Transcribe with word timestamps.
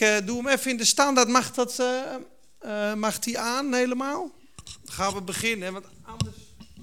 uh, 0.00 0.26
doe 0.26 0.36
hem 0.36 0.48
even 0.48 0.70
in 0.70 0.76
de 0.76 0.84
standaard. 0.84 1.28
Mag, 1.28 1.52
dat, 1.52 1.78
uh, 1.80 2.14
uh, 2.62 2.94
mag 2.94 3.18
die 3.18 3.38
aan 3.38 3.74
helemaal? 3.74 4.30
Dan 4.84 4.94
gaan 4.94 5.14
we 5.14 5.22
beginnen, 5.22 5.72
want 5.72 5.86
anders 6.02 6.36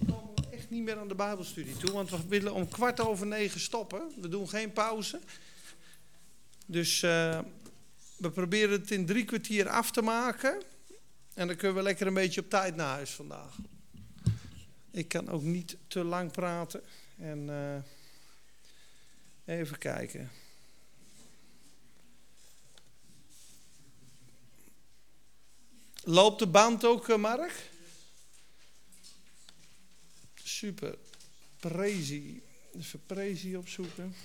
komen 0.08 0.36
we 0.36 0.56
echt 0.56 0.70
niet 0.70 0.84
meer 0.84 0.98
aan 0.98 1.08
de 1.08 1.16
Bijbelstudie 1.16 1.78
toe. 1.78 1.92
Want 1.92 2.10
we 2.10 2.28
willen 2.28 2.54
om 2.54 2.70
kwart 2.70 3.00
over 3.00 3.28
negen 3.28 3.60
stoppen. 3.60 4.12
We 4.22 4.28
doen 4.28 4.50
geen 4.50 4.74
pauze. 4.74 5.20
Dus 6.66 7.00
we 7.00 8.32
proberen 8.34 8.72
het 8.72 8.92
in 8.92 9.06
drie 9.06 9.26
kwartier 9.26 9.70
af 9.70 9.92
te 9.92 10.02
maken. 10.02 10.62
En 11.34 11.48
dan 11.48 11.56
kunnen 11.56 11.78
we 11.78 11.84
lekker 11.84 12.08
een 12.08 12.14
beetje 12.14 12.42
op 12.42 12.50
tijd 12.50 12.76
naar 12.76 12.94
huis 12.94 13.12
vandaag. 13.12 13.56
Ik 14.92 15.08
kan 15.08 15.30
ook 15.30 15.42
niet 15.42 15.78
te 15.88 16.04
lang 16.04 16.32
praten. 16.32 16.82
En 17.18 17.50
even 19.46 19.78
kijken. 19.78 20.32
Loopt 26.08 26.40
de 26.40 26.48
band 26.48 26.86
ook, 26.86 27.10
eh, 27.10 27.18
Mark? 27.18 27.70
Super. 30.36 30.98
Prezi. 31.60 32.44
Even 32.78 33.06
Prezi 33.06 33.56
opzoeken. 33.56 34.16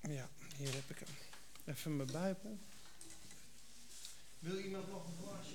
Ja, 0.00 0.28
hier 0.56 0.74
heb 0.74 0.90
ik 0.90 0.98
hem. 0.98 1.14
Even 1.64 1.96
mijn 1.96 2.12
Bijbel. 2.12 2.58
Wil 4.38 4.58
iemand 4.58 4.88
nog 4.88 5.06
een 5.06 5.24
glaasje 5.24 5.51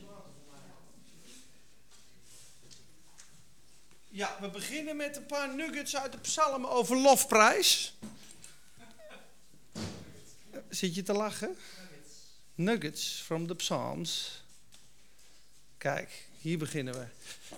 Ja, 4.10 4.38
we 4.40 4.50
beginnen 4.50 4.96
met 4.96 5.16
een 5.16 5.26
paar 5.26 5.56
nuggets 5.56 5.96
uit 5.96 6.12
de 6.12 6.18
psalm 6.18 6.66
over 6.66 6.98
lofprijs. 6.98 7.94
Zit 10.70 10.96
je 10.96 11.04
te 11.04 11.14
lachen? 11.14 11.58
Nuggets 12.56 13.22
from 13.26 13.48
the 13.48 13.56
Psalms. 13.56 14.44
Kijk, 15.78 16.27
hier 16.42 16.58
beginnen 16.58 16.94
we. 16.94 17.06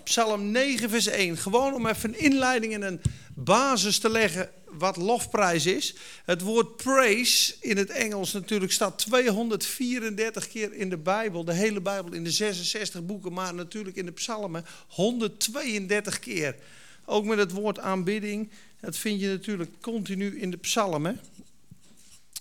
Psalm 0.02 0.50
9, 0.50 0.90
vers 0.90 1.06
1. 1.06 1.36
Gewoon 1.36 1.74
om 1.74 1.86
even 1.86 2.08
een 2.08 2.20
inleiding 2.20 2.74
en 2.74 2.82
een 2.82 3.00
basis 3.34 3.98
te 3.98 4.10
leggen 4.10 4.50
wat 4.64 4.96
lofprijs 4.96 5.66
is. 5.66 5.94
Het 6.24 6.40
woord 6.40 6.76
praise 6.76 7.54
in 7.60 7.76
het 7.76 7.90
Engels 7.90 8.32
natuurlijk 8.32 8.72
staat 8.72 8.98
234 8.98 10.48
keer 10.48 10.72
in 10.72 10.90
de 10.90 10.96
Bijbel. 10.96 11.44
De 11.44 11.52
hele 11.52 11.80
Bijbel 11.80 12.12
in 12.12 12.24
de 12.24 12.30
66 12.30 13.06
boeken, 13.06 13.32
maar 13.32 13.54
natuurlijk 13.54 13.96
in 13.96 14.06
de 14.06 14.12
psalmen 14.12 14.64
132 14.86 16.18
keer. 16.18 16.56
Ook 17.04 17.24
met 17.24 17.38
het 17.38 17.52
woord 17.52 17.78
aanbidding. 17.78 18.50
Dat 18.80 18.96
vind 18.96 19.20
je 19.20 19.28
natuurlijk 19.28 19.70
continu 19.80 20.40
in 20.40 20.50
de 20.50 20.56
psalmen. 20.56 21.20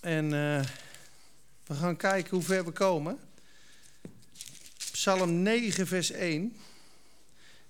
En 0.02 0.26
uh, 0.26 0.60
we 1.68 1.74
gaan 1.74 1.98
kijken 1.98 2.30
hoe 2.30 2.46
ver 2.46 2.66
we 2.66 2.72
komen. 2.72 3.18
Psalm 5.00 5.42
9, 5.42 5.88
vers 5.88 6.12
1. 6.12 6.56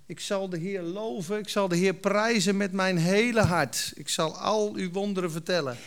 Ik 0.06 0.20
zal 0.20 0.50
de 0.50 0.58
Heer 0.58 0.82
loven, 0.82 1.38
ik 1.38 1.50
zal 1.50 1.68
de 1.68 1.76
Heer 1.76 1.94
prijzen 1.94 2.58
met 2.58 2.72
mijn 2.72 2.98
hele 2.98 3.42
hart. 3.42 3.92
Ik 3.96 4.10
zal 4.10 4.38
al 4.38 4.74
uw 4.74 4.92
wonderen 4.92 5.32
vertellen. 5.32 5.78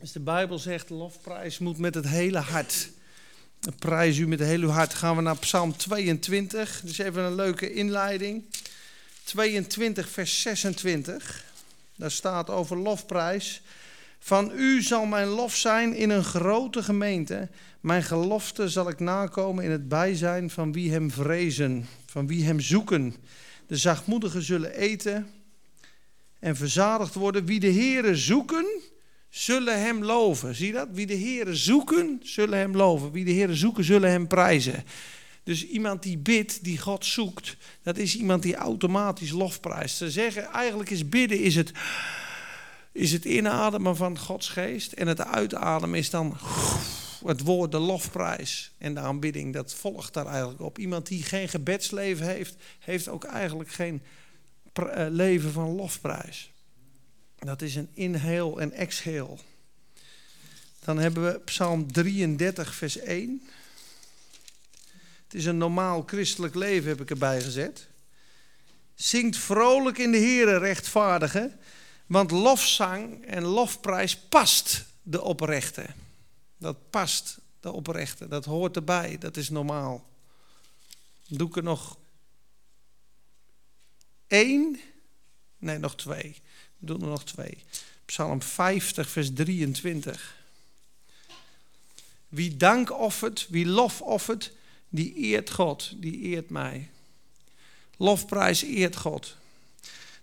Als 0.00 0.12
de 0.12 0.20
Bijbel 0.20 0.58
zegt, 0.58 0.90
lofprijs 0.90 1.58
moet 1.58 1.78
met 1.78 1.94
het 1.94 2.06
hele 2.06 2.38
hart. 2.38 2.90
Prijs 3.78 4.18
u 4.18 4.28
met 4.28 4.38
het 4.38 4.48
hele 4.48 4.66
hart. 4.66 4.94
Gaan 4.94 5.16
we 5.16 5.22
naar 5.22 5.38
Psalm 5.38 5.76
22. 5.76 6.80
Dus 6.84 6.98
even 6.98 7.22
een 7.22 7.34
leuke 7.34 7.72
inleiding. 7.72 8.44
22, 9.24 10.08
vers 10.08 10.40
26. 10.40 11.44
Daar 11.94 12.10
staat 12.10 12.50
over 12.50 12.76
lofprijs. 12.76 13.62
Van 14.24 14.52
u 14.54 14.82
zal 14.82 15.06
mijn 15.06 15.28
lof 15.28 15.56
zijn 15.56 15.94
in 15.94 16.10
een 16.10 16.24
grote 16.24 16.82
gemeente. 16.82 17.48
Mijn 17.80 18.02
gelofte 18.02 18.68
zal 18.68 18.88
ik 18.88 19.00
nakomen 19.00 19.64
in 19.64 19.70
het 19.70 19.88
bijzijn 19.88 20.50
van 20.50 20.72
wie 20.72 20.92
hem 20.92 21.10
vrezen, 21.10 21.86
van 22.06 22.26
wie 22.26 22.44
hem 22.44 22.60
zoeken. 22.60 23.14
De 23.66 23.76
zachtmoedigen 23.76 24.42
zullen 24.42 24.74
eten 24.74 25.26
en 26.38 26.56
verzadigd 26.56 27.14
worden. 27.14 27.44
Wie 27.44 27.60
de 27.60 27.72
Heere 27.72 28.16
zoeken, 28.16 28.66
zullen 29.28 29.80
hem 29.80 30.04
loven. 30.04 30.54
Zie 30.54 30.66
je 30.66 30.72
dat? 30.72 30.88
Wie 30.92 31.06
de 31.06 31.18
Heere 31.18 31.54
zoeken, 31.54 32.20
zullen 32.22 32.58
hem 32.58 32.76
loven. 32.76 33.12
Wie 33.12 33.24
de 33.24 33.32
Heere 33.32 33.54
zoeken, 33.54 33.84
zullen 33.84 34.10
hem 34.10 34.26
prijzen. 34.26 34.84
Dus 35.42 35.66
iemand 35.66 36.02
die 36.02 36.18
bidt, 36.18 36.64
die 36.64 36.78
God 36.78 37.04
zoekt, 37.04 37.56
dat 37.82 37.96
is 37.96 38.16
iemand 38.16 38.42
die 38.42 38.54
automatisch 38.54 39.30
lofprijst. 39.30 39.96
Ze 39.96 40.10
zeggen 40.10 40.44
eigenlijk 40.44 40.90
is 40.90 41.08
bidden 41.08 41.40
is 41.40 41.54
het, 41.54 41.72
is 42.92 43.12
het 43.12 43.24
inademen 43.24 43.96
van 43.96 44.18
Gods 44.18 44.48
geest 44.48 44.92
en 44.92 45.06
het 45.06 45.20
uitademen 45.20 45.98
is 45.98 46.10
dan 46.10 46.36
het 47.24 47.40
woord, 47.40 47.70
de 47.70 47.78
lofprijs 47.78 48.72
en 48.78 48.94
de 48.94 49.00
aanbidding, 49.00 49.52
dat 49.52 49.74
volgt 49.74 50.14
daar 50.14 50.26
eigenlijk 50.26 50.60
op. 50.60 50.78
Iemand 50.78 51.06
die 51.06 51.22
geen 51.22 51.48
gebedsleven 51.48 52.26
heeft, 52.26 52.56
heeft 52.78 53.08
ook 53.08 53.24
eigenlijk 53.24 53.70
geen 53.70 54.02
eh, 54.72 55.06
leven 55.08 55.52
van 55.52 55.74
lofprijs. 55.74 56.52
Dat 57.38 57.62
is 57.62 57.74
een 57.74 57.90
inheel 57.94 58.60
en 58.60 58.72
exheel. 58.72 59.38
Dan 60.84 60.98
hebben 60.98 61.24
we 61.24 61.38
Psalm 61.38 61.92
33, 61.92 62.74
vers 62.74 62.98
1. 62.98 63.42
Het 65.24 65.34
is 65.34 65.44
een 65.44 65.58
normaal 65.58 66.02
christelijk 66.06 66.54
leven, 66.54 66.88
heb 66.88 67.00
ik 67.00 67.10
erbij 67.10 67.40
gezet. 67.40 67.86
Zingt 68.94 69.36
vrolijk 69.36 69.98
in 69.98 70.12
de 70.12 70.18
Here, 70.18 70.58
rechtvaardige, 70.58 71.52
want 72.12 72.30
lofzang 72.30 73.24
en 73.26 73.42
lofprijs 73.42 74.16
past 74.16 74.84
de 75.02 75.22
oprechte. 75.22 75.86
Dat 76.56 76.90
past, 76.90 77.38
de 77.60 77.72
oprechte. 77.72 78.28
Dat 78.28 78.44
hoort 78.44 78.76
erbij, 78.76 79.18
dat 79.18 79.36
is 79.36 79.48
normaal. 79.48 80.04
Doe 81.28 81.48
ik 81.48 81.56
er 81.56 81.62
nog 81.62 81.96
één? 84.26 84.80
Nee, 85.58 85.78
nog 85.78 85.96
twee. 85.96 86.36
We 86.78 86.86
doen 86.86 87.00
er 87.00 87.08
nog 87.08 87.24
twee. 87.24 87.58
Psalm 88.04 88.42
50, 88.42 89.08
vers 89.08 89.32
23. 89.34 90.36
Wie 92.28 92.56
dank 92.56 92.92
offert, 92.92 93.46
wie 93.50 93.66
lof 93.66 94.00
offert, 94.00 94.52
die 94.88 95.14
eert 95.14 95.50
God, 95.50 95.92
die 95.96 96.18
eert 96.18 96.50
mij. 96.50 96.90
Lofprijs 97.96 98.62
eert 98.62 98.96
God. 98.96 99.36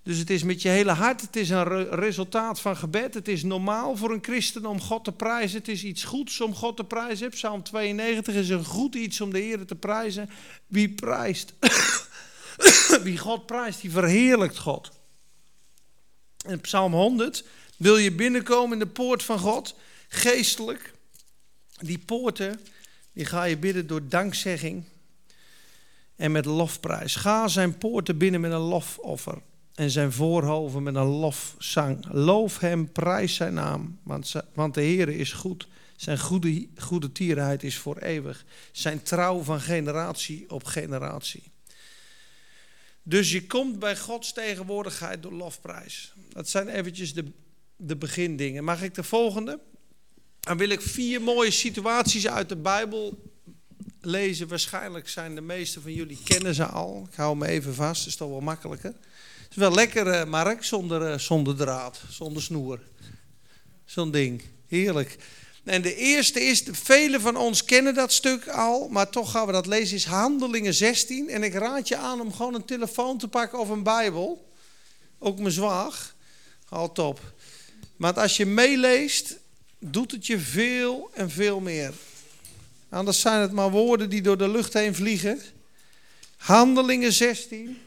Dus 0.04 0.18
het 0.18 0.30
is 0.30 0.44
met 0.44 0.62
je 0.62 0.70
hele 0.70 0.92
hart, 0.92 1.22
het 1.22 1.36
is 1.36 1.50
een 1.50 1.90
resultaat 1.90 2.60
van 2.60 2.78
gebed. 2.78 3.14
Het 3.14 3.28
is 3.28 3.44
normaal 3.44 3.96
voor 3.96 4.12
een 4.12 4.24
christen 4.24 4.66
om 4.66 4.82
God 4.82 5.04
te 5.04 5.12
prijzen. 5.12 5.58
Het 5.58 5.68
is 5.68 5.84
iets 5.84 6.04
goeds 6.04 6.42
om 6.42 6.56
God 6.56 6.78
te 6.78 6.84
prijzen. 6.84 7.30
Psalm 7.30 7.64
92 7.64 8.36
is 8.36 8.50
een 8.50 8.66
goed 8.66 8.96
iets 8.96 9.22
om 9.22 9.32
de 9.32 9.40
Heer 9.40 9.66
te 9.66 9.76
prijzen. 9.76 10.30
Wie 10.68 10.90
prijst, 10.90 11.54
wie 13.04 13.18
God 13.18 13.46
prijst, 13.46 13.82
die 13.82 13.92
verheerlijkt 13.92 14.58
God. 14.58 14.92
In 16.48 16.62
Psalm 16.62 16.94
100 16.94 17.44
wil 17.78 17.98
je 17.98 18.12
binnenkomen 18.12 18.74
in 18.74 18.86
de 18.86 18.92
poort 18.92 19.24
van 19.24 19.40
God, 19.40 19.76
geestelijk. 20.08 20.94
Die 21.80 22.00
poorten, 22.00 22.60
die 23.14 23.26
ga 23.26 23.44
je 23.44 23.58
bidden 23.58 23.88
door 23.88 24.08
dankzegging 24.08 24.84
en 26.16 26.32
met 26.32 26.46
lofprijs. 26.46 27.16
Ga 27.16 27.48
zijn 27.48 27.78
poorten 27.78 28.18
binnen 28.18 28.42
met 28.42 28.52
een 28.52 28.58
lofoffer 28.58 29.42
en 29.80 29.90
zijn 29.90 30.12
voorhoven 30.12 30.84
met 30.84 30.96
een 30.96 31.06
lofzang. 31.06 32.06
Loof 32.12 32.60
hem, 32.60 32.92
prijs 32.92 33.36
zijn 33.36 33.54
naam, 33.54 34.00
want, 34.04 34.34
want 34.54 34.74
de 34.74 34.82
Heer 34.82 35.10
is 35.10 35.34
goed. 35.34 35.68
Zijn 35.96 36.20
goede, 36.20 36.68
goede 36.78 37.12
tierenheid 37.12 37.64
is 37.64 37.78
voor 37.78 37.98
eeuwig. 37.98 38.46
Zijn 38.72 39.04
trouw 39.04 39.42
van 39.42 39.62
generatie 39.62 40.50
op 40.50 40.64
generatie. 40.64 41.44
Dus 43.04 43.32
je 43.32 43.48
komt 43.48 43.80
bij 43.80 43.98
Gods 43.98 44.34
tegenwoordigheid 44.34 45.24
door 45.24 45.34
lofprijs. 45.34 46.14
Dat 46.30 46.50
zijn 46.50 46.68
eventjes 46.68 47.14
de, 47.14 47.32
de 47.76 47.96
begindingen. 47.96 48.64
Mag 48.64 48.82
ik 48.82 48.96
de 48.96 49.04
volgende? 49.04 49.60
Dan 50.40 50.58
wil 50.58 50.70
ik 50.70 50.82
vier 50.82 51.22
mooie 51.22 51.52
situaties 51.52 52.28
uit 52.28 52.50
de 52.50 52.58
Bijbel 52.58 53.32
lezen. 54.02 54.48
Waarschijnlijk 54.48 55.10
zijn 55.10 55.36
de 55.36 55.42
meeste 55.42 55.82
van 55.82 55.94
jullie 55.94 56.20
kennen 56.24 56.56
ze 56.56 56.66
al. 56.66 57.08
Ik 57.12 57.16
hou 57.16 57.38
me 57.38 57.48
even 57.48 57.74
vast, 57.76 58.08
is 58.08 58.16
toch 58.16 58.30
wel 58.30 58.42
makkelijker. 58.42 58.94
Is 59.50 59.56
wel 59.56 59.74
lekker, 59.74 60.08
uh, 60.08 60.24
Mark, 60.26 60.64
zonder, 60.64 61.12
uh, 61.12 61.18
zonder 61.18 61.56
draad, 61.56 62.02
zonder 62.10 62.42
snoer. 62.42 62.80
Zo'n 63.86 64.12
ding. 64.12 64.44
Heerlijk. 64.68 65.18
En 65.64 65.82
de 65.82 65.96
eerste 65.96 66.42
is, 66.42 66.64
velen 66.72 67.22
van 67.22 67.36
ons 67.36 67.66
kennen 67.66 67.94
dat 67.94 68.12
stuk 68.12 68.48
al, 68.48 68.88
maar 68.88 69.10
toch 69.10 69.32
gaan 69.32 69.46
we 69.46 69.52
dat 69.52 69.66
lezen, 69.66 69.96
is 69.96 70.06
Handelingen 70.06 70.74
16. 70.74 71.30
En 71.30 71.44
ik 71.44 71.54
raad 71.54 71.88
je 71.88 71.98
aan 71.98 72.22
om 72.22 72.34
gewoon 72.34 72.54
een 72.54 72.66
telefoon 72.66 73.18
te 73.18 73.28
pakken 73.28 73.60
of 73.60 73.70
een 73.70 73.84
Bijbel. 73.84 74.50
Ook 75.20 75.40
mijn 75.40 75.52
zwaag. 75.52 76.16
Al 76.70 76.92
top. 76.92 77.34
Maar 77.96 78.14
als 78.14 78.38
je 78.38 78.46
meeleest, 78.46 79.38
doet 79.80 80.12
het 80.12 80.26
je 80.26 80.40
veel 80.40 81.10
en 81.14 81.30
veel 81.30 81.60
meer. 81.60 81.94
Anders 82.90 83.20
zijn 83.20 83.42
het 83.42 83.52
maar 83.52 83.72
woorden 83.72 84.10
die 84.10 84.22
door 84.22 84.38
de 84.38 84.50
lucht 84.50 84.74
heen 84.74 84.96
vliegen. 84.96 85.42
Handelingen 86.38 87.14
16, 87.14 87.78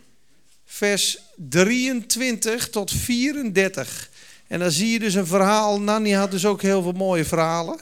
vers 0.75 1.19
23 1.37 2.71
tot 2.71 2.91
34. 2.91 4.11
En 4.47 4.59
dan 4.59 4.71
zie 4.71 4.91
je 4.91 4.99
dus 4.99 5.15
een 5.15 5.27
verhaal. 5.27 5.81
Nanny 5.81 6.11
had 6.11 6.31
dus 6.31 6.47
ook 6.47 6.63
heel 6.63 6.83
veel 6.83 6.93
mooie 6.93 7.25
verhalen. 7.25 7.79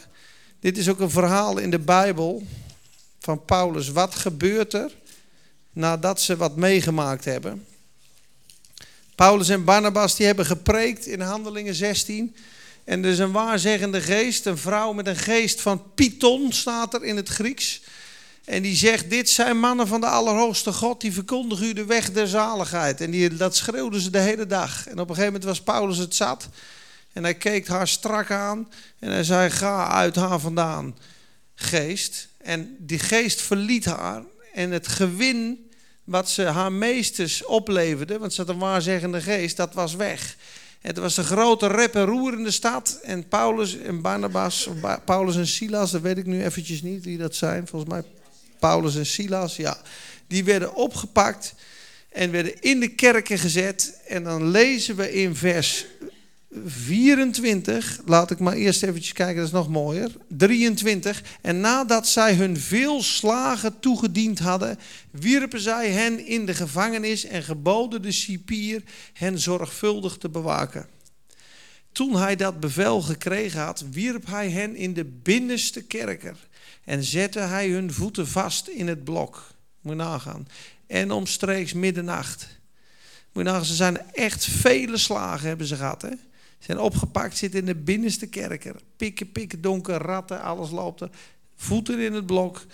Dit 0.61 0.79
is 0.79 0.89
ook 0.89 1.01
een 1.01 1.11
verhaal 1.11 1.59
in 1.59 1.71
de 1.71 1.79
Bijbel 1.79 2.43
van 3.21 3.45
Paulus. 3.45 3.89
Wat 3.89 4.15
gebeurt 4.15 4.73
er 4.73 4.91
nadat 5.73 6.21
ze 6.21 6.37
wat 6.37 6.57
meegemaakt 6.57 7.25
hebben? 7.25 7.67
Paulus 9.15 9.49
en 9.49 9.65
Barnabas 9.65 10.17
die 10.17 10.27
hebben 10.27 10.47
gepreekt 10.47 11.07
in 11.07 11.21
Handelingen 11.21 11.75
16. 11.75 12.37
En 12.85 13.05
er 13.05 13.11
is 13.11 13.19
een 13.19 13.33
waarzeggende 13.33 14.01
geest, 14.01 14.47
een 14.47 14.59
vrouw 14.59 14.93
met 14.93 15.07
een 15.07 15.17
geest 15.17 15.61
van 15.61 15.83
Python 15.95 16.53
staat 16.53 16.95
er 16.95 17.05
in 17.05 17.17
het 17.17 17.29
Grieks. 17.29 17.81
En 18.51 18.63
die 18.63 18.77
zegt, 18.77 19.11
dit 19.11 19.31
zijn 19.31 19.59
mannen 19.59 19.87
van 19.87 20.01
de 20.01 20.07
Allerhoogste 20.07 20.73
God, 20.73 21.01
die 21.01 21.13
verkondigen 21.13 21.67
u 21.67 21.73
de 21.73 21.85
weg 21.85 22.13
der 22.13 22.29
zaligheid. 22.29 23.01
En 23.01 23.11
die, 23.11 23.37
dat 23.37 23.57
schreeuwden 23.57 24.01
ze 24.01 24.11
de 24.11 24.19
hele 24.19 24.47
dag. 24.47 24.87
En 24.87 24.93
op 24.93 25.09
een 25.09 25.15
gegeven 25.15 25.25
moment 25.25 25.45
was 25.45 25.63
Paulus 25.63 25.99
het 25.99 26.15
zat. 26.15 26.49
En 27.13 27.23
hij 27.23 27.35
keek 27.35 27.69
haar 27.69 27.89
strak 27.89 28.31
aan 28.31 28.69
en 28.99 29.11
hij 29.11 29.25
zei, 29.25 29.51
ga 29.51 29.89
uit 29.89 30.17
haar 30.17 30.39
vandaan, 30.39 30.97
geest. 31.55 32.29
En 32.39 32.77
die 32.79 32.99
geest 32.99 33.41
verliet 33.41 33.85
haar 33.85 34.23
en 34.55 34.71
het 34.71 34.89
gewin 34.89 35.71
wat 36.05 36.31
ze 36.31 36.43
haar 36.43 36.73
meesters 36.73 37.45
opleverde, 37.45 38.19
want 38.19 38.33
ze 38.33 38.41
had 38.41 38.51
een 38.51 38.59
waarzeggende 38.59 39.21
geest, 39.21 39.57
dat 39.57 39.75
was 39.75 39.95
weg. 39.95 40.37
Het 40.81 40.99
was 40.99 41.17
een 41.17 41.25
grote 41.25 41.67
rep 41.67 41.95
en 41.95 42.05
roer 42.05 42.33
in 42.33 42.45
de 42.45 42.51
stad. 42.51 42.99
En 43.03 43.29
Paulus 43.29 43.79
en 43.79 44.01
Barnabas, 44.01 44.69
Paulus 45.05 45.37
en 45.37 45.47
Silas, 45.47 45.91
dat 45.91 46.01
weet 46.01 46.19
ik 46.19 46.27
nu 46.27 46.45
eventjes 46.45 46.83
niet 46.83 47.05
wie 47.05 47.19
dat 47.19 47.35
zijn. 47.35 47.67
Volgens 47.67 47.91
mij 47.91 48.05
Paulus 48.61 48.97
en 48.97 49.07
Silas, 49.07 49.57
ja. 49.57 49.79
Die 50.27 50.45
werden 50.45 50.75
opgepakt 50.75 51.55
en 52.09 52.31
werden 52.31 52.61
in 52.61 52.81
de 52.81 52.89
kerken 52.89 53.39
gezet. 53.39 54.01
En 54.07 54.25
dan 54.25 54.51
lezen 54.51 54.97
we 54.97 55.13
in 55.13 55.37
vers 55.37 55.87
24, 56.67 58.01
laat 58.05 58.31
ik 58.31 58.39
maar 58.39 58.55
eerst 58.55 58.83
eventjes 58.83 59.13
kijken, 59.13 59.37
dat 59.37 59.47
is 59.47 59.53
nog 59.53 59.69
mooier. 59.69 60.11
23. 60.29 61.23
En 61.41 61.61
nadat 61.61 62.09
zij 62.09 62.35
hun 62.35 62.57
veel 62.57 63.03
slagen 63.03 63.81
toegediend 63.81 64.39
hadden, 64.39 64.79
wierpen 65.11 65.61
zij 65.61 65.91
hen 65.91 66.27
in 66.27 66.47
de 66.47 66.55
gevangenis 66.55 67.25
en 67.25 67.43
geboden 67.43 68.03
de 68.03 68.13
cipier 68.13 68.83
hen 69.13 69.39
zorgvuldig 69.39 70.17
te 70.17 70.29
bewaken. 70.29 70.87
Toen 71.93 72.17
hij 72.17 72.37
dat 72.37 72.61
bevel 72.61 73.01
gekregen 73.01 73.61
had, 73.61 73.85
wierp 73.91 74.27
hij 74.27 74.51
hen 74.51 74.77
in 74.77 74.95
de 74.95 75.05
binnenste 75.05 75.83
kerker 75.83 76.37
en 76.85 77.05
zette 77.05 77.39
hij 77.41 77.69
hun 77.69 77.93
voeten 77.93 78.29
vast 78.29 78.69
in 78.69 78.89
het 78.89 79.05
blok. 79.05 79.47
Moet 79.81 79.93
je 79.93 79.99
nagaan. 79.99 80.49
En 80.87 81.11
omstreeks 81.11 81.73
middernacht. 81.73 82.49
Moet 83.33 83.45
je 83.45 83.51
nagaan, 83.51 83.65
ze 83.65 83.75
zijn 83.75 84.13
echt 84.13 84.45
vele 84.45 84.97
slagen 84.97 85.49
hebben 85.49 85.67
ze 85.67 85.77
gehad. 85.77 86.03
Hè? 86.03 86.11
zijn 86.61 86.79
opgepakt, 86.79 87.37
zitten 87.37 87.61
in 87.61 87.67
de 87.67 87.75
binnenste 87.75 88.27
kerker. 88.27 88.77
Pikken, 88.97 89.33
pikken, 89.33 89.61
donker, 89.61 89.97
ratten, 89.97 90.43
alles 90.43 90.71
loopt 90.71 91.01
er. 91.01 91.11
Voeten 91.57 91.99
in 91.99 92.13
het 92.13 92.27
blok, 92.27 92.65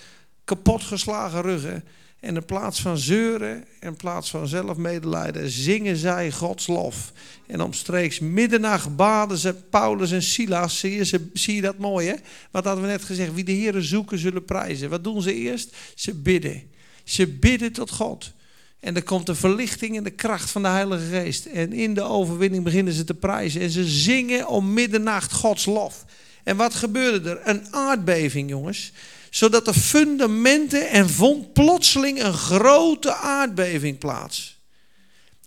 kapotgeslagen 0.44 1.42
ruggen. 1.42 1.84
En 2.20 2.36
in 2.36 2.44
plaats 2.44 2.80
van 2.80 2.98
zeuren, 2.98 3.64
in 3.80 3.96
plaats 3.96 4.30
van 4.30 4.48
zelfmedelijden, 4.48 5.50
zingen 5.50 5.96
zij 5.96 6.32
Gods 6.32 6.66
lof. 6.66 7.12
En 7.46 7.60
omstreeks 7.60 8.18
middernacht 8.18 8.96
baden 8.96 9.38
ze 9.38 9.54
Paulus 9.54 10.12
en 10.12 10.22
Silas. 10.22 10.78
Zie 10.78 11.54
je, 11.54 11.60
dat 11.60 11.78
mooi, 11.78 12.08
hè? 12.08 12.14
Wat 12.50 12.64
hadden 12.64 12.84
we 12.84 12.90
net 12.90 13.04
gezegd? 13.04 13.34
Wie 13.34 13.44
de 13.44 13.52
Heeren 13.52 13.82
zoeken, 13.82 14.18
zullen 14.18 14.44
prijzen. 14.44 14.90
Wat 14.90 15.04
doen 15.04 15.22
ze 15.22 15.34
eerst? 15.34 15.76
Ze 15.94 16.14
bidden. 16.14 16.62
Ze 17.04 17.26
bidden 17.26 17.72
tot 17.72 17.90
God. 17.90 18.32
En 18.80 18.96
er 18.96 19.02
komt 19.02 19.26
de 19.26 19.34
verlichting 19.34 19.96
en 19.96 20.04
de 20.04 20.10
kracht 20.10 20.50
van 20.50 20.62
de 20.62 20.68
Heilige 20.68 21.04
Geest. 21.04 21.46
En 21.46 21.72
in 21.72 21.94
de 21.94 22.02
overwinning 22.02 22.64
beginnen 22.64 22.92
ze 22.92 23.04
te 23.04 23.14
prijzen. 23.14 23.60
En 23.60 23.70
ze 23.70 23.84
zingen 23.84 24.48
om 24.48 24.72
middernacht 24.72 25.32
Gods 25.32 25.66
lof. 25.66 26.04
En 26.44 26.56
wat 26.56 26.74
gebeurde 26.74 27.30
er? 27.30 27.40
Een 27.48 27.66
aardbeving, 27.70 28.50
jongens. 28.50 28.92
Zodat 29.36 29.64
de 29.64 29.74
fundamenten 29.74 30.88
en 30.88 31.10
vond 31.10 31.52
plotseling 31.52 32.22
een 32.22 32.34
grote 32.34 33.14
aardbeving 33.14 33.98
plaats. 33.98 34.60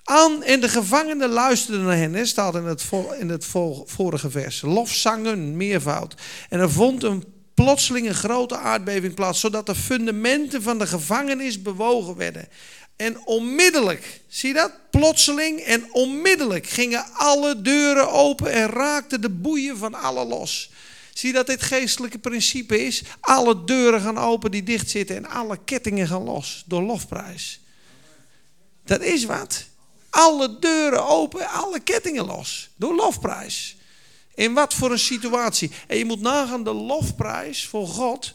Aan 0.03 0.43
en 0.43 0.59
de 0.59 0.69
gevangenen 0.69 1.29
luisterden 1.29 1.85
naar 1.85 1.95
hen, 1.95 2.13
hè, 2.13 2.25
staat 2.25 2.55
in 2.55 2.63
het, 2.63 2.85
in 3.19 3.29
het 3.29 3.45
vorige 3.85 4.29
vers. 4.29 4.61
Lofzangen, 4.61 5.57
meervoud. 5.57 6.15
En 6.49 6.59
er 6.59 6.71
vond 6.71 7.03
een 7.03 7.23
plotseling 7.53 8.07
een 8.07 8.15
grote 8.15 8.57
aardbeving 8.57 9.13
plaats, 9.13 9.39
zodat 9.39 9.65
de 9.65 9.75
fundamenten 9.75 10.61
van 10.61 10.79
de 10.79 10.87
gevangenis 10.87 11.61
bewogen 11.61 12.15
werden. 12.15 12.47
En 12.95 13.25
onmiddellijk, 13.25 14.21
zie 14.27 14.53
dat? 14.53 14.71
Plotseling 14.89 15.59
en 15.59 15.93
onmiddellijk 15.93 16.67
gingen 16.67 17.05
alle 17.13 17.61
deuren 17.61 18.11
open 18.11 18.51
en 18.51 18.67
raakten 18.67 19.21
de 19.21 19.29
boeien 19.29 19.77
van 19.77 19.93
alle 19.93 20.25
los. 20.25 20.71
Zie 21.19 21.33
dat 21.33 21.47
dit 21.47 21.61
geestelijke 21.61 22.19
principe 22.19 22.85
is? 22.85 23.03
Alle 23.19 23.63
deuren 23.63 24.01
gaan 24.01 24.17
open 24.17 24.51
die 24.51 24.63
dicht 24.63 24.89
zitten 24.89 25.15
en 25.15 25.29
alle 25.29 25.59
kettingen 25.65 26.07
gaan 26.07 26.23
los 26.23 26.63
door 26.65 26.81
lofprijs. 26.81 27.59
Dat 28.85 29.01
is 29.01 29.25
wat. 29.25 29.65
Alle 30.09 30.59
deuren 30.59 31.07
open, 31.07 31.49
alle 31.49 31.79
kettingen 31.79 32.25
los 32.25 32.69
door 32.75 32.95
lofprijs. 32.95 33.77
In 34.35 34.53
wat 34.53 34.73
voor 34.73 34.91
een 34.91 34.99
situatie? 34.99 35.71
En 35.87 35.97
je 35.97 36.05
moet 36.05 36.21
nagaan 36.21 36.63
de 36.63 36.73
lofprijs 36.73 37.67
voor 37.67 37.87
God 37.87 38.33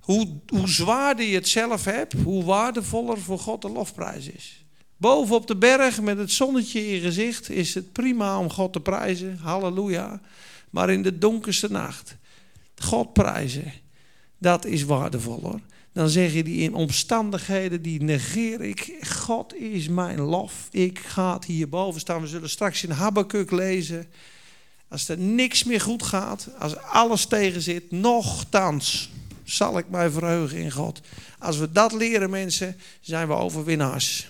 hoe, 0.00 0.28
hoe 0.46 0.68
zwaarder 0.68 1.26
je 1.26 1.34
het 1.34 1.48
zelf 1.48 1.84
hebt, 1.84 2.12
hoe 2.12 2.44
waardevoller 2.44 3.18
voor 3.20 3.38
God 3.38 3.62
de 3.62 3.70
lofprijs 3.70 4.26
is. 4.26 4.64
Boven 4.96 5.34
op 5.34 5.46
de 5.46 5.56
berg 5.56 6.00
met 6.00 6.18
het 6.18 6.32
zonnetje 6.32 6.86
in 6.86 6.92
je 6.92 7.00
gezicht 7.00 7.50
is 7.50 7.74
het 7.74 7.92
prima 7.92 8.38
om 8.38 8.50
God 8.50 8.72
te 8.72 8.80
prijzen. 8.80 9.38
Halleluja. 9.42 10.20
Maar 10.70 10.90
in 10.90 11.02
de 11.02 11.18
donkerste 11.18 11.70
nacht, 11.70 12.16
God 12.76 13.12
prijzen, 13.12 13.72
dat 14.38 14.64
is 14.64 14.82
waardevoller. 14.82 15.60
Dan 15.92 16.08
zeg 16.08 16.32
je 16.32 16.44
die 16.44 16.60
in 16.60 16.74
omstandigheden, 16.74 17.82
die 17.82 18.02
negeer 18.02 18.60
ik. 18.60 18.96
God 19.06 19.54
is 19.54 19.88
mijn 19.88 20.20
lof. 20.20 20.68
Ik 20.70 20.98
ga 20.98 21.40
hierboven 21.46 22.00
staan. 22.00 22.20
We 22.20 22.26
zullen 22.26 22.50
straks 22.50 22.82
in 22.82 22.90
Habakkuk 22.90 23.50
lezen. 23.50 24.06
Als 24.88 25.08
er 25.08 25.18
niks 25.18 25.64
meer 25.64 25.80
goed 25.80 26.02
gaat, 26.02 26.48
als 26.58 26.76
alles 26.76 27.26
tegen 27.26 27.62
zit, 27.62 27.90
nochtans 27.90 29.10
zal 29.44 29.78
ik 29.78 29.88
mij 29.88 30.10
verheugen 30.10 30.58
in 30.58 30.70
God. 30.70 31.00
Als 31.38 31.58
we 31.58 31.72
dat 31.72 31.92
leren, 31.92 32.30
mensen, 32.30 32.76
zijn 33.00 33.28
we 33.28 33.34
overwinnaars. 33.34 34.28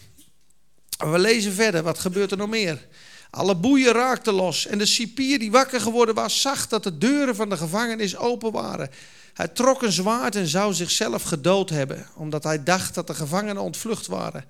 We 0.99 1.18
lezen 1.18 1.52
verder, 1.52 1.83
wat 1.83 1.99
gebeurt 1.99 2.30
er 2.30 2.37
nog 2.37 2.49
meer? 2.49 2.87
Alle 3.30 3.56
boeien 3.56 3.92
raakten 3.92 4.32
los 4.32 4.66
en 4.66 4.78
de 4.78 4.87
cipier 4.87 5.38
die 5.38 5.50
wakker 5.50 5.80
geworden 5.80 6.14
was, 6.14 6.40
zag 6.40 6.68
dat 6.68 6.82
de 6.82 6.99
deuren 6.99 7.37
van 7.37 7.49
de 7.49 7.56
gevangenis 7.56 8.16
open 8.16 8.52
waren. 8.52 8.90
Hij 9.35 9.49
trok 9.49 9.82
een 9.82 9.92
zwaard 9.92 10.37
en 10.37 10.47
zou 10.47 10.75
zichzelf 10.75 11.23
gedood 11.23 11.70
hebben, 11.70 12.06
omdat 12.14 12.44
hij 12.44 12.62
dacht 12.62 12.94
dat 12.94 13.06
de 13.06 13.14
gevangenen 13.14 13.62
ontvlucht 13.62 14.06
waren. 14.06 14.44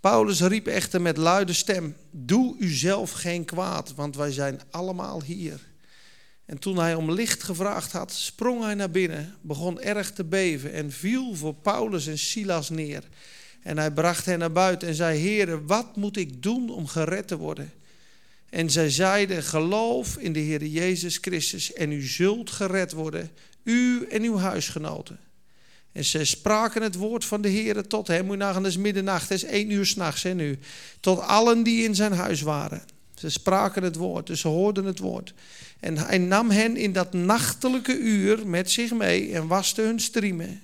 Paulus 0.00 0.40
riep 0.40 0.66
echter 0.66 1.02
met 1.02 1.16
luide 1.16 1.52
stem: 1.52 1.96
Doe 2.10 2.56
uzelf 2.58 3.10
geen 3.10 3.44
kwaad, 3.44 3.94
want 3.94 4.16
wij 4.16 4.32
zijn 4.32 4.60
allemaal 4.70 5.22
hier. 5.22 5.60
En 6.44 6.58
toen 6.58 6.78
hij 6.78 6.94
om 6.94 7.12
licht 7.12 7.42
gevraagd 7.42 7.92
had, 7.92 8.12
sprong 8.12 8.62
hij 8.62 8.74
naar 8.74 8.90
binnen, 8.90 9.34
begon 9.40 9.80
erg 9.80 10.12
te 10.12 10.24
beven 10.24 10.72
en 10.72 10.92
viel 10.92 11.34
voor 11.34 11.54
Paulus 11.54 12.06
en 12.06 12.18
Silas 12.18 12.70
neer. 12.70 13.02
En 13.62 13.78
hij 13.78 13.90
bracht 13.90 14.26
hen 14.26 14.38
naar 14.38 14.52
buiten 14.52 14.88
en 14.88 14.94
zei: 14.94 15.18
Heren, 15.18 15.66
wat 15.66 15.96
moet 15.96 16.16
ik 16.16 16.42
doen 16.42 16.70
om 16.70 16.86
gered 16.86 17.28
te 17.28 17.36
worden? 17.36 17.72
En 18.50 18.70
zij 18.70 18.90
zeiden: 18.90 19.42
Geloof 19.42 20.16
in 20.16 20.32
de 20.32 20.38
Heer 20.38 20.64
Jezus 20.64 21.18
Christus 21.20 21.72
en 21.72 21.92
u 21.92 22.02
zult 22.02 22.50
gered 22.50 22.92
worden, 22.92 23.30
u 23.62 24.06
en 24.10 24.22
uw 24.22 24.36
huisgenoten. 24.36 25.18
En 25.92 26.04
zij 26.04 26.24
spraken 26.24 26.82
het 26.82 26.94
woord 26.94 27.24
van 27.24 27.40
de 27.40 27.48
Heer 27.48 27.86
tot 27.86 28.06
hem. 28.06 28.26
Moet 28.26 28.36
nagaan, 28.36 28.64
het 28.64 28.72
is 28.72 28.78
middernacht, 28.78 29.28
het 29.28 29.42
is 29.42 29.44
één 29.44 29.70
uur 29.70 29.86
s'nachts 29.86 30.24
en 30.24 30.36
nu. 30.36 30.58
Tot 31.00 31.20
allen 31.20 31.62
die 31.62 31.84
in 31.84 31.94
zijn 31.94 32.12
huis 32.12 32.40
waren. 32.40 32.82
Ze 33.14 33.30
spraken 33.30 33.82
het 33.82 33.96
woord, 33.96 34.26
dus 34.26 34.40
ze 34.40 34.48
hoorden 34.48 34.84
het 34.84 34.98
woord. 34.98 35.34
En 35.80 35.98
hij 35.98 36.18
nam 36.18 36.50
hen 36.50 36.76
in 36.76 36.92
dat 36.92 37.12
nachtelijke 37.12 37.98
uur 37.98 38.46
met 38.46 38.70
zich 38.70 38.92
mee 38.92 39.32
en 39.32 39.46
waste 39.46 39.82
hun 39.82 40.00
striemen. 40.00 40.62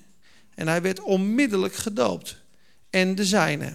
En 0.54 0.68
hij 0.68 0.82
werd 0.82 1.00
onmiddellijk 1.00 1.74
gedoopt. 1.74 2.36
En 2.90 3.14
de 3.14 3.24
zijne. 3.24 3.72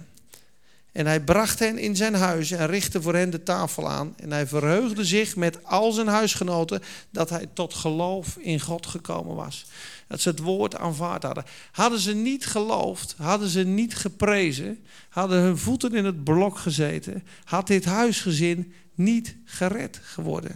En 1.00 1.06
hij 1.06 1.20
bracht 1.20 1.60
hen 1.60 1.78
in 1.78 1.96
zijn 1.96 2.14
huis 2.14 2.52
en 2.52 2.68
richtte 2.68 3.02
voor 3.02 3.16
hen 3.16 3.30
de 3.30 3.44
tafel 3.44 3.90
aan. 3.90 4.14
En 4.18 4.32
hij 4.32 4.48
verheugde 4.48 5.06
zich 5.06 5.36
met 5.36 5.64
al 5.64 5.92
zijn 5.92 6.08
huisgenoten 6.08 6.82
dat 7.10 7.30
hij 7.30 7.46
tot 7.54 7.74
geloof 7.74 8.38
in 8.38 8.60
God 8.60 8.86
gekomen 8.86 9.36
was. 9.36 9.66
Dat 10.08 10.22
ze 10.22 10.30
het 10.30 10.40
woord 10.40 10.76
aanvaard 10.76 11.24
hadden. 11.24 11.44
Hadden 11.72 12.00
ze 12.00 12.14
niet 12.14 12.46
geloofd, 12.46 13.16
hadden 13.18 13.50
ze 13.50 13.64
niet 13.64 13.96
geprezen, 13.96 14.86
hadden 15.10 15.42
hun 15.42 15.58
voeten 15.58 15.94
in 15.94 16.06
het 16.06 16.24
blok 16.24 16.58
gezeten, 16.58 17.24
had 17.44 17.68
dit 17.68 17.86
huisgezin 17.86 18.74
niet 18.96 19.36
gered 19.46 20.00
geworden. 20.04 20.56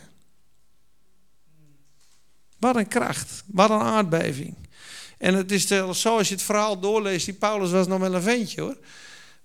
Wat 2.60 2.76
een 2.76 2.88
kracht, 2.88 3.44
wat 3.46 3.70
een 3.70 3.80
aardbeving. 3.80 4.56
En 5.18 5.34
het 5.36 5.52
is 5.52 5.68
zo, 5.68 6.18
als 6.18 6.28
je 6.28 6.34
het 6.34 6.44
verhaal 6.44 6.80
doorleest, 6.80 7.26
die 7.26 7.34
Paulus 7.34 7.72
was 7.72 7.88
nog 7.88 8.00
wel 8.00 8.14
een 8.14 8.22
ventje 8.22 8.62
hoor. 8.62 8.78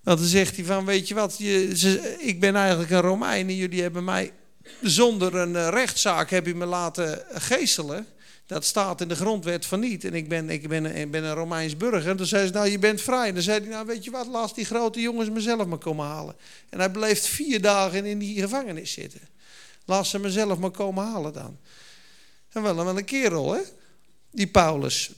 Want 0.03 0.19
dan 0.19 0.27
zegt 0.27 0.55
hij 0.55 0.65
van, 0.65 0.85
weet 0.85 1.07
je 1.07 1.13
wat, 1.13 1.35
je, 1.37 2.17
ik 2.19 2.39
ben 2.39 2.55
eigenlijk 2.55 2.91
een 2.91 3.01
Romein 3.01 3.47
en 3.47 3.55
jullie 3.55 3.81
hebben 3.81 4.03
mij 4.03 4.33
zonder 4.81 5.35
een 5.35 5.55
eh, 5.55 5.67
rechtszaak 5.67 6.29
heb 6.29 6.45
je 6.45 6.55
me 6.55 6.65
laten 6.65 7.23
geestelen. 7.31 8.07
Dat 8.45 8.65
staat 8.65 9.01
in 9.01 9.07
de 9.07 9.15
grondwet 9.15 9.65
van 9.65 9.79
niet. 9.79 10.03
En 10.03 10.13
ik 10.13 10.29
ben, 10.29 10.49
ik 10.49 10.67
ben, 10.67 10.85
ik 10.85 11.11
ben 11.11 11.23
een 11.23 11.33
Romeins 11.33 11.77
burger. 11.77 12.09
En 12.09 12.17
toen 12.17 12.25
zei 12.25 12.47
ze, 12.47 12.53
nou 12.53 12.69
je 12.69 12.79
bent 12.79 13.01
vrij. 13.01 13.27
En 13.27 13.33
dan 13.33 13.43
zei 13.43 13.59
hij, 13.59 13.69
nou 13.69 13.85
weet 13.85 14.03
je 14.03 14.11
wat, 14.11 14.27
laat 14.27 14.55
die 14.55 14.65
grote 14.65 15.01
jongens 15.01 15.29
mezelf 15.29 15.65
maar 15.65 15.77
komen 15.77 16.05
halen. 16.05 16.35
En 16.69 16.79
hij 16.79 16.89
bleef 16.89 17.27
vier 17.27 17.61
dagen 17.61 18.05
in 18.05 18.19
die 18.19 18.41
gevangenis 18.41 18.91
zitten. 18.91 19.21
Laat 19.85 20.07
ze 20.07 20.19
mezelf 20.19 20.59
maar 20.59 20.71
komen 20.71 21.05
halen 21.05 21.33
dan. 21.33 21.57
En 22.49 22.61
wel, 22.61 22.75
wel 22.75 22.97
een 22.97 23.05
kerel 23.05 23.53
hè, 23.53 23.61
die 24.31 24.47
Paulus. 24.47 25.11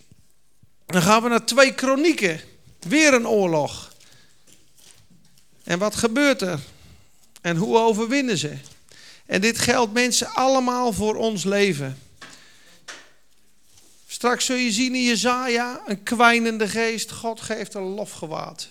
Dan 0.85 1.01
gaan 1.01 1.23
we 1.23 1.29
naar 1.29 1.45
twee 1.45 1.73
kronieken. 1.73 2.41
Weer 2.79 3.13
een 3.13 3.27
oorlog. 3.27 3.90
En 5.71 5.79
wat 5.79 5.95
gebeurt 5.95 6.41
er? 6.41 6.59
En 7.41 7.57
hoe 7.57 7.77
overwinnen 7.77 8.37
ze? 8.37 8.53
En 9.25 9.41
dit 9.41 9.59
geldt 9.59 9.93
mensen 9.93 10.33
allemaal 10.33 10.93
voor 10.93 11.15
ons 11.15 11.43
leven. 11.43 11.97
Straks 14.07 14.45
zul 14.45 14.55
je 14.55 14.71
zien 14.71 14.95
in 14.95 15.03
Jezaja 15.03 15.81
een 15.85 16.03
kwijnende 16.03 16.67
geest. 16.67 17.11
God 17.11 17.41
geeft 17.41 17.73
een 17.73 17.81
lofgewaad. 17.81 18.69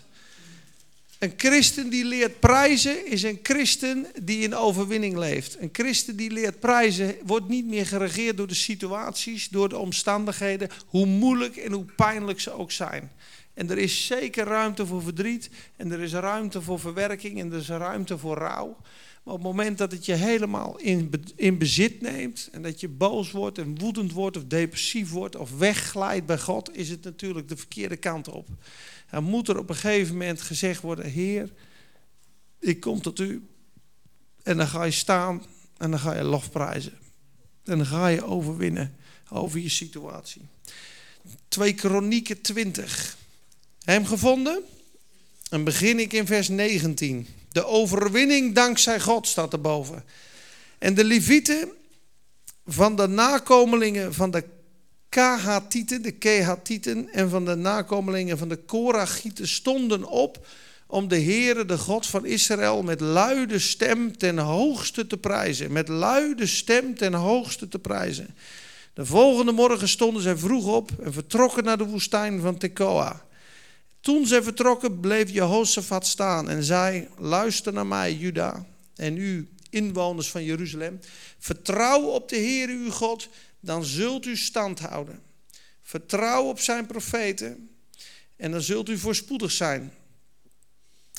Een 1.18 1.32
christen 1.36 1.88
die 1.88 2.04
leert 2.04 2.40
prijzen 2.40 3.06
is 3.06 3.22
een 3.22 3.40
christen 3.42 4.06
die 4.22 4.42
in 4.42 4.54
overwinning 4.54 5.16
leeft. 5.16 5.56
Een 5.60 5.70
christen 5.72 6.16
die 6.16 6.30
leert 6.30 6.60
prijzen 6.60 7.16
wordt 7.22 7.48
niet 7.48 7.66
meer 7.66 7.86
geregeerd 7.86 8.36
door 8.36 8.48
de 8.48 8.54
situaties, 8.54 9.48
door 9.48 9.68
de 9.68 9.78
omstandigheden, 9.78 10.68
hoe 10.86 11.06
moeilijk 11.06 11.56
en 11.56 11.72
hoe 11.72 11.84
pijnlijk 11.96 12.40
ze 12.40 12.50
ook 12.50 12.72
zijn. 12.72 13.10
En 13.54 13.70
er 13.70 13.78
is 13.78 14.06
zeker 14.06 14.44
ruimte 14.44 14.86
voor 14.86 15.02
verdriet 15.02 15.50
en 15.76 15.92
er 15.92 16.00
is 16.00 16.12
ruimte 16.12 16.62
voor 16.62 16.80
verwerking 16.80 17.40
en 17.40 17.52
er 17.52 17.58
is 17.58 17.68
ruimte 17.68 18.18
voor 18.18 18.36
rouw. 18.36 18.76
Maar 19.22 19.34
op 19.34 19.40
het 19.40 19.48
moment 19.48 19.78
dat 19.78 19.92
het 19.92 20.06
je 20.06 20.14
helemaal 20.14 20.78
in, 20.78 21.10
in 21.36 21.58
bezit 21.58 22.00
neemt 22.00 22.48
en 22.52 22.62
dat 22.62 22.80
je 22.80 22.88
boos 22.88 23.30
wordt 23.30 23.58
en 23.58 23.78
woedend 23.78 24.12
wordt 24.12 24.36
of 24.36 24.44
depressief 24.44 25.10
wordt 25.10 25.36
of 25.36 25.58
wegglijdt 25.58 26.26
bij 26.26 26.38
God, 26.38 26.76
is 26.76 26.88
het 26.88 27.04
natuurlijk 27.04 27.48
de 27.48 27.56
verkeerde 27.56 27.96
kant 27.96 28.28
op. 28.28 28.48
Dan 29.10 29.24
moet 29.24 29.48
er 29.48 29.58
op 29.58 29.68
een 29.68 29.74
gegeven 29.74 30.12
moment 30.12 30.40
gezegd 30.40 30.82
worden, 30.82 31.04
Heer, 31.04 31.52
ik 32.58 32.80
kom 32.80 33.00
tot 33.00 33.18
u. 33.18 33.48
En 34.42 34.56
dan 34.56 34.66
ga 34.66 34.84
je 34.84 34.90
staan 34.90 35.42
en 35.76 35.90
dan 35.90 36.00
ga 36.00 36.14
je 36.14 36.22
lofprijzen. 36.22 36.98
En 37.64 37.76
dan 37.76 37.86
ga 37.86 38.06
je 38.06 38.24
overwinnen 38.24 38.96
over 39.28 39.60
je 39.60 39.68
situatie. 39.68 40.42
2 41.48 41.74
Kronieken 41.74 42.40
20. 42.40 43.18
Hem 43.84 44.06
gevonden? 44.06 44.62
Dan 45.48 45.64
begin 45.64 45.98
ik 45.98 46.12
in 46.12 46.26
vers 46.26 46.48
19. 46.48 47.26
De 47.52 47.66
overwinning 47.66 48.54
dankzij 48.54 49.00
God 49.00 49.26
staat 49.26 49.52
erboven. 49.52 50.04
En 50.78 50.94
de 50.94 51.04
Levieten 51.04 51.68
van 52.66 52.96
de 52.96 53.06
nakomelingen 53.06 54.14
van 54.14 54.30
de 54.30 54.44
Kahatieten, 55.08 56.02
de 56.02 56.10
Kehatieten 56.10 57.12
en 57.12 57.30
van 57.30 57.44
de 57.44 57.54
nakomelingen 57.54 58.38
van 58.38 58.48
de 58.48 58.56
Korachieten 58.56 59.48
stonden 59.48 60.04
op 60.04 60.46
om 60.86 61.08
de 61.08 61.20
Heere, 61.20 61.64
de 61.64 61.78
God 61.78 62.06
van 62.06 62.26
Israël, 62.26 62.82
met 62.82 63.00
luide 63.00 63.58
stem 63.58 64.16
ten 64.16 64.38
hoogste 64.38 65.06
te 65.06 65.16
prijzen. 65.16 65.72
Met 65.72 65.88
luide 65.88 66.46
stem 66.46 66.94
ten 66.94 67.14
hoogste 67.14 67.68
te 67.68 67.78
prijzen. 67.78 68.36
De 68.94 69.06
volgende 69.06 69.52
morgen 69.52 69.88
stonden 69.88 70.22
zij 70.22 70.36
vroeg 70.36 70.66
op 70.66 70.90
en 71.02 71.12
vertrokken 71.12 71.64
naar 71.64 71.78
de 71.78 71.86
woestijn 71.86 72.40
van 72.40 72.58
Tekoa. 72.58 73.28
Toen 74.00 74.26
zij 74.26 74.42
vertrokken 74.42 75.00
bleef 75.00 75.30
Jehoshaphat 75.30 76.06
staan 76.06 76.48
en 76.48 76.64
zei, 76.64 77.08
luister 77.18 77.72
naar 77.72 77.86
mij 77.86 78.14
Juda 78.14 78.66
en 78.94 79.16
u 79.16 79.48
inwoners 79.70 80.30
van 80.30 80.44
Jeruzalem. 80.44 81.00
Vertrouw 81.38 82.02
op 82.02 82.28
de 82.28 82.36
Heer 82.36 82.68
uw 82.68 82.90
God, 82.90 83.28
dan 83.60 83.84
zult 83.84 84.26
u 84.26 84.36
stand 84.36 84.78
houden. 84.78 85.22
Vertrouw 85.82 86.44
op 86.44 86.60
zijn 86.60 86.86
profeten 86.86 87.70
en 88.36 88.50
dan 88.50 88.60
zult 88.60 88.88
u 88.88 88.98
voorspoedig 88.98 89.50
zijn. 89.50 89.92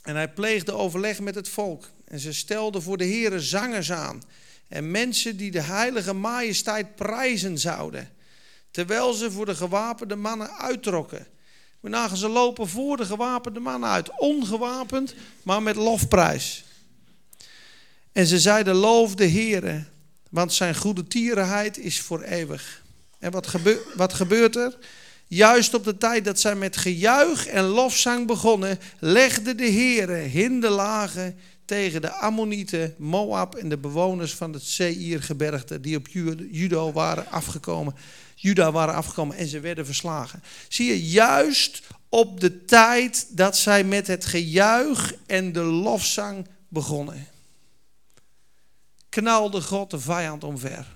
En 0.04 0.16
hij 0.16 0.34
pleegde 0.34 0.72
overleg 0.72 1.20
met 1.20 1.36
het 1.36 1.50
volk 1.50 1.90
en 2.06 2.20
ze 2.20 2.34
stelden 2.34 2.82
voor 2.82 2.98
de 2.98 3.06
Heere 3.06 3.40
zangers 3.40 3.92
aan 3.92 4.24
en 4.68 4.92
mensen 4.92 5.38
die 5.38 5.52
de 5.52 5.62
heilige 5.62 6.14
majesteit 6.14 6.96
prijzen 6.96 7.58
zouden, 7.58 8.10
terwijl 8.72 9.14
ze 9.14 9.32
voor 9.32 9.46
de 9.46 9.56
gewapende 9.56 10.16
mannen 10.16 10.58
uittrokken. 10.58 11.28
Waarna 11.82 12.16
ze 12.16 12.28
lopen 12.28 12.68
voor 12.68 12.98
de 12.98 13.06
gewapende 13.06 13.60
mannen 13.60 13.90
uit. 13.90 14.20
Ongewapend, 14.20 15.16
maar 15.44 15.64
met 15.64 15.76
lofprijs. 15.76 16.64
En 18.12 18.26
ze 18.28 18.40
zeiden, 18.40 18.76
loof 18.76 19.16
de 19.16 19.28
Heere, 19.28 19.84
want 20.30 20.54
zijn 20.54 20.76
goede 20.76 21.08
tierenheid 21.08 21.78
is 21.78 22.02
voor 22.02 22.22
eeuwig. 22.22 22.84
En 23.20 23.32
wat, 23.32 23.56
wat 23.96 24.14
gebeurt 24.14 24.56
er? 24.56 24.78
Juist 25.28 25.74
op 25.74 25.84
de 25.84 25.98
tijd 25.98 26.26
dat 26.26 26.40
zij 26.40 26.56
met 26.56 26.78
gejuich 26.78 27.48
en 27.48 27.64
lofzang 27.64 28.28
begonnen, 28.28 28.80
legde 29.00 29.56
de 29.56 29.72
Heere 29.72 30.14
hinderlagen 30.14 31.38
tegen 31.66 32.02
de 32.02 32.12
Ammonieten, 32.12 32.96
Moab 32.98 33.56
en 33.56 33.70
de 33.70 33.78
bewoners 33.78 34.34
van 34.36 34.54
het 34.54 34.64
Seirgebergte 34.64 35.80
die 35.80 35.98
op 35.98 36.08
Judo 36.52 36.92
waren 36.92 37.32
afgekomen. 37.32 37.96
Juda 38.42 38.72
waren 38.72 38.96
afgekomen 38.96 39.38
en 39.38 39.48
ze 39.48 39.60
werden 39.60 39.86
verslagen. 39.86 40.44
Zie 40.68 40.88
je, 40.88 41.10
juist 41.10 41.82
op 42.10 42.40
de 42.40 42.66
tijd 42.66 43.38
dat 43.38 43.58
zij 43.58 43.84
met 43.84 44.08
het 44.08 44.26
gejuich 44.26 45.14
en 45.26 45.52
de 45.52 45.62
lofzang 45.62 46.48
begonnen, 46.68 47.28
knalde 49.10 49.62
God 49.62 49.92
de 49.92 50.00
vijand 50.00 50.44
omver. 50.44 50.88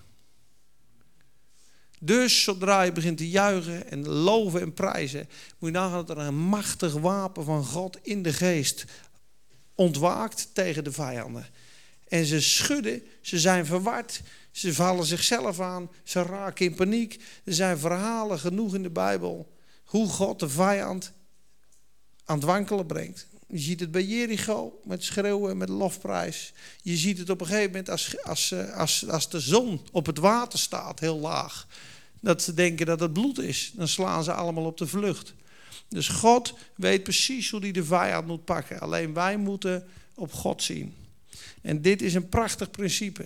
Dus 2.00 2.44
zodra 2.44 2.82
je 2.82 2.92
begint 2.92 3.18
te 3.18 3.30
juichen 3.30 3.92
en 3.92 4.08
loven 4.08 4.62
en 4.62 4.74
prijzen, 4.74 5.30
moet 5.60 5.70
je 5.70 5.78
nagaan 5.78 6.06
dat 6.06 6.18
er 6.18 6.24
een 6.24 6.40
machtig 6.40 6.94
wapen 6.94 7.44
van 7.44 7.66
God 7.66 7.98
in 8.02 8.24
de 8.24 8.34
geest 8.34 8.86
ontwaakt 9.76 10.50
tegen 10.54 10.84
de 10.84 10.92
vijanden. 10.92 11.48
En 12.08 12.26
ze 12.26 12.42
schudden, 12.42 13.04
ze 13.22 13.40
zijn 13.40 13.66
verward, 13.66 14.22
ze 14.56 14.74
vallen 14.74 15.06
zichzelf 15.06 15.60
aan, 15.60 15.90
ze 16.04 16.22
raken 16.22 16.66
in 16.66 16.76
paniek. 16.76 17.24
Er 17.44 17.54
zijn 17.54 17.78
verhalen 17.78 18.40
genoeg 18.40 18.76
in 18.76 18.84
de 18.84 18.90
Bijbel 18.90 19.54
hoe 19.84 20.08
God 20.08 20.40
de 20.40 20.50
vijand 20.50 21.12
aan 22.26 22.36
het 22.36 22.46
wankelen 22.46 22.86
brengt. 22.86 23.28
Je 23.48 23.60
ziet 23.60 23.80
het 23.80 23.92
bij 23.92 24.04
Jericho 24.04 24.80
met 24.84 25.04
schreeuwen, 25.04 25.58
met 25.58 25.70
lofprijs. 25.70 26.54
Je 26.82 26.98
ziet 26.98 27.18
het 27.18 27.30
op 27.30 27.42
een 27.42 27.48
gegeven 27.48 27.70
moment 27.70 27.90
als, 27.90 28.24
als, 28.24 28.54
als, 28.74 29.08
als 29.10 29.30
de 29.30 29.40
zon 29.40 29.82
op 29.92 30.06
het 30.06 30.18
water 30.18 30.60
staat, 30.60 31.00
heel 31.00 31.20
laag. 31.20 31.68
Dat 32.20 32.42
ze 32.42 32.54
denken 32.54 32.86
dat 32.86 33.00
het 33.00 33.14
bloed 33.14 33.40
is. 33.40 33.72
Dan 33.74 33.88
slaan 33.88 34.24
ze 34.24 34.34
allemaal 34.34 34.66
op 34.66 34.78
de 34.78 34.88
vlucht. 34.88 35.34
Dus 35.88 36.08
God 36.08 36.54
weet 36.76 37.04
precies 37.04 37.50
hoe 37.50 37.60
hij 37.60 37.72
de 37.72 37.86
vijand 37.86 38.28
moet 38.28 38.46
pakken. 38.46 38.80
Alleen 38.80 39.14
wij 39.14 39.38
moeten 39.38 39.88
op 40.14 40.34
God 40.34 40.64
zien. 40.64 40.96
En 41.62 41.82
dit 41.82 42.02
is 42.02 42.14
een 42.14 42.30
prachtig 42.30 42.72
principe. 42.72 43.26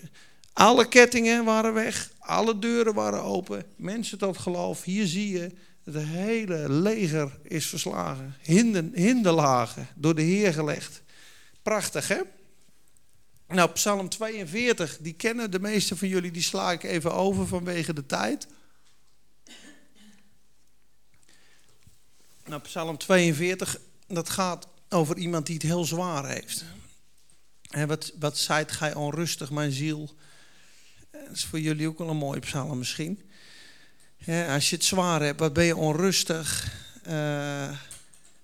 Alle 0.52 0.88
kettingen 0.88 1.44
waren 1.44 1.74
weg, 1.74 2.10
alle 2.18 2.58
deuren 2.58 2.94
waren 2.94 3.22
open, 3.22 3.64
mensen 3.76 4.18
tot 4.18 4.38
geloof. 4.38 4.82
Hier 4.82 5.06
zie 5.06 5.30
je, 5.32 5.50
het 5.84 5.96
hele 5.96 6.72
leger 6.72 7.38
is 7.42 7.66
verslagen. 7.66 8.36
Hinder, 8.40 8.84
hinderlagen 8.92 9.88
door 9.94 10.14
de 10.14 10.22
Heer 10.22 10.52
gelegd. 10.52 11.02
Prachtig 11.62 12.08
hè? 12.08 12.20
Nou, 13.48 13.70
Psalm 13.70 14.08
42, 14.08 14.98
die 15.00 15.12
kennen 15.12 15.50
de 15.50 15.60
meeste 15.60 15.96
van 15.96 16.08
jullie, 16.08 16.30
die 16.30 16.42
sla 16.42 16.72
ik 16.72 16.82
even 16.82 17.14
over 17.14 17.46
vanwege 17.46 17.92
de 17.92 18.06
tijd. 18.06 18.46
Nou, 22.44 22.62
Psalm 22.62 22.98
42, 22.98 23.80
dat 24.06 24.28
gaat 24.28 24.66
over 24.88 25.16
iemand 25.16 25.46
die 25.46 25.54
het 25.54 25.64
heel 25.64 25.84
zwaar 25.84 26.28
heeft. 26.28 26.64
Wat, 27.86 28.12
wat 28.18 28.38
zijt 28.38 28.72
gij 28.72 28.94
onrustig, 28.94 29.50
mijn 29.50 29.72
ziel? 29.72 30.14
Dat 31.10 31.30
is 31.32 31.44
voor 31.44 31.60
jullie 31.60 31.88
ook 31.88 31.98
wel 31.98 32.08
een 32.08 32.16
mooie 32.16 32.40
psalm 32.40 32.78
misschien. 32.78 33.22
als 34.26 34.70
je 34.70 34.76
het 34.76 34.84
zwaar 34.84 35.22
hebt, 35.22 35.40
wat 35.40 35.52
ben 35.52 35.64
je 35.64 35.76
onrustig? 35.76 36.78
Uh, 37.08 37.78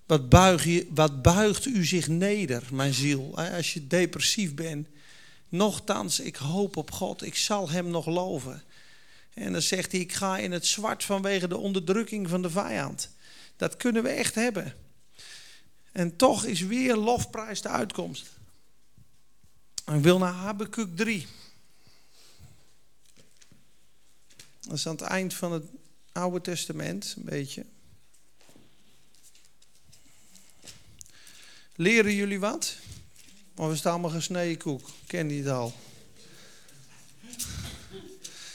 wat, 0.07 0.29
buig 0.29 0.65
je, 0.65 0.87
wat 0.91 1.23
buigt 1.23 1.67
u 1.67 1.85
zich 1.85 2.09
neder, 2.09 2.63
mijn 2.73 2.95
ziel? 2.95 3.39
Als 3.39 3.75
je 3.75 3.87
depressief 3.87 4.55
bent. 4.55 4.89
Nochtans, 5.49 6.21
ik 6.21 6.37
hoop 6.37 6.77
op 6.77 6.91
God, 6.91 7.23
ik 7.23 7.37
zal 7.37 7.71
hem 7.71 7.89
nog 7.89 8.07
loven. 8.07 8.63
En 9.35 9.53
dan 9.53 9.63
zegt 9.63 9.93
hij, 9.93 10.01
ik 10.01 10.13
ga 10.13 10.39
in 10.39 10.53
het 10.53 10.67
zwart 10.67 11.05
vanwege 11.05 11.49
de 11.49 11.57
onderdrukking 11.57 12.29
van 12.29 12.43
de 12.43 12.51
vijand. 12.51 13.11
Dat 13.57 13.77
kunnen 13.77 14.03
we 14.03 14.09
echt 14.09 14.35
hebben. 14.35 14.75
En 15.93 16.17
toch 16.17 16.45
is 16.45 16.61
weer 16.61 16.97
lofprijs 16.97 17.63
de 17.63 17.69
uitkomst. 17.69 18.27
Ik 19.95 20.03
wil 20.03 20.19
naar 20.19 20.33
Habakkuk 20.33 20.97
3. 20.97 21.27
Dat 24.67 24.77
is 24.77 24.87
aan 24.87 24.93
het 24.93 25.05
eind 25.05 25.35
van 25.35 25.53
het 25.53 25.65
Oude 26.13 26.41
Testament, 26.41 27.15
een 27.17 27.25
beetje. 27.25 27.65
Leren 31.77 32.15
jullie 32.15 32.41
wat? 32.41 32.77
Of 33.57 33.71
is 33.71 33.77
het 33.77 33.87
allemaal 33.87 34.11
gesneden 34.11 34.59
koek? 34.59 34.91
Ken 35.07 35.27
die 35.27 35.43
het 35.43 35.53
al? 35.53 35.75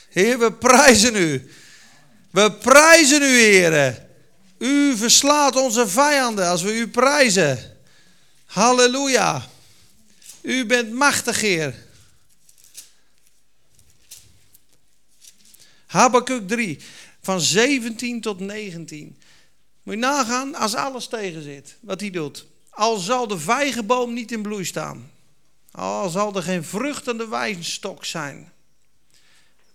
Heer, 0.09 0.39
we 0.39 0.53
prijzen 0.53 1.15
u. 1.15 1.51
We 2.29 2.51
prijzen 2.51 3.21
u, 3.21 3.39
heren. 3.39 4.09
U 4.57 4.97
verslaat 4.97 5.55
onze 5.55 5.87
vijanden 5.87 6.47
als 6.47 6.61
we 6.61 6.77
u 6.77 6.87
prijzen. 6.87 7.77
Halleluja. 8.45 9.47
U 10.41 10.65
bent 10.65 10.91
machtig, 10.91 11.41
Heer. 11.41 11.89
Habakkuk 15.91 16.47
3, 16.47 16.79
van 17.21 17.41
17 17.41 18.21
tot 18.21 18.39
19. 18.39 19.17
Moet 19.83 19.93
je 19.93 19.99
nagaan 19.99 20.55
als 20.55 20.75
alles 20.75 21.07
tegen 21.07 21.43
zit, 21.43 21.77
wat 21.81 21.99
hij 21.99 22.09
doet. 22.09 22.45
Al 22.69 22.97
zal 22.97 23.27
de 23.27 23.39
vijgenboom 23.39 24.13
niet 24.13 24.31
in 24.31 24.41
bloei 24.41 24.65
staan. 24.65 25.11
Al 25.71 26.09
zal 26.09 26.35
er 26.35 26.43
geen 26.43 26.63
vrucht 26.63 27.09
aan 27.09 27.17
de 27.17 27.27
wijnstok 27.27 28.05
zijn. 28.05 28.51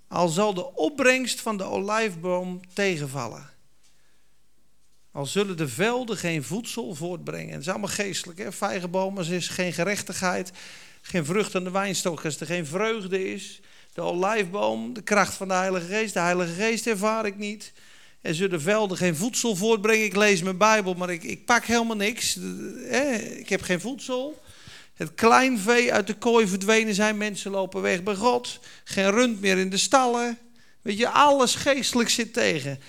Al 0.08 0.28
zal 0.28 0.54
de 0.54 0.74
opbrengst 0.74 1.40
van 1.40 1.56
de 1.56 1.64
olijfboom 1.64 2.60
tegenvallen. 2.72 3.50
Al 5.12 5.26
zullen 5.26 5.56
de 5.56 5.68
velden 5.68 6.16
geen 6.16 6.44
voedsel 6.44 6.94
voortbrengen. 6.94 7.52
Het 7.52 7.60
is 7.60 7.68
allemaal 7.68 7.88
geestelijk, 7.88 8.38
hè? 8.38 8.52
Vijgenbomen, 8.52 9.26
is 9.26 9.48
geen 9.48 9.72
gerechtigheid, 9.72 10.52
geen 11.02 11.24
vrucht 11.24 11.54
aan 11.54 11.64
de 11.64 11.70
wijnstok. 11.70 12.24
Als 12.24 12.40
er 12.40 12.46
geen 12.46 12.66
vreugde 12.66 13.32
is, 13.32 13.60
de 13.96 14.02
olijfboom, 14.02 14.92
de 14.92 15.02
kracht 15.02 15.34
van 15.34 15.48
de 15.48 15.54
Heilige 15.54 15.86
Geest. 15.86 16.14
De 16.14 16.20
Heilige 16.20 16.52
Geest 16.52 16.86
ervaar 16.86 17.26
ik 17.26 17.36
niet. 17.36 17.72
Er 18.20 18.34
zullen 18.34 18.50
de 18.58 18.60
velden 18.60 18.96
geen 18.96 19.16
voedsel 19.16 19.56
voortbrengen. 19.56 20.04
Ik 20.04 20.16
lees 20.16 20.42
mijn 20.42 20.56
Bijbel, 20.56 20.94
maar 20.94 21.10
ik, 21.10 21.22
ik 21.22 21.44
pak 21.44 21.64
helemaal 21.64 21.96
niks. 21.96 22.36
Ik 23.36 23.48
heb 23.48 23.62
geen 23.62 23.80
voedsel. 23.80 24.42
Het 24.94 25.14
kleinvee 25.14 25.92
uit 25.92 26.06
de 26.06 26.14
kooi 26.14 26.46
verdwenen 26.46 26.94
zijn. 26.94 27.16
Mensen 27.16 27.50
lopen 27.50 27.82
weg 27.82 28.02
bij 28.02 28.14
God. 28.14 28.60
Geen 28.84 29.10
rund 29.10 29.40
meer 29.40 29.58
in 29.58 29.70
de 29.70 29.76
stallen. 29.76 30.38
Weet 30.82 30.98
je, 30.98 31.08
alles 31.08 31.54
geestelijk 31.54 32.08
zit 32.08 32.32
tegen. 32.32 32.80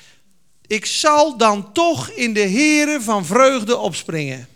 Ik 0.66 0.86
zal 0.86 1.38
dan 1.38 1.74
toch 1.74 2.10
in 2.10 2.34
de 2.34 2.50
Here 2.50 3.02
van 3.02 3.26
vreugde 3.26 3.78
opspringen. 3.78 4.48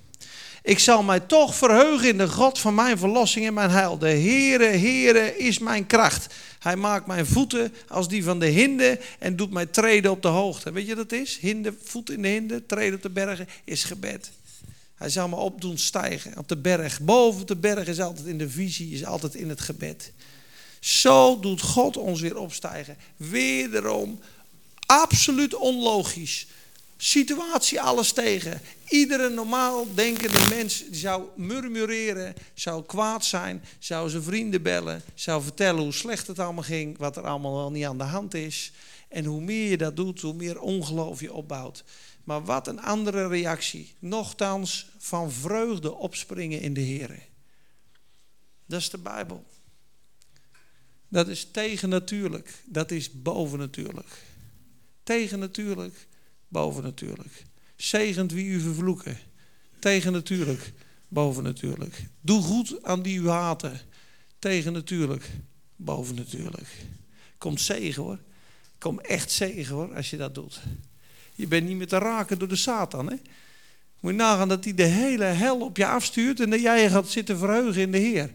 Ik 0.63 0.79
zal 0.79 1.03
mij 1.03 1.19
toch 1.19 1.55
verheugen 1.55 2.07
in 2.07 2.17
de 2.17 2.27
God 2.27 2.59
van 2.59 2.75
mijn 2.75 2.97
verlossing 2.97 3.45
en 3.45 3.53
mijn 3.53 3.69
heil. 3.69 3.97
De 3.97 4.09
Heere, 4.09 4.65
Heere 4.65 5.37
is 5.37 5.59
mijn 5.59 5.87
kracht. 5.87 6.33
Hij 6.59 6.75
maakt 6.75 7.05
mijn 7.05 7.25
voeten 7.25 7.73
als 7.87 8.07
die 8.07 8.23
van 8.23 8.39
de 8.39 8.45
hinde 8.45 8.99
en 9.19 9.35
doet 9.35 9.51
mij 9.51 9.65
treden 9.65 10.11
op 10.11 10.21
de 10.21 10.27
hoogte. 10.27 10.71
Weet 10.71 10.87
je 10.87 10.95
wat 10.95 11.09
dat 11.09 11.19
is? 11.19 11.37
Hinde, 11.37 11.73
voet 11.83 12.09
in 12.09 12.21
de 12.21 12.27
hinde, 12.27 12.65
treden 12.65 12.95
op 12.95 13.01
de 13.01 13.09
bergen 13.09 13.47
is 13.63 13.83
gebed. 13.83 14.31
Hij 14.95 15.09
zal 15.09 15.27
me 15.27 15.35
opdoen 15.35 15.77
stijgen 15.77 16.37
op 16.37 16.47
de 16.47 16.57
berg. 16.57 16.99
Boven 16.99 17.47
de 17.47 17.55
berg 17.55 17.87
is 17.87 17.99
altijd 17.99 18.27
in 18.27 18.37
de 18.37 18.49
visie, 18.49 18.93
is 18.93 19.05
altijd 19.05 19.35
in 19.35 19.49
het 19.49 19.61
gebed. 19.61 20.11
Zo 20.79 21.39
doet 21.39 21.61
God 21.61 21.97
ons 21.97 22.21
weer 22.21 22.37
opstijgen. 22.37 22.97
Wederom 23.17 24.19
absoluut 24.85 25.55
onlogisch. 25.55 26.47
Situatie 27.03 27.81
alles 27.81 28.11
tegen. 28.11 28.61
Iedere 28.89 29.29
normaal 29.29 29.93
denkende 29.93 30.47
mens 30.49 30.89
zou 30.91 31.27
murmureren, 31.35 32.33
zou 32.53 32.85
kwaad 32.85 33.25
zijn, 33.25 33.63
zou 33.79 34.09
zijn 34.09 34.23
vrienden 34.23 34.61
bellen, 34.61 35.01
zou 35.13 35.43
vertellen 35.43 35.83
hoe 35.83 35.93
slecht 35.93 36.27
het 36.27 36.39
allemaal 36.39 36.63
ging, 36.63 36.97
wat 36.97 37.17
er 37.17 37.23
allemaal 37.23 37.55
wel 37.55 37.71
niet 37.71 37.85
aan 37.85 37.97
de 37.97 38.03
hand 38.03 38.33
is. 38.33 38.71
En 39.09 39.25
hoe 39.25 39.41
meer 39.41 39.69
je 39.69 39.77
dat 39.77 39.95
doet, 39.95 40.21
hoe 40.21 40.33
meer 40.33 40.59
ongeloof 40.59 41.19
je 41.19 41.33
opbouwt. 41.33 41.83
Maar 42.23 42.43
wat 42.43 42.67
een 42.67 42.81
andere 42.81 43.27
reactie. 43.27 43.93
Nochtans 43.99 44.89
van 44.97 45.31
vreugde 45.31 45.93
opspringen 45.93 46.61
in 46.61 46.73
de 46.73 46.81
Heer. 46.81 47.19
Dat 48.65 48.79
is 48.79 48.89
de 48.89 48.97
Bijbel. 48.97 49.45
Dat 51.07 51.27
is 51.27 51.47
tegennatuurlijk. 51.51 52.63
Dat 52.65 52.91
is 52.91 53.11
bovennatuurlijk. 53.11 54.23
Tegennatuurlijk, 55.03 56.07
bovennatuurlijk. 56.51 57.43
Zegend 57.75 58.31
wie 58.31 58.45
u 58.45 58.59
vervloeken. 58.59 59.17
Tegennatuurlijk, 59.79 60.73
bovennatuurlijk. 61.07 62.03
Doe 62.21 62.41
goed 62.41 62.83
aan 62.83 63.01
die 63.01 63.19
u 63.19 63.29
haten. 63.29 63.79
Tegennatuurlijk, 64.39 65.29
bovennatuurlijk. 65.75 66.67
Komt 67.37 67.61
zegen 67.61 68.03
hoor. 68.03 68.17
Komt 68.77 69.01
echt 69.01 69.31
zegen 69.31 69.75
hoor 69.75 69.95
als 69.95 70.09
je 70.09 70.17
dat 70.17 70.35
doet. 70.35 70.61
Je 71.35 71.47
bent 71.47 71.67
niet 71.67 71.77
meer 71.77 71.87
te 71.87 71.97
raken 71.97 72.39
door 72.39 72.47
de 72.47 72.55
Satan. 72.55 73.09
Hè? 73.09 73.15
Moet 73.99 74.15
nagaan 74.15 74.47
dat 74.47 74.63
hij 74.63 74.73
de 74.73 74.83
hele 74.83 75.23
hel 75.23 75.59
op 75.59 75.77
je 75.77 75.85
afstuurt 75.85 76.39
en 76.39 76.49
dat 76.49 76.61
jij 76.61 76.81
je 76.81 76.89
gaat 76.89 77.09
zitten 77.09 77.37
verheugen 77.37 77.81
in 77.81 77.91
de 77.91 77.97
Heer. 77.97 78.31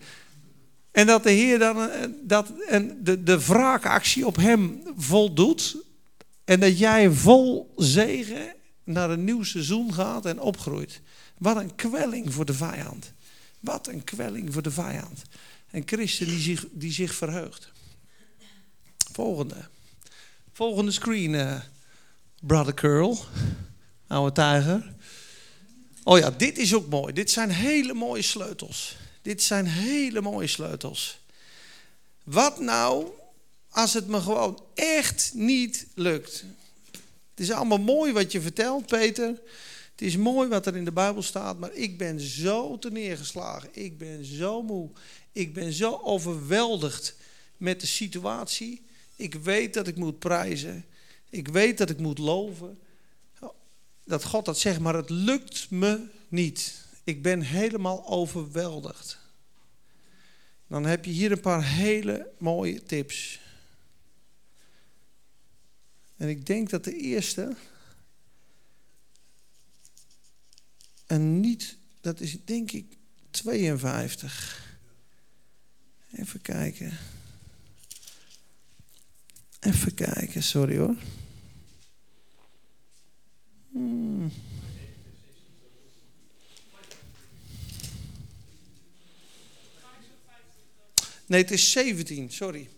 En 0.91 1.07
dat 1.07 1.23
de 1.23 1.31
Heer 1.31 1.59
dan 1.59 1.91
eh, 1.91 2.09
dat, 2.23 2.53
en 2.69 2.99
de, 3.03 3.23
de 3.23 3.45
wraakactie 3.45 4.27
op 4.27 4.37
hem 4.37 4.83
voldoet. 4.97 5.77
En 6.47 6.61
dat 6.61 6.79
jij 6.79 7.11
vol 7.11 7.73
zegen 7.77 8.55
naar 8.85 9.11
een 9.11 9.25
nieuw 9.25 9.43
seizoen 9.43 9.95
gaat 9.95 10.27
en 10.27 10.41
opgroeit. 10.41 11.01
Wat 11.39 11.57
een 11.57 11.75
kwelling 11.75 12.33
voor 12.33 12.45
de 12.45 12.55
vijand. 12.55 13.13
Wat 13.61 13.89
een 13.89 14.05
kwelling 14.05 14.53
voor 14.53 14.63
de 14.63 14.71
vijand. 14.71 15.23
En 15.71 15.83
christen 15.87 16.27
die 16.27 16.41
zich, 16.41 16.65
die 16.71 16.93
zich 16.93 17.15
verheugt. 17.15 17.73
Volgende. 19.13 19.69
Volgende 20.53 20.91
screen, 20.91 21.33
uh, 21.33 21.61
Brother 22.41 22.75
Curl. 22.75 23.19
Oude 24.07 24.33
tijger. 24.33 24.95
Oh 26.05 26.19
ja, 26.19 26.31
dit 26.31 26.59
is 26.59 26.75
ook 26.75 26.89
mooi. 26.89 27.13
Dit 27.13 27.31
zijn 27.31 27.51
hele 27.51 27.95
mooie 27.95 28.23
sleutels. 28.23 28.97
Dit 29.23 29.43
zijn 29.43 29.67
hele 29.67 30.21
mooie 30.21 30.47
sleutels. 30.47 31.19
Wat 32.25 32.61
nou 32.61 33.07
als 33.77 33.95
het 33.95 34.07
me 34.07 34.21
gewoon 34.21 34.63
echt 34.75 35.31
niet 35.35 35.87
lukt? 35.95 36.45
Het 37.31 37.41
is 37.41 37.51
allemaal 37.51 37.79
mooi 37.79 38.13
wat 38.13 38.33
je 38.33 38.41
vertelt, 38.41 38.87
Peter. 38.87 39.27
Het 39.91 40.03
is 40.03 40.17
mooi 40.17 40.49
wat 40.49 40.67
er 40.67 40.77
in 40.77 40.85
de 40.85 40.93
Bijbel 40.93 41.23
staat, 41.23 41.59
maar 41.59 41.73
ik 41.73 41.99
ben 41.99 42.21
zo 42.21 42.79
te 42.79 42.91
neergeslagen. 42.91 43.69
Ik 43.73 43.99
ben 43.99 44.25
zo 44.25 44.63
moe. 44.63 44.91
Ik 45.33 45.55
ben 45.55 45.73
zo 45.73 46.01
overweldigd 46.03 47.17
met 47.57 47.81
de 47.81 47.87
situatie. 47.87 48.83
Ik 49.17 49.35
weet 49.35 49.75
dat 49.75 49.87
ik 49.87 49.97
moet 49.97 50.19
prijzen. 50.19 50.85
Ik 51.31 51.49
weet 51.49 51.79
dat 51.79 51.91
ik 51.91 51.99
moet 51.99 52.19
loven. 52.19 52.79
Dat 54.05 54.25
God 54.25 54.45
dat 54.45 54.59
zegt, 54.59 54.81
maar 54.81 54.95
het 54.95 55.11
lukt 55.11 55.71
me 55.71 56.07
niet. 56.29 56.75
Ik 57.05 57.23
ben 57.23 57.41
helemaal 57.41 58.07
overweldigd. 58.07 59.19
Dan 60.67 60.85
heb 60.85 61.05
je 61.05 61.11
hier 61.11 61.33
een 61.33 61.41
paar 61.41 61.65
hele 61.65 62.31
mooie 62.39 62.83
tips. 62.83 63.45
En 66.17 66.29
ik 66.29 66.47
denk 66.47 66.71
dat 66.71 66.85
de 66.85 66.97
eerste. 66.97 67.57
En 71.07 71.41
niet, 71.41 71.79
dat 72.01 72.21
is 72.21 72.45
denk 72.45 72.71
ik 72.71 72.97
52. 73.31 74.65
Even 76.13 76.41
kijken. 76.41 76.99
Even 79.61 79.95
kijken, 79.95 80.43
sorry 80.43 80.77
hoor. 80.77 80.97
Hmm. 83.71 84.33
Nee, 91.27 91.41
het 91.41 91.51
is 91.51 91.71
17, 91.71 92.31
sorry. 92.31 92.69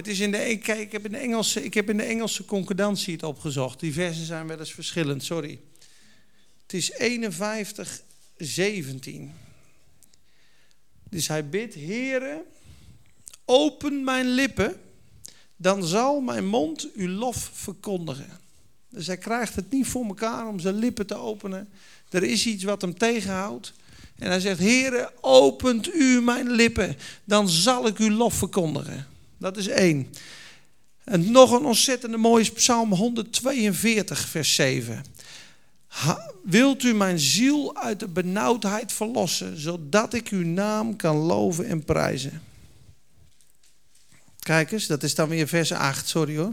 Het 0.00 0.08
is 0.08 0.20
in 0.20 0.30
de, 0.30 0.58
kijk, 0.62 0.78
ik 0.78 0.92
heb 0.92 1.04
in 1.04 1.10
de 1.10 1.18
Engelse, 1.18 1.64
ik 1.64 1.74
heb 1.74 1.90
in 1.90 1.96
de 1.96 2.02
Engelse 2.02 2.44
concordantie 2.44 3.12
het 3.12 3.22
opgezocht. 3.22 3.80
Die 3.80 3.92
versen 3.92 4.26
zijn 4.26 4.46
wel 4.46 4.58
eens 4.58 4.72
verschillend, 4.72 5.24
sorry. 5.24 5.60
Het 6.62 6.72
is 6.72 6.92
51, 6.92 8.02
17. 8.36 9.32
Dus 11.10 11.28
hij 11.28 11.48
bidt, 11.48 11.74
Heere, 11.74 12.44
open 13.44 14.04
mijn 14.04 14.28
lippen, 14.28 14.80
dan 15.56 15.84
zal 15.84 16.20
mijn 16.20 16.46
mond 16.46 16.88
uw 16.94 17.08
lof 17.08 17.50
verkondigen. 17.52 18.38
Dus 18.88 19.06
hij 19.06 19.18
krijgt 19.18 19.56
het 19.56 19.70
niet 19.70 19.86
voor 19.86 20.04
elkaar 20.04 20.48
om 20.48 20.60
zijn 20.60 20.74
lippen 20.74 21.06
te 21.06 21.14
openen. 21.14 21.68
Er 22.10 22.22
is 22.22 22.46
iets 22.46 22.64
wat 22.64 22.80
hem 22.80 22.98
tegenhoudt. 22.98 23.72
En 24.18 24.28
hij 24.28 24.40
zegt, 24.40 24.58
Heere, 24.58 25.12
opent 25.20 25.94
u 25.94 26.20
mijn 26.20 26.50
lippen, 26.50 26.96
dan 27.24 27.48
zal 27.48 27.86
ik 27.86 27.98
uw 27.98 28.10
lof 28.10 28.34
verkondigen. 28.34 29.09
Dat 29.40 29.56
is 29.56 29.68
één. 29.68 30.12
En 31.04 31.30
nog 31.30 31.50
een 31.50 31.64
ontzettende 31.64 32.16
mooie 32.16 32.50
psalm 32.50 32.92
142, 32.92 34.28
vers 34.28 34.54
7. 34.54 35.04
wilt 36.44 36.82
u 36.82 36.94
mijn 36.94 37.18
ziel 37.18 37.76
uit 37.76 38.00
de 38.00 38.08
benauwdheid 38.08 38.92
verlossen, 38.92 39.60
zodat 39.60 40.14
ik 40.14 40.28
uw 40.28 40.44
naam 40.46 40.96
kan 40.96 41.16
loven 41.16 41.66
en 41.66 41.84
prijzen? 41.84 42.42
Kijk 44.38 44.72
eens, 44.72 44.86
dat 44.86 45.02
is 45.02 45.14
dan 45.14 45.28
weer 45.28 45.48
vers 45.48 45.72
8, 45.72 46.08
sorry 46.08 46.36
hoor. 46.36 46.52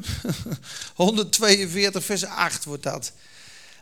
142, 0.96 2.04
vers 2.04 2.26
8 2.26 2.66
wordt 2.66 2.84
dat. 2.84 3.12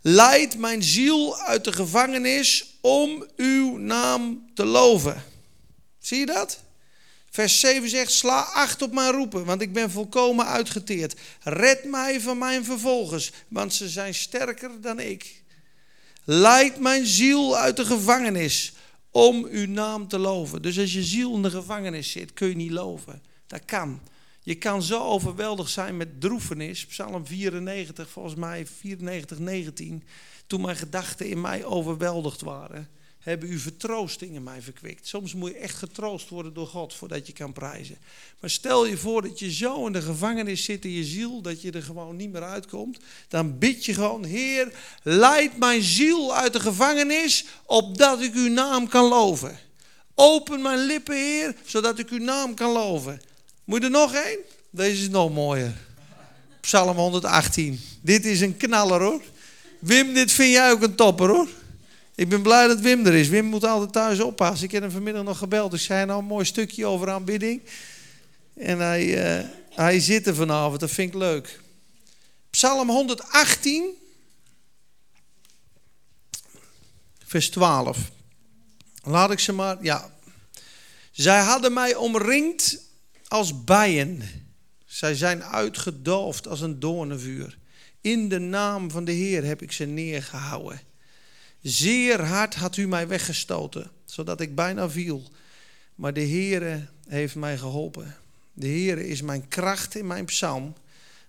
Leid 0.02 0.58
mijn 0.58 0.84
ziel 0.84 1.38
uit 1.38 1.64
de 1.64 1.74
gevangenis 1.74 2.78
om 2.82 3.26
uw 3.36 3.78
naam 3.78 4.50
te 4.54 4.66
loven. 4.66 5.24
Zie 6.00 6.20
je 6.20 6.26
dat? 6.26 6.64
Vers 7.36 7.60
7 7.60 7.90
zegt: 7.90 8.12
Sla 8.12 8.42
acht 8.42 8.82
op 8.82 8.94
mijn 8.94 9.12
roepen, 9.12 9.46
want 9.46 9.62
ik 9.62 9.74
ben 9.74 9.92
volkomen 9.92 10.46
uitgeteerd. 10.46 11.20
Red 11.44 11.84
mij 11.84 12.22
van 12.22 12.38
mijn 12.38 12.66
vervolgers, 12.66 13.32
want 13.48 13.74
ze 13.74 13.90
zijn 13.90 14.14
sterker 14.14 14.82
dan 14.82 15.00
ik. 15.00 15.44
Leid 16.24 16.80
mijn 16.80 17.06
ziel 17.06 17.58
uit 17.58 17.78
de 17.78 17.86
gevangenis 17.86 18.74
om 19.12 19.46
uw 19.46 19.68
naam 19.68 20.08
te 20.08 20.18
loven. 20.18 20.62
Dus 20.62 20.80
als 20.80 20.94
je 20.94 21.04
ziel 21.04 21.36
in 21.36 21.42
de 21.42 21.50
gevangenis 21.50 22.12
zit, 22.12 22.34
kun 22.34 22.48
je 22.48 22.56
niet 22.56 22.72
loven. 22.72 23.22
Dat 23.48 23.66
kan. 23.66 24.02
Je 24.42 24.56
kan 24.56 24.84
zo 24.84 25.04
overweldigd 25.04 25.72
zijn 25.72 25.98
met 25.98 26.22
droefenis. 26.22 26.86
Psalm 26.86 27.26
94, 27.28 28.10
volgens 28.10 28.36
mij 28.36 28.68
94, 28.80 29.40
19. 29.40 30.04
Toen 30.48 30.62
mijn 30.62 30.78
gedachten 30.78 31.30
in 31.30 31.42
mij 31.42 31.66
overweldigd 31.66 32.42
waren 32.42 32.90
hebben 33.26 33.52
u 33.52 33.60
vertroosting 33.60 34.36
in 34.36 34.44
mij 34.44 34.62
verkwikt. 34.62 35.08
Soms 35.08 35.34
moet 35.34 35.50
je 35.50 35.58
echt 35.58 35.78
getroost 35.78 36.30
worden 36.30 36.54
door 36.54 36.68
God 36.68 36.94
voordat 36.94 37.28
je 37.28 37.34
kan 37.34 37.54
prijzen. 37.54 37.98
Maar 38.40 38.50
stel 38.50 38.86
je 38.86 38.98
voor 38.98 39.22
dat 39.22 39.40
je 39.40 39.52
zo 39.52 39.86
in 39.86 39.94
de 39.94 40.02
gevangenis 40.02 40.64
zit 40.64 40.86
in 40.86 40.92
je 40.92 41.04
ziel 41.04 41.42
dat 41.42 41.62
je 41.62 41.72
er 41.72 41.84
gewoon 41.84 42.16
niet 42.16 42.32
meer 42.32 42.44
uitkomt. 42.44 43.00
Dan 43.28 43.58
bid 43.58 43.86
je 43.86 43.94
gewoon, 43.94 44.24
Heer, 44.24 44.74
leid 45.04 45.58
mijn 45.58 45.82
ziel 45.82 46.36
uit 46.36 46.54
de 46.54 46.60
gevangenis 46.60 47.46
opdat 47.66 48.22
ik 48.22 48.34
uw 48.34 48.50
naam 48.50 48.88
kan 48.88 49.08
loven. 49.08 49.60
Open 50.16 50.62
mijn 50.62 50.86
lippen, 50.86 51.16
Heer, 51.16 51.56
zodat 51.66 52.00
ik 52.00 52.10
uw 52.10 52.24
naam 52.24 52.54
kan 52.54 52.72
loven. 52.72 53.22
Moet 53.64 53.80
je 53.80 53.86
er 53.86 53.92
nog 53.92 54.14
één? 54.14 54.40
Deze 54.70 55.02
is 55.02 55.10
nog 55.10 55.34
mooier. 55.34 55.74
Psalm 56.62 56.98
118. 56.98 57.80
Dit 58.02 58.26
is 58.26 58.42
een 58.42 58.58
knaller 58.58 59.02
hoor. 59.02 59.22
Wim, 59.80 60.14
dit 60.14 60.32
vind 60.32 60.52
jij 60.52 60.72
ook 60.72 60.82
een 60.82 60.96
topper 60.96 61.30
hoor. 61.30 61.48
Ik 62.16 62.30
ben 62.30 62.42
blij 62.42 62.68
dat 62.68 62.80
Wim 62.80 63.06
er 63.06 63.14
is. 63.14 63.28
Wim 63.28 63.46
moet 63.46 63.64
altijd 63.64 63.94
thuis 63.94 64.20
oppassen. 64.20 64.66
Ik 64.66 64.72
heb 64.72 64.82
hem 64.82 64.92
vanmiddag 64.92 65.24
nog 65.24 65.38
gebeld. 65.38 65.74
Ik 65.74 65.80
zei 65.80 66.06
nou 66.06 66.20
een 66.20 66.26
mooi 66.26 66.46
stukje 66.46 66.86
over 66.86 67.10
aanbidding. 67.10 67.62
En 68.54 68.80
hij, 68.80 69.40
uh, 69.40 69.50
hij 69.70 70.00
zit 70.00 70.28
er 70.28 70.36
vanavond. 70.36 70.80
Dat 70.80 70.92
vind 70.92 71.14
ik 71.14 71.20
leuk. 71.20 71.60
Psalm 72.50 72.90
118, 72.90 73.94
vers 77.26 77.50
12. 77.50 77.98
Laat 79.04 79.32
ik 79.32 79.40
ze 79.40 79.52
maar, 79.52 79.78
ja. 79.82 80.14
Zij 81.12 81.40
hadden 81.40 81.74
mij 81.74 81.96
omringd 81.96 82.78
als 83.28 83.64
bijen. 83.64 84.22
Zij 84.86 85.16
zijn 85.16 85.44
uitgedoofd 85.44 86.48
als 86.48 86.62
een 86.62 86.80
doornenvuur. 86.80 87.58
In 88.02 88.30
de 88.30 88.40
naam 88.40 88.92
van 88.92 89.06
de 89.06 89.12
Heer 89.12 89.44
heb 89.44 89.62
ik 89.62 89.72
ze 89.72 89.86
neergehouden. 89.86 90.82
Zeer 91.66 92.22
hard 92.22 92.56
had 92.56 92.78
u 92.78 92.88
mij 92.88 93.08
weggestoten, 93.08 93.92
zodat 94.06 94.42
ik 94.42 94.56
bijna 94.56 94.90
viel. 94.90 95.24
Maar 95.96 96.14
de 96.14 96.28
Heere 96.28 96.88
heeft 97.08 97.36
mij 97.36 97.58
geholpen. 97.58 98.16
De 98.54 98.68
Heere 98.68 99.08
is 99.08 99.22
mijn 99.22 99.48
kracht 99.48 99.96
in 99.96 100.08
mijn 100.08 100.26
psalm. 100.26 100.74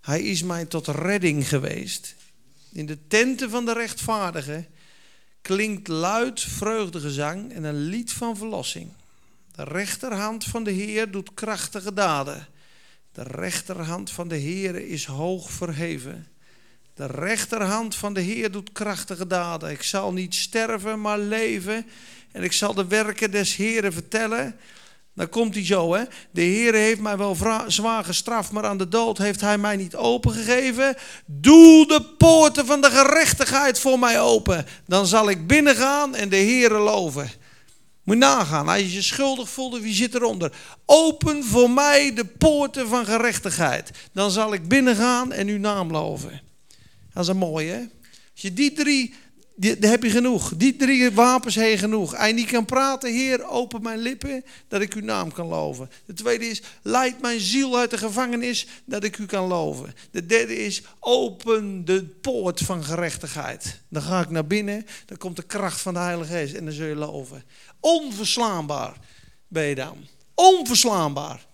Hij 0.01 0.22
is 0.22 0.42
mij 0.42 0.64
tot 0.64 0.87
redding 0.87 1.49
geweest. 1.49 2.14
In 2.72 2.87
de 2.87 2.99
tenten 3.07 3.51
van 3.51 3.64
de 3.64 3.72
rechtvaardigen 3.72 4.66
klinkt 5.42 5.88
luid 5.88 6.40
vreugdegezang 6.40 7.53
en 7.53 7.64
een 7.64 7.81
lied 7.81 8.12
van 8.12 8.37
verlossing. 8.37 8.90
De 9.55 9.64
rechterhand 9.64 10.44
van 10.44 10.64
de 10.64 10.70
Heer 10.70 11.11
doet 11.11 11.35
krachtige 11.35 11.92
daden. 11.92 12.46
De 13.12 13.22
rechterhand 13.22 14.11
van 14.11 14.29
de 14.29 14.37
Heer 14.37 14.88
is 14.88 15.05
hoog 15.05 15.51
verheven. 15.51 16.27
De 16.97 17.07
rechterhand 17.07 17.95
van 17.95 18.15
de 18.15 18.21
Heer 18.21 18.51
doet 18.51 18.73
krachtige 18.73 19.27
daden. 19.27 19.71
Ik 19.71 19.83
zal 19.83 20.13
niet 20.13 20.35
sterven, 20.35 21.01
maar 21.01 21.19
leven. 21.19 21.87
En 22.33 22.43
ik 22.43 22.53
zal 22.53 22.75
de 22.75 22.87
werken 22.87 23.31
des 23.31 23.57
Heeren 23.57 23.93
vertellen. 23.93 24.57
Dan 25.15 25.29
komt 25.29 25.55
hij 25.55 25.65
zo, 25.65 25.95
hè. 25.95 26.05
De 26.31 26.41
Heer 26.41 26.75
heeft 26.75 27.01
mij 27.01 27.17
wel 27.17 27.37
zwaar 27.67 28.05
gestraft, 28.05 28.53
maar 28.53 28.67
aan 28.67 28.79
de 28.79 28.89
dood 28.89 29.19
heeft 29.19 29.41
hij 29.41 29.59
mij 29.59 29.77
niet 29.77 29.97
opengegeven. 29.97 30.97
Doe 31.27 31.87
de 31.87 32.03
poorten 32.19 32.67
van 32.67 32.81
de 32.81 32.91
gerechtigheid 32.91 33.79
voor 33.79 33.99
mij 33.99 34.21
open. 34.21 34.67
Dan 34.87 35.07
zal 35.07 35.31
ik 35.31 35.47
binnengaan 35.47 36.15
en 36.15 36.29
de 36.29 36.37
Heere 36.37 36.79
loven. 36.79 37.31
Moet 38.03 38.17
nagaan, 38.17 38.69
als 38.69 38.81
je 38.81 38.93
je 38.93 39.03
schuldig 39.03 39.49
voelt, 39.49 39.81
wie 39.81 39.95
zit 39.95 40.15
eronder? 40.15 40.53
Open 40.87 41.45
voor 41.45 41.71
mij 41.71 42.15
de 42.15 42.25
poorten 42.25 42.89
van 42.89 43.05
gerechtigheid. 43.05 43.91
Dan 44.13 44.31
zal 44.31 44.53
ik 44.53 44.69
binnengaan 44.69 45.33
en 45.33 45.49
uw 45.49 45.59
naam 45.59 45.91
loven. 45.91 46.46
Dat 47.16 47.24
is 47.24 47.31
een 47.31 47.37
mooie. 47.37 47.70
Hè? 47.70 47.79
Als 48.33 48.42
je 48.42 48.52
die 48.52 48.72
drie, 48.72 49.14
die, 49.55 49.76
heb 49.81 50.02
je 50.02 50.11
genoeg. 50.11 50.52
Die 50.57 50.76
drie 50.76 51.11
wapens 51.11 51.55
je 51.55 51.79
genoeg. 51.79 52.16
Hij 52.16 52.33
niet 52.33 52.50
kan 52.50 52.64
praten, 52.64 53.12
Heer, 53.12 53.48
open 53.48 53.83
mijn 53.83 53.98
lippen, 53.98 54.44
dat 54.68 54.81
ik 54.81 54.94
uw 54.94 55.02
naam 55.02 55.33
kan 55.33 55.46
loven. 55.46 55.90
De 56.07 56.12
tweede 56.12 56.46
is, 56.46 56.62
leid 56.83 57.20
mijn 57.20 57.40
ziel 57.40 57.79
uit 57.79 57.90
de 57.90 57.98
gevangenis, 57.98 58.66
dat 58.85 59.05
ik 59.05 59.18
u 59.18 59.26
kan 59.26 59.46
loven. 59.46 59.94
De 60.11 60.26
derde 60.26 60.64
is, 60.64 60.83
open 61.00 61.85
de 61.85 62.05
poort 62.05 62.61
van 62.61 62.85
gerechtigheid. 62.85 63.81
Dan 63.88 64.02
ga 64.02 64.20
ik 64.20 64.31
naar 64.31 64.46
binnen, 64.46 64.87
dan 65.07 65.16
komt 65.16 65.37
de 65.37 65.42
kracht 65.42 65.81
van 65.81 65.94
de 65.94 66.00
Heilige 66.00 66.33
Geest 66.33 66.55
en 66.55 66.64
dan 66.64 66.74
zul 66.74 66.87
je 66.87 66.94
loven. 66.94 67.44
Onverslaanbaar 67.81 68.96
ben 69.48 69.64
je 69.64 69.74
dan. 69.74 70.07
Onverslaanbaar. 70.35 71.46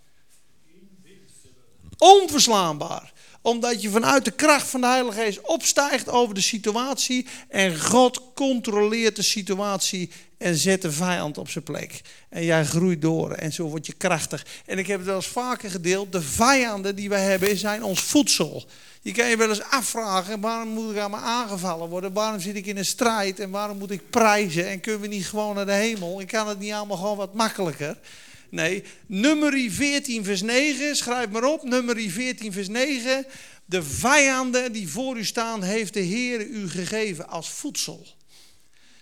Onverslaanbaar 1.99 3.13
omdat 3.43 3.83
je 3.83 3.91
vanuit 3.91 4.25
de 4.25 4.31
kracht 4.31 4.69
van 4.69 4.81
de 4.81 4.87
Heilige 4.87 5.21
Geest 5.21 5.41
opstijgt 5.41 6.09
over 6.09 6.35
de 6.35 6.41
situatie. 6.41 7.27
En 7.49 7.81
God 7.81 8.23
controleert 8.35 9.17
de 9.17 9.23
situatie 9.23 10.11
en 10.39 10.57
zet 10.57 10.83
de 10.83 10.93
vijand 10.93 11.39
op 11.39 11.49
zijn 11.49 11.65
plek. 11.65 12.01
En 12.29 12.45
jij 12.45 12.65
groeit 12.65 13.03
door 13.03 13.33
en 13.33 13.53
zo 13.53 13.65
word 13.65 13.87
je 13.87 13.93
krachtig. 13.93 14.47
En 14.67 14.79
ik 14.79 14.87
heb 14.87 14.99
het 14.99 15.07
wel 15.07 15.17
eens 15.17 15.27
vaker 15.27 15.71
gedeeld. 15.71 16.13
De 16.13 16.23
vijanden 16.23 16.97
die 16.97 17.09
wij 17.09 17.23
hebben 17.23 17.57
zijn 17.57 17.85
ons 17.85 18.01
voedsel. 18.01 18.65
Je 19.03 19.13
kan 19.13 19.29
je 19.29 19.37
wel 19.37 19.49
eens 19.49 19.63
afvragen, 19.63 20.41
waarom 20.41 20.69
moet 20.69 20.93
ik 20.93 20.99
aan 20.99 21.11
me 21.11 21.17
aangevallen 21.17 21.89
worden? 21.89 22.13
Waarom 22.13 22.41
zit 22.41 22.57
ik 22.57 22.67
in 22.67 22.77
een 22.77 22.85
strijd 22.85 23.41
en 23.41 23.51
waarom 23.51 23.79
moet 23.79 23.91
ik 23.91 24.11
prijzen? 24.11 24.69
En 24.69 24.81
kunnen 24.81 25.01
we 25.01 25.07
niet 25.07 25.27
gewoon 25.27 25.55
naar 25.55 25.67
de 25.67 25.73
hemel? 25.73 26.21
Ik 26.21 26.27
kan 26.27 26.49
het 26.49 26.59
niet 26.59 26.73
allemaal 26.73 26.97
gewoon 26.97 27.17
wat 27.17 27.35
makkelijker? 27.35 27.97
Nee, 28.53 28.85
nummer 29.07 29.71
14 29.71 30.25
vers 30.25 30.43
9, 30.43 30.97
schrijf 30.97 31.29
maar 31.29 31.45
op, 31.45 31.63
nummer 31.63 32.11
14 32.11 32.53
vers 32.53 32.69
9. 32.69 33.27
De 33.65 33.83
vijanden 33.83 34.73
die 34.73 34.89
voor 34.89 35.17
u 35.17 35.25
staan, 35.25 35.63
heeft 35.63 35.95
de 35.95 36.01
Heer 36.01 36.47
u 36.47 36.69
gegeven 36.69 37.29
als 37.29 37.51
voedsel. 37.51 38.07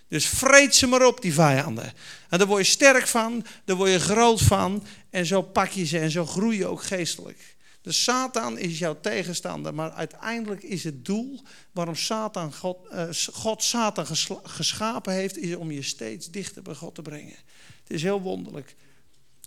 Dus 0.08 0.26
vreet 0.26 0.74
ze 0.74 0.86
maar 0.86 1.06
op, 1.06 1.22
die 1.22 1.34
vijanden. 1.34 1.92
En 2.28 2.38
daar 2.38 2.46
word 2.46 2.66
je 2.66 2.72
sterk 2.72 3.06
van, 3.06 3.44
daar 3.64 3.76
word 3.76 3.90
je 3.90 4.00
groot 4.00 4.40
van. 4.40 4.84
En 5.10 5.26
zo 5.26 5.42
pak 5.42 5.70
je 5.70 5.84
ze 5.84 5.98
en 5.98 6.10
zo 6.10 6.26
groei 6.26 6.56
je 6.56 6.66
ook 6.66 6.82
geestelijk. 6.82 7.56
Dus 7.82 8.02
Satan 8.02 8.58
is 8.58 8.78
jouw 8.78 9.00
tegenstander, 9.00 9.74
maar 9.74 9.90
uiteindelijk 9.90 10.62
is 10.62 10.84
het 10.84 11.04
doel 11.04 11.42
waarom 11.72 11.96
Satan 11.96 12.54
God, 12.54 12.78
uh, 12.92 13.04
God 13.32 13.62
Satan 13.62 14.06
geschapen 14.42 15.12
heeft, 15.12 15.38
is 15.38 15.54
om 15.54 15.70
je 15.70 15.82
steeds 15.82 16.30
dichter 16.30 16.62
bij 16.62 16.74
God 16.74 16.94
te 16.94 17.02
brengen. 17.02 17.36
Het 17.82 17.90
is 17.92 18.02
heel 18.02 18.20
wonderlijk. 18.20 18.76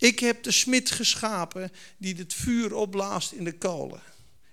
Ik 0.04 0.20
heb 0.20 0.44
de 0.44 0.52
smid 0.52 0.92
geschapen 0.92 1.72
die 1.98 2.16
het 2.16 2.34
vuur 2.34 2.74
opblaast 2.74 3.32
in 3.32 3.44
de 3.44 3.58
kolen. 3.58 4.02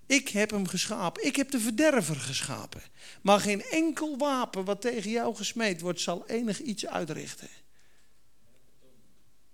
Ik 0.07 0.29
heb 0.29 0.51
hem 0.51 0.67
geschapen. 0.67 1.27
Ik 1.27 1.37
heb 1.37 1.51
de 1.51 1.61
verderver 1.61 2.17
geschapen. 2.17 2.83
Maar 3.23 3.41
geen 3.41 3.63
enkel 3.63 4.19
wapen 4.19 4.65
wat 4.65 4.81
tegen 4.81 5.11
jou 5.11 5.35
gesmeed 5.35 5.81
wordt, 5.81 6.01
zal 6.01 6.27
enig 6.27 6.61
iets 6.61 6.87
uitrichten. 6.87 7.49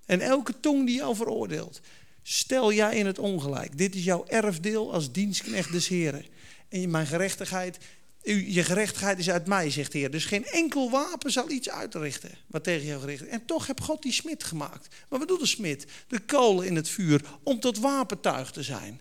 En 0.07 0.21
elke 0.21 0.61
tong 0.61 0.87
die 0.87 0.97
jou 0.97 1.17
veroordeelt, 1.17 1.81
stel 2.23 2.73
jij 2.73 2.97
in 2.97 3.07
het 3.07 3.19
ongelijk. 3.19 3.79
Dit 3.79 3.95
is 3.95 4.05
jouw 4.05 4.27
erfdeel 4.27 4.93
als 4.93 5.13
dienstknecht 5.13 5.73
des 5.73 5.89
Heren. 5.89 6.25
En 6.69 6.91
mijn 6.91 7.07
gerechtigheid 7.07 7.79
je 8.35 8.65
gerechtigheid 8.65 9.19
is 9.19 9.31
uit 9.31 9.47
mij, 9.47 9.71
zegt 9.71 9.93
de 9.93 9.99
Heer. 9.99 10.11
Dus 10.11 10.25
geen 10.25 10.45
enkel 10.45 10.91
wapen 10.91 11.33
zal 11.33 11.51
iets 11.51 11.71
uitrichten 11.71 12.31
wat 12.47 12.65
tegen 12.65 12.87
jou 12.87 13.01
gericht 13.01 13.23
is. 13.23 13.29
En 13.29 13.45
toch 13.45 13.67
heb 13.67 13.81
God 13.81 14.03
die 14.03 14.13
smid 14.13 14.45
gemaakt. 14.45 14.95
Maar 15.09 15.19
wat 15.19 15.29
doet 15.29 15.41
de 15.41 15.47
smid? 15.47 15.87
De 16.09 16.19
kolen 16.19 16.67
in 16.67 16.77
het 16.77 16.89
vuur 16.89 17.21
om 17.43 17.61
tot 17.61 17.79
wapentuig 17.79 18.51
te 18.51 18.63
zijn. 18.63 19.01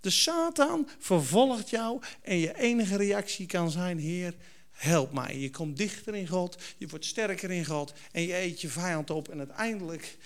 De 0.00 0.10
Satan 0.10 0.88
vervolgt 0.98 1.70
jou 1.70 2.02
en 2.22 2.38
je 2.38 2.58
enige 2.58 2.96
reactie 2.96 3.46
kan 3.46 3.70
zijn: 3.70 3.98
Heer, 3.98 4.34
help 4.72 5.12
mij. 5.12 5.38
Je 5.38 5.50
komt 5.50 5.76
dichter 5.76 6.14
in 6.14 6.28
God, 6.28 6.56
je 6.78 6.88
wordt 6.88 7.04
sterker 7.04 7.50
in 7.50 7.64
God 7.64 7.92
en 8.12 8.22
je 8.22 8.36
eet 8.36 8.60
je 8.60 8.68
vijand 8.68 9.10
op. 9.10 9.28
En 9.28 9.38
uiteindelijk 9.38 10.16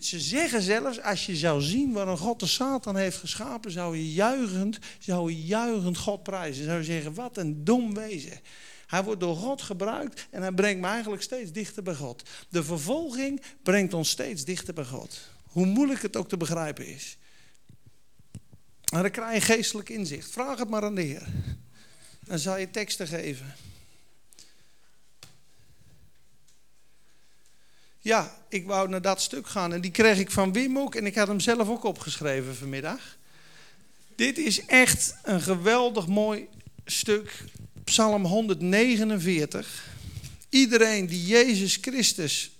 ze 0.00 0.20
zeggen 0.20 0.62
zelfs, 0.62 1.02
als 1.02 1.26
je 1.26 1.36
zou 1.36 1.62
zien 1.62 1.92
waarom 1.92 2.16
God 2.16 2.40
de 2.40 2.46
Satan 2.46 2.96
heeft 2.96 3.16
geschapen, 3.16 3.70
zou 3.70 3.96
je 3.96 4.12
juichend, 4.12 4.78
zou 4.98 5.30
je 5.30 5.42
juichend 5.42 5.98
God 5.98 6.22
prijzen. 6.22 6.64
Zou 6.64 6.78
je 6.78 6.84
zeggen, 6.84 7.14
wat 7.14 7.36
een 7.36 7.64
dom 7.64 7.94
wezen. 7.94 8.40
Hij 8.86 9.04
wordt 9.04 9.20
door 9.20 9.36
God 9.36 9.62
gebruikt 9.62 10.26
en 10.30 10.42
hij 10.42 10.52
brengt 10.52 10.80
me 10.80 10.86
eigenlijk 10.86 11.22
steeds 11.22 11.52
dichter 11.52 11.82
bij 11.82 11.94
God. 11.94 12.22
De 12.48 12.64
vervolging 12.64 13.42
brengt 13.62 13.94
ons 13.94 14.10
steeds 14.10 14.44
dichter 14.44 14.74
bij 14.74 14.84
God. 14.84 15.20
Hoe 15.42 15.66
moeilijk 15.66 16.02
het 16.02 16.16
ook 16.16 16.28
te 16.28 16.36
begrijpen 16.36 16.86
is. 16.86 17.16
Maar 18.92 19.02
dan 19.02 19.10
krijg 19.10 19.34
je 19.34 19.54
geestelijk 19.54 19.88
inzicht. 19.88 20.30
Vraag 20.30 20.58
het 20.58 20.68
maar 20.68 20.84
aan 20.84 20.94
de 20.94 21.02
Heer. 21.02 21.26
Dan 22.24 22.38
zal 22.38 22.56
je 22.56 22.70
teksten 22.70 23.06
geven. 23.06 23.54
Ja, 28.08 28.36
ik 28.48 28.66
wou 28.66 28.88
naar 28.88 29.02
dat 29.02 29.20
stuk 29.20 29.46
gaan 29.46 29.72
en 29.72 29.80
die 29.80 29.90
kreeg 29.90 30.18
ik 30.18 30.30
van 30.30 30.52
Wim 30.52 30.78
ook 30.78 30.94
en 30.94 31.06
ik 31.06 31.14
had 31.14 31.28
hem 31.28 31.40
zelf 31.40 31.68
ook 31.68 31.84
opgeschreven 31.84 32.56
vanmiddag. 32.56 33.16
Dit 34.16 34.38
is 34.38 34.64
echt 34.64 35.14
een 35.22 35.40
geweldig 35.40 36.06
mooi 36.06 36.48
stuk, 36.84 37.44
Psalm 37.84 38.24
149. 38.24 39.84
Iedereen 40.48 41.06
die 41.06 41.26
Jezus 41.26 41.78
Christus 41.80 42.50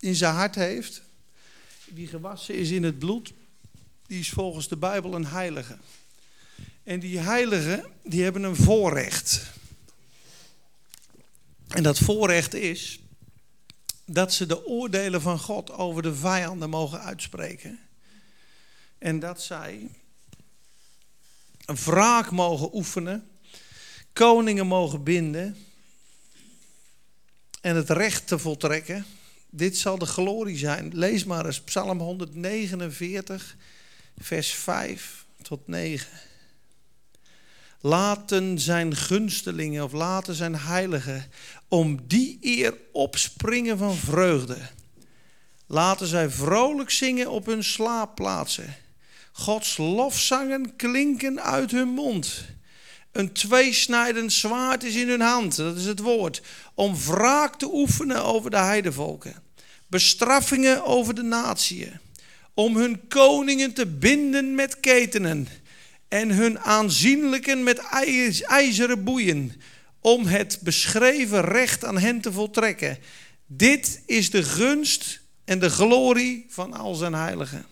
in 0.00 0.14
zijn 0.14 0.34
hart 0.34 0.54
heeft, 0.54 1.02
die 1.86 2.06
gewassen 2.06 2.54
is 2.54 2.70
in 2.70 2.82
het 2.82 2.98
bloed, 2.98 3.32
die 4.06 4.20
is 4.20 4.30
volgens 4.30 4.68
de 4.68 4.76
Bijbel 4.76 5.14
een 5.14 5.26
heilige. 5.26 5.76
En 6.82 7.00
die 7.00 7.18
heiligen, 7.18 7.84
die 8.02 8.22
hebben 8.22 8.42
een 8.42 8.56
voorrecht. 8.56 9.42
En 11.68 11.82
dat 11.82 11.98
voorrecht 11.98 12.54
is 12.54 12.99
dat 14.12 14.32
ze 14.32 14.46
de 14.46 14.66
oordelen 14.66 15.20
van 15.20 15.38
God 15.38 15.70
over 15.70 16.02
de 16.02 16.14
vijanden 16.14 16.70
mogen 16.70 17.00
uitspreken. 17.00 17.80
En 18.98 19.18
dat 19.18 19.42
zij 19.42 19.88
een 21.64 21.76
wraak 21.76 22.30
mogen 22.30 22.74
oefenen, 22.74 23.28
koningen 24.12 24.66
mogen 24.66 25.02
binden 25.02 25.56
en 27.60 27.76
het 27.76 27.90
recht 27.90 28.26
te 28.26 28.38
voltrekken. 28.38 29.06
Dit 29.50 29.76
zal 29.76 29.98
de 29.98 30.06
glorie 30.06 30.58
zijn. 30.58 30.90
Lees 30.94 31.24
maar 31.24 31.46
eens 31.46 31.60
Psalm 31.60 31.98
149, 31.98 33.56
vers 34.18 34.50
5 34.50 35.26
tot 35.42 35.66
9. 35.66 36.08
Laten 37.80 38.58
zijn 38.58 38.96
gunstelingen 38.96 39.84
of 39.84 39.92
laten 39.92 40.34
zijn 40.34 40.56
heiligen 40.56 41.30
om 41.70 41.98
die 42.06 42.38
eer 42.40 42.74
opspringen 42.92 43.78
van 43.78 43.96
vreugde. 43.96 44.56
Laten 45.66 46.06
zij 46.06 46.30
vrolijk 46.30 46.90
zingen 46.90 47.30
op 47.30 47.46
hun 47.46 47.64
slaapplaatsen. 47.64 48.76
Gods 49.32 49.76
lofzangen 49.76 50.76
klinken 50.76 51.42
uit 51.42 51.70
hun 51.70 51.88
mond. 51.88 52.44
Een 53.12 53.32
tweesnijdend 53.32 54.32
zwaard 54.32 54.84
is 54.84 54.94
in 54.94 55.08
hun 55.08 55.20
hand, 55.20 55.56
dat 55.56 55.76
is 55.76 55.84
het 55.84 56.00
woord, 56.00 56.42
om 56.74 56.96
wraak 56.96 57.56
te 57.56 57.72
oefenen 57.72 58.24
over 58.24 58.50
de 58.50 58.58
heidevolken. 58.58 59.34
Bestraffingen 59.86 60.84
over 60.84 61.14
de 61.14 61.22
natieën, 61.22 61.98
om 62.54 62.76
hun 62.76 63.08
koningen 63.08 63.72
te 63.72 63.86
binden 63.86 64.54
met 64.54 64.80
ketenen 64.80 65.48
en 66.08 66.30
hun 66.30 66.58
aanzienlijken 66.58 67.62
met 67.62 67.78
ijzeren 68.46 69.04
boeien, 69.04 69.52
om 70.00 70.26
het 70.26 70.58
beschreven 70.62 71.40
recht 71.40 71.84
aan 71.84 71.98
hen 71.98 72.20
te 72.20 72.32
voltrekken. 72.32 72.98
Dit 73.46 74.02
is 74.06 74.30
de 74.30 74.42
gunst 74.42 75.20
en 75.44 75.58
de 75.58 75.70
glorie 75.70 76.46
van 76.48 76.72
al 76.72 76.94
zijn 76.94 77.14
heiligen. 77.14 77.66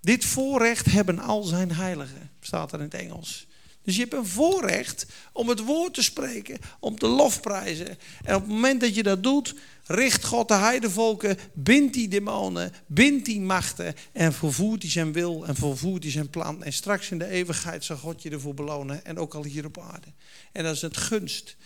Dit 0.00 0.24
voorrecht 0.24 0.86
hebben 0.86 1.18
al 1.18 1.42
zijn 1.42 1.72
heiligen, 1.72 2.30
staat 2.40 2.72
er 2.72 2.78
in 2.78 2.84
het 2.84 2.94
Engels. 2.94 3.46
Dus 3.84 3.94
je 3.94 4.00
hebt 4.00 4.12
een 4.12 4.26
voorrecht 4.26 5.06
om 5.32 5.48
het 5.48 5.60
woord 5.60 5.94
te 5.94 6.02
spreken, 6.02 6.58
om 6.80 6.98
te 6.98 7.06
lofprijzen. 7.06 7.98
En 8.24 8.34
op 8.34 8.42
het 8.42 8.50
moment 8.50 8.80
dat 8.80 8.94
je 8.94 9.02
dat 9.02 9.22
doet, 9.22 9.54
richt 9.84 10.24
God 10.24 10.48
de 10.48 10.54
heidevolken, 10.54 11.38
bindt 11.52 11.94
die 11.94 12.08
demonen, 12.08 12.72
bindt 12.86 13.24
die 13.24 13.40
machten 13.40 13.94
en 14.12 14.32
vervoert 14.32 14.82
hij 14.82 14.90
zijn 14.90 15.12
wil 15.12 15.46
en 15.46 15.54
vervoert 15.54 16.02
hij 16.02 16.12
zijn 16.12 16.30
plan. 16.30 16.64
En 16.64 16.72
straks 16.72 17.10
in 17.10 17.18
de 17.18 17.28
eeuwigheid 17.28 17.84
zal 17.84 17.96
God 17.96 18.22
je 18.22 18.30
ervoor 18.30 18.54
belonen 18.54 19.04
en 19.04 19.18
ook 19.18 19.34
al 19.34 19.44
hier 19.44 19.64
op 19.64 19.78
aarde. 19.78 20.12
En 20.52 20.64
dat 20.64 20.74
is 20.74 20.82
het 20.82 20.96
gunst. 20.96 21.56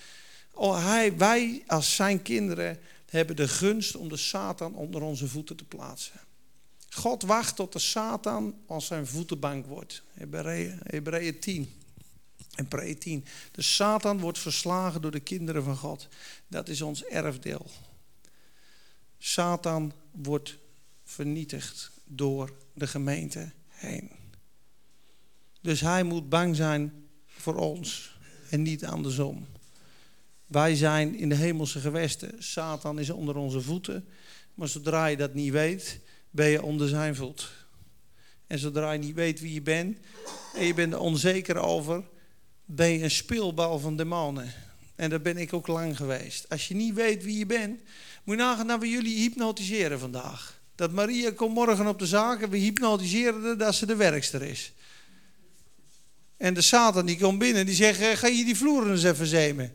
Oh, 0.52 1.04
wij 1.16 1.62
als 1.66 1.94
zijn 1.94 2.22
kinderen 2.22 2.78
hebben 3.11 3.37
de 3.37 3.48
gunst 3.48 3.96
om 3.96 4.09
de 4.09 4.16
Satan 4.16 4.74
onder 4.74 5.02
onze 5.02 5.28
voeten 5.28 5.57
te 5.57 5.64
plaatsen. 5.64 6.20
God 6.90 7.22
wacht 7.22 7.57
tot 7.57 7.72
de 7.72 7.78
Satan 7.78 8.54
als 8.66 8.87
zijn 8.87 9.07
voetenbank 9.07 9.66
wordt. 9.66 10.02
Hebreeën 10.83 11.38
10 11.40 11.77
en 12.58 12.68
Pre 12.68 12.98
10. 12.98 13.24
De 13.52 13.62
Satan 13.62 14.18
wordt 14.18 14.38
verslagen 14.38 15.00
door 15.00 15.10
de 15.10 15.20
kinderen 15.20 15.64
van 15.64 15.76
God. 15.76 16.08
Dat 16.48 16.68
is 16.68 16.82
ons 16.82 17.04
erfdeel. 17.04 17.66
Satan 19.18 19.92
wordt 20.10 20.58
vernietigd 21.04 21.90
door 22.04 22.52
de 22.74 22.86
gemeente 22.86 23.52
heen. 23.68 24.10
Dus 25.60 25.80
hij 25.80 26.02
moet 26.02 26.28
bang 26.28 26.56
zijn 26.56 27.08
voor 27.26 27.54
ons 27.56 28.16
en 28.50 28.62
niet 28.62 28.84
andersom. 28.84 29.46
Wij 30.46 30.74
zijn 30.74 31.14
in 31.14 31.28
de 31.28 31.34
hemelse 31.34 31.80
gewesten. 31.80 32.42
Satan 32.42 32.98
is 32.98 33.10
onder 33.10 33.36
onze 33.36 33.60
voeten. 33.60 34.08
Maar 34.54 34.68
zodra 34.68 35.06
je 35.06 35.16
dat 35.16 35.34
niet 35.34 35.52
weet, 35.52 36.00
ben 36.30 36.48
je 36.48 36.62
onder 36.62 36.88
zijn 36.88 37.16
voet. 37.16 37.50
En 38.46 38.58
zodra 38.58 38.92
je 38.92 38.98
niet 38.98 39.14
weet 39.14 39.40
wie 39.40 39.52
je 39.52 39.62
bent 39.62 39.98
en 40.54 40.64
je 40.64 40.74
bent 40.74 40.92
er 40.92 40.98
onzeker 40.98 41.56
over, 41.56 42.04
ben 42.70 42.88
je 42.88 43.02
een 43.02 43.11
speelbal 43.11 43.78
van 43.78 43.96
demonen. 43.96 44.52
En 44.96 45.11
dat 45.11 45.22
ben 45.22 45.37
ik 45.37 45.52
ook 45.52 45.66
lang 45.66 45.96
geweest. 45.96 46.48
Als 46.48 46.68
je 46.68 46.74
niet 46.74 46.94
weet 46.94 47.24
wie 47.24 47.38
je 47.38 47.46
bent, 47.46 47.81
moet 48.24 48.37
je 48.37 48.42
nagaan 48.42 48.66
dat 48.66 48.81
we 48.81 48.88
jullie 48.88 49.18
hypnotiseren 49.18 49.98
vandaag. 49.98 50.61
Dat 50.74 50.92
Maria 50.92 51.31
komt 51.31 51.54
morgen 51.54 51.87
op 51.87 51.98
de 51.98 52.07
zaak 52.07 52.42
en 52.42 52.50
we 52.50 52.57
hypnotiseren 52.57 53.59
dat 53.59 53.74
ze 53.74 53.87
de 53.87 53.96
werkster 53.96 54.42
is. 54.42 54.72
En 56.37 56.54
de 56.54 56.62
Satan 56.62 57.07
die 57.07 57.18
komt 57.18 57.38
binnen, 57.38 57.66
die 57.66 57.74
zegt, 57.74 58.00
eh, 58.00 58.16
ga 58.16 58.26
je 58.26 58.44
die 58.44 58.57
vloeren 58.57 58.90
eens 58.90 59.04
even 59.04 59.26
zemen. 59.26 59.72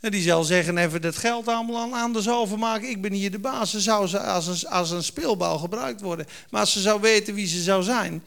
En 0.00 0.10
die 0.10 0.22
zal 0.22 0.44
zeggen, 0.44 0.78
even 0.78 1.00
dat 1.00 1.16
geld 1.16 1.48
allemaal 1.48 1.82
aan 1.82 2.02
anders 2.02 2.28
overmaken. 2.28 2.88
Ik 2.88 3.02
ben 3.02 3.12
hier 3.12 3.30
de 3.30 3.38
baas. 3.38 3.70
Ze 3.70 3.80
zou 3.80 4.06
ze 4.06 4.20
als 4.20 4.46
een, 4.46 4.68
als 4.68 4.90
een 4.90 5.04
speelbal 5.04 5.58
gebruikt 5.58 6.00
worden. 6.00 6.26
Maar 6.50 6.60
als 6.60 6.72
ze 6.72 6.80
zou 6.80 7.00
weten 7.00 7.34
wie 7.34 7.46
ze 7.46 7.62
zou 7.62 7.82
zijn, 7.82 8.22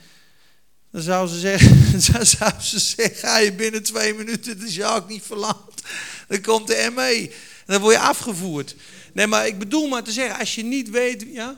dan 0.92 1.02
zou 1.02 1.28
ze 1.28 1.40
zeggen, 1.40 1.92
dan 2.14 2.26
zou 2.26 2.52
ze 2.62 2.80
zeggen 2.80 3.16
ga 3.16 3.38
je 3.38 3.54
binnen 3.54 3.84
twee 3.84 4.14
minuten 4.14 4.60
de 4.60 4.70
zaak 4.70 5.08
niet 5.08 5.24
verlaten. 5.24 5.86
Dan 6.28 6.42
komt 6.42 6.68
de 6.68 6.92
ME. 6.96 7.32
En 7.66 7.74
dan 7.74 7.82
word 7.82 7.94
je 7.94 8.02
afgevoerd. 8.02 8.76
Nee, 9.14 9.28
maar 9.28 9.48
ik 9.48 9.60
bedoel 9.60 9.88
maar 9.88 10.04
te 10.04 10.12
zeggen, 10.12 10.40
als 10.40 10.56
je 10.56 10.64
niet 10.64 10.90
weet... 10.90 11.26
Ja? 11.28 11.58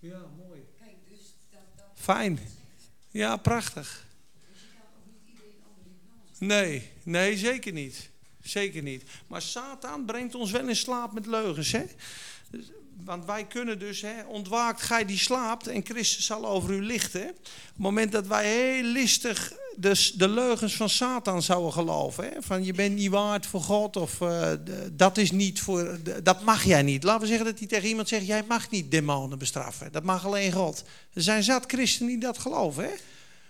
Ja, 0.00 0.18
mooi. 0.48 0.60
Kijk, 0.78 0.96
dus 1.08 1.18
dat, 1.50 1.60
dat... 1.76 1.86
Fijn. 1.94 2.40
Ja, 3.10 3.36
prachtig. 3.36 4.06
Nee, 6.38 6.90
nee, 7.02 7.36
zeker 7.36 7.72
niet. 7.72 8.09
Zeker 8.50 8.82
niet. 8.82 9.02
Maar 9.26 9.42
Satan 9.42 10.04
brengt 10.04 10.34
ons 10.34 10.50
wel 10.50 10.68
in 10.68 10.76
slaap 10.76 11.12
met 11.12 11.26
leugens. 11.26 11.72
Hè? 11.72 11.84
Want 13.04 13.24
wij 13.24 13.46
kunnen 13.46 13.78
dus, 13.78 14.00
hè, 14.00 14.22
ontwaakt 14.22 14.82
gij 14.82 15.04
die 15.04 15.18
slaapt 15.18 15.66
en 15.66 15.84
Christus 15.84 16.26
zal 16.26 16.46
over 16.46 16.70
u 16.70 16.82
lichten. 16.82 17.28
Op 17.28 17.36
het 17.36 17.76
moment 17.76 18.12
dat 18.12 18.26
wij 18.26 18.46
heel 18.46 18.82
listig 18.82 19.52
de, 19.76 20.10
de 20.14 20.28
leugens 20.28 20.76
van 20.76 20.88
Satan 20.88 21.42
zouden 21.42 21.72
geloven. 21.72 22.24
Hè, 22.24 22.30
van 22.38 22.64
je 22.64 22.72
bent 22.72 22.94
niet 22.94 23.10
waard 23.10 23.46
voor 23.46 23.60
God 23.60 23.96
of 23.96 24.20
uh, 24.20 24.52
dat 24.92 25.18
is 25.18 25.30
niet 25.30 25.60
voor, 25.60 25.98
dat 26.22 26.42
mag 26.42 26.64
jij 26.64 26.82
niet. 26.82 27.02
Laten 27.02 27.20
we 27.20 27.26
zeggen 27.26 27.46
dat 27.46 27.58
hij 27.58 27.68
tegen 27.68 27.88
iemand 27.88 28.08
zegt, 28.08 28.26
jij 28.26 28.44
mag 28.48 28.70
niet 28.70 28.90
demonen 28.90 29.38
bestraffen. 29.38 29.92
Dat 29.92 30.02
mag 30.02 30.26
alleen 30.26 30.52
God. 30.52 30.84
Er 31.12 31.22
zijn 31.22 31.42
zat 31.42 31.64
christenen 31.66 32.08
die 32.08 32.20
dat 32.20 32.38
geloven. 32.38 32.84
Hè? 32.84 32.90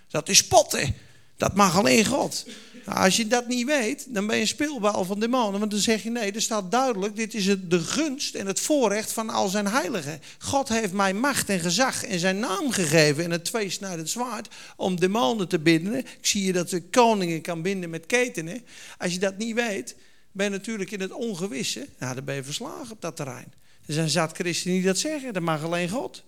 Dat 0.07 0.29
is 0.29 0.37
spotten. 0.37 0.95
Dat 1.41 1.55
mag 1.55 1.77
alleen 1.77 2.05
God. 2.05 2.45
Nou, 2.85 2.99
als 2.99 3.17
je 3.17 3.27
dat 3.27 3.47
niet 3.47 3.65
weet, 3.65 4.05
dan 4.13 4.27
ben 4.27 4.35
je 4.35 4.41
een 4.41 4.47
speelbal 4.47 5.05
van 5.05 5.19
demonen. 5.19 5.59
Want 5.59 5.71
dan 5.71 5.79
zeg 5.79 6.03
je 6.03 6.09
nee, 6.09 6.31
er 6.31 6.41
staat 6.41 6.71
duidelijk: 6.71 7.15
dit 7.15 7.33
is 7.33 7.45
de 7.45 7.79
gunst 7.79 8.35
en 8.35 8.47
het 8.47 8.59
voorrecht 8.59 9.11
van 9.11 9.29
al 9.29 9.47
zijn 9.47 9.67
heiligen. 9.67 10.21
God 10.39 10.69
heeft 10.69 10.93
mij 10.93 11.13
macht 11.13 11.49
en 11.49 11.59
gezag 11.59 12.03
en 12.03 12.19
zijn 12.19 12.39
naam 12.39 12.71
gegeven 12.71 13.23
en 13.23 13.31
het 13.31 13.45
tweesnijdend 13.45 14.09
zwaard 14.09 14.47
om 14.75 14.99
demonen 14.99 15.47
te 15.47 15.59
binden. 15.59 15.97
Ik 15.97 16.17
zie 16.21 16.43
je 16.43 16.53
dat 16.53 16.69
de 16.69 16.81
koningen 16.81 17.41
kan 17.41 17.61
binden 17.61 17.89
met 17.89 18.05
ketenen. 18.05 18.65
Als 18.97 19.13
je 19.13 19.19
dat 19.19 19.37
niet 19.37 19.55
weet, 19.55 19.95
ben 20.31 20.45
je 20.45 20.51
natuurlijk 20.51 20.91
in 20.91 21.01
het 21.01 21.11
ongewisse. 21.11 21.87
Nou, 21.99 22.15
dan 22.15 22.23
ben 22.23 22.35
je 22.35 22.43
verslagen 22.43 22.91
op 22.91 23.01
dat 23.01 23.15
terrein. 23.15 23.53
Er 23.85 23.93
zijn 23.93 24.09
zat 24.09 24.31
christenen 24.35 24.75
die 24.75 24.85
dat 24.85 24.97
zeggen. 24.97 25.33
Dat 25.33 25.43
mag 25.43 25.63
alleen 25.63 25.89
God. 25.89 26.23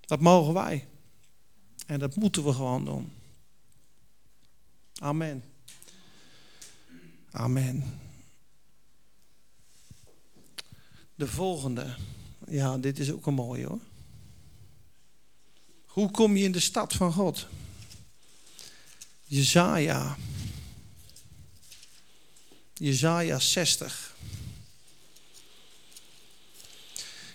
Dat 0.00 0.20
mogen 0.20 0.54
wij. 0.54 0.86
En 1.86 1.98
dat 1.98 2.16
moeten 2.16 2.44
we 2.44 2.52
gewoon 2.52 2.84
doen. 2.84 3.12
Amen. 4.98 5.44
Amen. 7.30 8.00
De 11.14 11.26
volgende. 11.26 11.96
Ja, 12.46 12.78
dit 12.78 12.98
is 12.98 13.12
ook 13.12 13.26
een 13.26 13.34
mooie 13.34 13.66
hoor. 13.66 13.80
Hoe 15.86 16.10
kom 16.10 16.36
je 16.36 16.44
in 16.44 16.52
de 16.52 16.60
stad 16.60 16.92
van 16.92 17.12
God? 17.12 17.46
Jezaja. 19.24 20.16
Jezaja 22.74 23.38
60. 23.38 24.16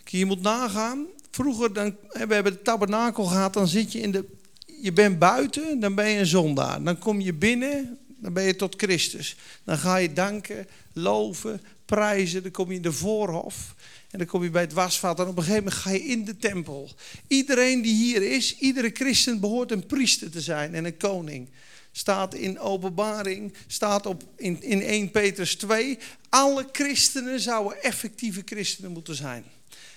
Je 0.05 0.25
moet 0.25 0.41
nagaan. 0.41 1.05
Vroeger, 1.31 1.73
dan, 1.73 1.95
we 2.11 2.33
hebben 2.33 2.53
de 2.53 2.61
tabernakel 2.61 3.25
gehad, 3.25 3.53
dan 3.53 3.67
zit 3.67 3.91
je 3.91 3.99
in 3.99 4.11
de 4.11 4.36
je 4.81 4.93
bent 4.93 5.19
buiten, 5.19 5.79
dan 5.79 5.95
ben 5.95 6.09
je 6.09 6.19
een 6.19 6.25
zondaar. 6.25 6.83
Dan 6.83 6.97
kom 6.97 7.21
je 7.21 7.33
binnen, 7.33 7.97
dan 8.07 8.33
ben 8.33 8.43
je 8.43 8.55
tot 8.55 8.75
Christus. 8.77 9.35
Dan 9.63 9.77
ga 9.77 9.97
je 9.97 10.13
danken, 10.13 10.67
loven, 10.93 11.61
prijzen. 11.85 12.43
Dan 12.43 12.51
kom 12.51 12.69
je 12.69 12.75
in 12.75 12.81
de 12.81 12.91
voorhof. 12.91 13.75
En 14.11 14.17
dan 14.17 14.27
kom 14.27 14.43
je 14.43 14.49
bij 14.49 14.61
het 14.61 14.73
wasvat. 14.73 15.19
En 15.19 15.27
op 15.27 15.37
een 15.37 15.43
gegeven 15.43 15.63
moment 15.63 15.81
ga 15.81 15.91
je 15.91 16.05
in 16.05 16.25
de 16.25 16.37
tempel. 16.37 16.89
Iedereen 17.27 17.81
die 17.81 17.95
hier 17.95 18.21
is, 18.21 18.57
iedere 18.57 18.89
christen 18.93 19.39
behoort 19.39 19.71
een 19.71 19.85
priester 19.85 20.31
te 20.31 20.41
zijn 20.41 20.75
en 20.75 20.85
een 20.85 20.97
koning. 20.97 21.49
Staat 21.91 22.33
in 22.33 22.59
openbaring, 22.59 23.53
staat 23.67 24.05
op 24.05 24.23
in, 24.35 24.63
in 24.63 24.81
1 24.81 25.11
Petrus 25.11 25.55
2. 25.55 25.97
Alle 26.29 26.67
christenen 26.71 27.39
zouden 27.39 27.83
effectieve 27.83 28.41
christenen 28.45 28.91
moeten 28.91 29.15
zijn. 29.15 29.43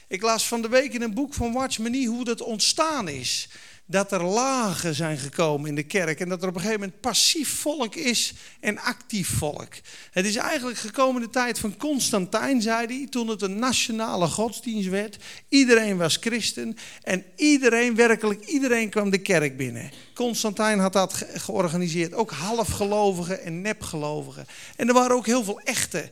Ik 0.08 0.22
las 0.22 0.46
van 0.46 0.62
de 0.62 0.68
week 0.68 0.94
in 0.94 1.02
een 1.02 1.14
boek 1.14 1.34
van 1.34 1.52
Watchman 1.52 2.04
hoe 2.04 2.24
dat 2.24 2.42
ontstaan 2.42 3.08
is 3.08 3.48
dat 3.90 4.12
er 4.12 4.22
lagen 4.22 4.94
zijn 4.94 5.18
gekomen 5.18 5.68
in 5.68 5.74
de 5.74 5.82
kerk 5.82 6.20
en 6.20 6.28
dat 6.28 6.42
er 6.42 6.48
op 6.48 6.54
een 6.54 6.60
gegeven 6.60 6.80
moment 6.80 7.00
passief 7.00 7.60
volk 7.60 7.94
is 7.94 8.32
en 8.60 8.78
actief 8.78 9.28
volk. 9.28 9.72
Het 10.10 10.26
is 10.26 10.36
eigenlijk 10.36 10.78
gekomen 10.78 11.22
de 11.22 11.30
tijd 11.30 11.58
van 11.58 11.76
Constantijn, 11.76 12.62
zei 12.62 12.86
hij, 12.86 13.06
toen 13.10 13.28
het 13.28 13.42
een 13.42 13.58
nationale 13.58 14.26
godsdienst 14.26 14.88
werd. 14.88 15.16
Iedereen 15.48 15.96
was 15.96 16.16
christen 16.20 16.76
en 17.02 17.24
iedereen, 17.36 17.94
werkelijk 17.94 18.44
iedereen 18.44 18.90
kwam 18.90 19.10
de 19.10 19.18
kerk 19.18 19.56
binnen. 19.56 19.90
Constantijn 20.14 20.78
had 20.78 20.92
dat 20.92 21.26
georganiseerd, 21.34 22.14
ook 22.14 22.30
halfgelovigen 22.30 23.42
en 23.42 23.60
nepgelovigen. 23.60 24.46
En 24.76 24.88
er 24.88 24.94
waren 24.94 25.16
ook 25.16 25.26
heel 25.26 25.44
veel 25.44 25.60
echte 25.60 26.10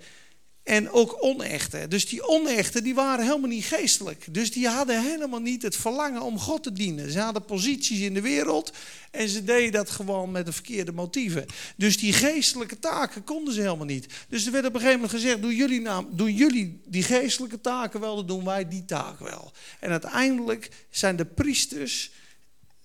en 0.69 0.91
ook 0.91 1.17
onechte. 1.21 1.89
Dus 1.89 2.07
die 2.07 2.29
onechten 2.29 2.83
die 2.83 2.95
waren 2.95 3.25
helemaal 3.25 3.49
niet 3.49 3.65
geestelijk. 3.65 4.27
Dus 4.31 4.53
die 4.53 4.69
hadden 4.69 5.03
helemaal 5.03 5.41
niet 5.41 5.63
het 5.63 5.77
verlangen 5.77 6.23
om 6.23 6.39
God 6.39 6.63
te 6.63 6.73
dienen. 6.73 7.13
Ze 7.13 7.21
hadden 7.21 7.45
posities 7.45 8.01
in 8.01 8.15
de 8.15 8.21
wereld 8.21 8.73
en 9.11 9.29
ze 9.29 9.45
deden 9.45 9.73
dat 9.73 9.91
gewoon 9.91 10.31
met 10.31 10.47
de 10.47 10.53
verkeerde 10.53 10.93
motieven. 10.93 11.47
Dus 11.77 11.99
die 11.99 12.13
geestelijke 12.13 12.79
taken 12.79 13.25
konden 13.25 13.55
ze 13.55 13.61
helemaal 13.61 13.87
niet. 13.87 14.07
Dus 14.29 14.47
er 14.47 14.53
werd 14.53 14.67
op 14.67 14.75
een 14.75 14.81
gegeven 14.81 15.01
moment 15.01 15.21
gezegd: 15.21 15.43
doen 15.43 15.55
jullie, 15.55 15.83
doen 16.11 16.35
jullie 16.35 16.81
die 16.87 17.03
geestelijke 17.03 17.61
taken 17.61 18.01
wel, 18.01 18.17
dan 18.17 18.27
doen 18.27 18.45
wij 18.45 18.69
die 18.69 18.85
taak 18.85 19.19
wel. 19.19 19.53
En 19.81 19.91
uiteindelijk 19.91 20.71
zijn 20.91 21.17
de 21.17 21.27
priesters 21.27 22.11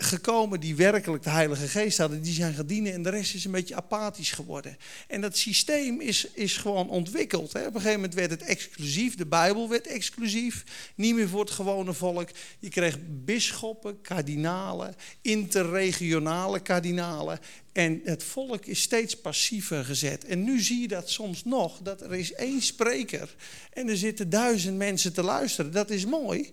gekomen 0.03 0.59
die 0.59 0.75
werkelijk 0.75 1.23
de 1.23 1.29
Heilige 1.29 1.67
Geest 1.67 1.97
hadden, 1.97 2.21
die 2.21 2.33
zijn 2.33 2.53
gaan 2.53 2.65
dienen 2.65 2.93
en 2.93 3.03
de 3.03 3.09
rest 3.09 3.33
is 3.33 3.45
een 3.45 3.51
beetje 3.51 3.75
apathisch 3.75 4.31
geworden. 4.31 4.77
En 5.07 5.21
dat 5.21 5.37
systeem 5.37 6.01
is, 6.01 6.27
is 6.33 6.57
gewoon 6.57 6.89
ontwikkeld. 6.89 7.53
Hè. 7.53 7.59
Op 7.59 7.65
een 7.65 7.73
gegeven 7.73 7.95
moment 7.95 8.13
werd 8.13 8.31
het 8.31 8.41
exclusief, 8.43 9.15
de 9.15 9.25
Bijbel 9.25 9.69
werd 9.69 9.87
exclusief, 9.87 10.63
niet 10.95 11.15
meer 11.15 11.29
voor 11.29 11.39
het 11.39 11.51
gewone 11.51 11.93
volk. 11.93 12.29
Je 12.59 12.69
kreeg 12.69 12.97
bisschoppen, 13.09 14.01
kardinalen, 14.01 14.95
interregionale 15.21 16.59
kardinalen. 16.59 17.39
En 17.71 18.01
het 18.03 18.23
volk 18.23 18.65
is 18.65 18.81
steeds 18.81 19.17
passiever 19.17 19.85
gezet. 19.85 20.25
En 20.25 20.43
nu 20.43 20.61
zie 20.61 20.81
je 20.81 20.87
dat 20.87 21.09
soms 21.09 21.43
nog, 21.43 21.79
dat 21.81 22.01
er 22.01 22.15
is 22.15 22.33
één 22.33 22.61
spreker 22.61 23.35
en 23.73 23.89
er 23.89 23.97
zitten 23.97 24.29
duizend 24.29 24.77
mensen 24.77 25.13
te 25.13 25.23
luisteren. 25.23 25.71
Dat 25.71 25.89
is 25.89 26.05
mooi. 26.05 26.51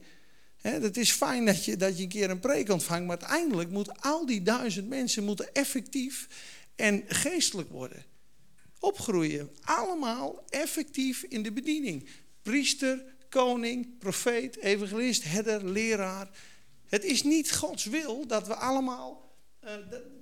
Het 0.61 0.96
is 0.96 1.12
fijn 1.12 1.44
dat 1.44 1.64
je, 1.64 1.77
dat 1.77 1.96
je 1.96 2.03
een 2.03 2.09
keer 2.09 2.31
een 2.31 2.40
preek 2.40 2.68
ontvangt, 2.68 3.07
maar 3.07 3.18
uiteindelijk 3.18 3.70
moeten 3.70 4.01
al 4.01 4.27
die 4.27 4.42
duizend 4.42 4.88
mensen 4.88 5.25
moeten 5.25 5.53
effectief 5.53 6.29
en 6.77 7.05
geestelijk 7.07 7.70
worden. 7.70 8.05
Opgroeien. 8.79 9.51
Allemaal 9.61 10.44
effectief 10.49 11.23
in 11.23 11.42
de 11.42 11.53
bediening. 11.53 12.09
Priester, 12.42 13.05
koning, 13.29 13.99
profeet, 13.99 14.57
evangelist, 14.57 15.25
herder, 15.25 15.64
leraar. 15.64 16.31
Het 16.87 17.05
is 17.05 17.23
niet 17.23 17.53
Gods 17.53 17.85
wil 17.85 18.27
dat 18.27 18.46
we 18.46 18.55
allemaal 18.55 19.30
uh, 19.64 19.70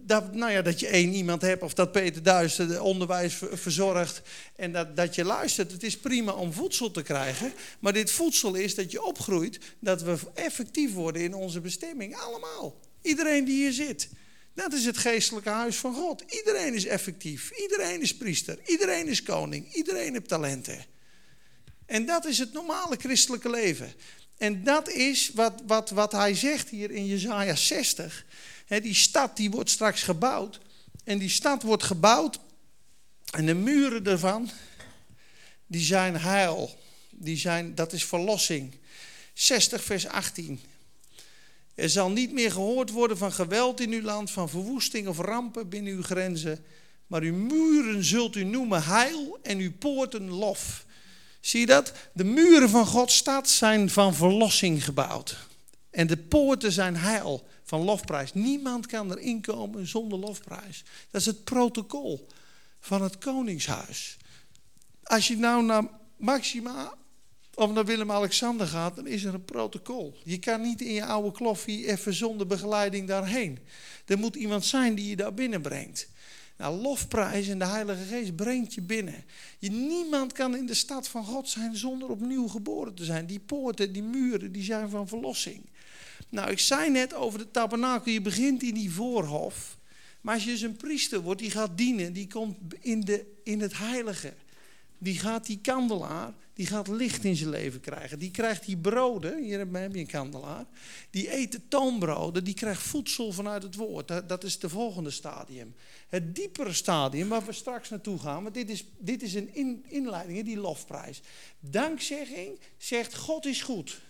dat, 0.00 0.34
nou 0.34 0.52
ja, 0.52 0.62
dat 0.62 0.80
je 0.80 0.86
één 0.86 1.12
iemand 1.12 1.42
hebt 1.42 1.62
of 1.62 1.74
dat 1.74 1.92
Peter 1.92 2.22
Duis 2.22 2.56
de 2.56 2.82
onderwijs 2.82 3.38
verzorgt 3.52 4.22
en 4.56 4.72
dat, 4.72 4.96
dat 4.96 5.14
je 5.14 5.24
luistert. 5.24 5.72
Het 5.72 5.82
is 5.82 5.98
prima 5.98 6.32
om 6.32 6.52
voedsel 6.52 6.90
te 6.90 7.02
krijgen, 7.02 7.52
maar 7.78 7.92
dit 7.92 8.10
voedsel 8.10 8.54
is 8.54 8.74
dat 8.74 8.90
je 8.90 9.02
opgroeit, 9.02 9.58
dat 9.80 10.02
we 10.02 10.16
effectief 10.34 10.92
worden 10.92 11.22
in 11.22 11.34
onze 11.34 11.60
bestemming. 11.60 12.16
Allemaal. 12.16 12.80
Iedereen 13.02 13.44
die 13.44 13.54
hier 13.54 13.72
zit. 13.72 14.08
Dat 14.54 14.72
is 14.72 14.84
het 14.84 14.98
geestelijke 14.98 15.48
huis 15.48 15.76
van 15.76 15.94
God. 15.94 16.24
Iedereen 16.28 16.74
is 16.74 16.86
effectief. 16.86 17.50
Iedereen 17.50 18.00
is 18.00 18.16
priester. 18.16 18.58
Iedereen 18.66 19.06
is 19.06 19.22
koning. 19.22 19.74
Iedereen 19.74 20.12
heeft 20.12 20.28
talenten. 20.28 20.84
En 21.86 22.06
dat 22.06 22.24
is 22.26 22.38
het 22.38 22.52
normale 22.52 22.96
christelijke 22.96 23.50
leven. 23.50 23.92
En 24.38 24.64
dat 24.64 24.90
is 24.90 25.30
wat, 25.34 25.62
wat, 25.66 25.90
wat 25.90 26.12
hij 26.12 26.34
zegt 26.34 26.68
hier 26.68 26.90
in 26.90 27.06
Jezaja 27.06 27.54
60 27.54 28.24
die 28.68 28.94
stad 28.94 29.36
die 29.36 29.50
wordt 29.50 29.70
straks 29.70 30.02
gebouwd. 30.02 30.60
En 31.04 31.18
die 31.18 31.28
stad 31.28 31.62
wordt 31.62 31.82
gebouwd. 31.82 32.38
En 33.30 33.46
de 33.46 33.54
muren 33.54 34.04
ervan, 34.04 34.50
die 35.66 35.84
zijn 35.84 36.16
heil. 36.16 36.78
Die 37.10 37.36
zijn, 37.36 37.74
dat 37.74 37.92
is 37.92 38.04
verlossing. 38.04 38.74
60 39.34 39.84
vers 39.84 40.06
18. 40.06 40.60
Er 41.74 41.90
zal 41.90 42.10
niet 42.10 42.32
meer 42.32 42.52
gehoord 42.52 42.90
worden 42.90 43.18
van 43.18 43.32
geweld 43.32 43.80
in 43.80 43.92
uw 43.92 44.02
land, 44.02 44.30
van 44.30 44.48
verwoesting 44.48 45.08
of 45.08 45.18
rampen 45.18 45.68
binnen 45.68 45.92
uw 45.92 46.02
grenzen. 46.02 46.64
Maar 47.06 47.22
uw 47.22 47.34
muren 47.34 48.04
zult 48.04 48.36
u 48.36 48.44
noemen 48.44 48.84
heil 48.84 49.38
en 49.42 49.58
uw 49.58 49.72
poorten 49.72 50.28
lof. 50.28 50.86
Zie 51.40 51.60
je 51.60 51.66
dat? 51.66 51.92
De 52.12 52.24
muren 52.24 52.68
van 52.68 52.86
Gods 52.86 53.16
stad 53.16 53.48
zijn 53.48 53.90
van 53.90 54.14
verlossing 54.14 54.84
gebouwd. 54.84 55.47
En 55.90 56.06
de 56.06 56.16
poorten 56.16 56.72
zijn 56.72 56.96
heil 56.96 57.46
van 57.62 57.80
lofprijs. 57.80 58.34
Niemand 58.34 58.86
kan 58.86 59.10
erin 59.10 59.40
komen 59.40 59.86
zonder 59.86 60.18
lofprijs. 60.18 60.84
Dat 61.10 61.20
is 61.20 61.26
het 61.26 61.44
protocol 61.44 62.26
van 62.80 63.02
het 63.02 63.18
koningshuis. 63.18 64.16
Als 65.02 65.28
je 65.28 65.36
nou 65.36 65.64
naar 65.64 65.84
Maxima 66.16 66.94
of 67.54 67.72
naar 67.72 67.84
Willem-Alexander 67.84 68.66
gaat, 68.66 68.96
dan 68.96 69.06
is 69.06 69.24
er 69.24 69.34
een 69.34 69.44
protocol. 69.44 70.14
Je 70.24 70.38
kan 70.38 70.60
niet 70.60 70.80
in 70.80 70.92
je 70.92 71.04
oude 71.04 71.32
kloffie 71.32 71.86
even 71.86 72.14
zonder 72.14 72.46
begeleiding 72.46 73.08
daarheen. 73.08 73.58
Er 74.06 74.18
moet 74.18 74.36
iemand 74.36 74.64
zijn 74.64 74.94
die 74.94 75.08
je 75.08 75.16
daar 75.16 75.34
binnenbrengt. 75.34 76.08
Nou, 76.58 76.80
lofprijs 76.80 77.48
en 77.48 77.58
de 77.58 77.64
Heilige 77.64 78.04
Geest 78.04 78.36
brengt 78.36 78.74
je 78.74 78.80
binnen. 78.80 79.24
Je, 79.58 79.70
niemand 79.70 80.32
kan 80.32 80.56
in 80.56 80.66
de 80.66 80.74
stad 80.74 81.08
van 81.08 81.24
God 81.24 81.48
zijn 81.48 81.76
zonder 81.76 82.08
opnieuw 82.08 82.48
geboren 82.48 82.94
te 82.94 83.04
zijn. 83.04 83.26
Die 83.26 83.40
poorten, 83.40 83.92
die 83.92 84.02
muren, 84.02 84.52
die 84.52 84.62
zijn 84.62 84.90
van 84.90 85.08
verlossing. 85.08 85.62
Nou, 86.28 86.50
ik 86.50 86.58
zei 86.58 86.90
net 86.90 87.14
over 87.14 87.38
de 87.38 87.50
tabernakel, 87.50 88.12
je 88.12 88.20
begint 88.20 88.62
in 88.62 88.74
die 88.74 88.90
voorhof. 88.90 89.78
Maar 90.20 90.34
als 90.34 90.44
je 90.44 90.50
dus 90.50 90.60
een 90.60 90.76
priester 90.76 91.20
wordt, 91.20 91.40
die 91.40 91.50
gaat 91.50 91.78
dienen, 91.78 92.12
die 92.12 92.26
komt 92.26 92.56
in, 92.80 93.00
de, 93.00 93.26
in 93.44 93.60
het 93.60 93.78
heilige. 93.78 94.34
Die 94.98 95.18
gaat 95.18 95.46
die 95.46 95.58
kandelaar, 95.60 96.34
die 96.54 96.66
gaat 96.66 96.88
licht 96.88 97.24
in 97.24 97.36
zijn 97.36 97.50
leven 97.50 97.80
krijgen. 97.80 98.18
Die 98.18 98.30
krijgt 98.30 98.66
die 98.66 98.76
broden, 98.76 99.42
hier 99.42 99.58
heb 99.58 99.72
je 99.72 99.98
een 99.98 100.06
kandelaar. 100.06 100.64
Die 101.10 101.34
eet 101.34 101.52
de 101.52 101.60
toonbroden, 101.68 102.44
die 102.44 102.54
krijgt 102.54 102.82
voedsel 102.82 103.32
vanuit 103.32 103.62
het 103.62 103.74
woord. 103.74 104.28
Dat 104.28 104.44
is 104.44 104.58
het 104.60 104.70
volgende 104.70 105.10
stadium. 105.10 105.74
Het 106.08 106.34
diepere 106.34 106.72
stadium 106.72 107.28
waar 107.28 107.44
we 107.44 107.52
straks 107.52 107.88
naartoe 107.88 108.18
gaan. 108.18 108.42
Want 108.42 108.54
dit 108.54 108.70
is, 108.70 108.84
dit 108.98 109.22
is 109.22 109.34
een 109.34 109.84
inleiding, 109.88 110.44
die 110.44 110.56
lofprijs. 110.56 111.20
Dankzegging 111.60 112.58
zegt 112.76 113.16
God 113.16 113.46
is 113.46 113.62
goed. 113.62 114.00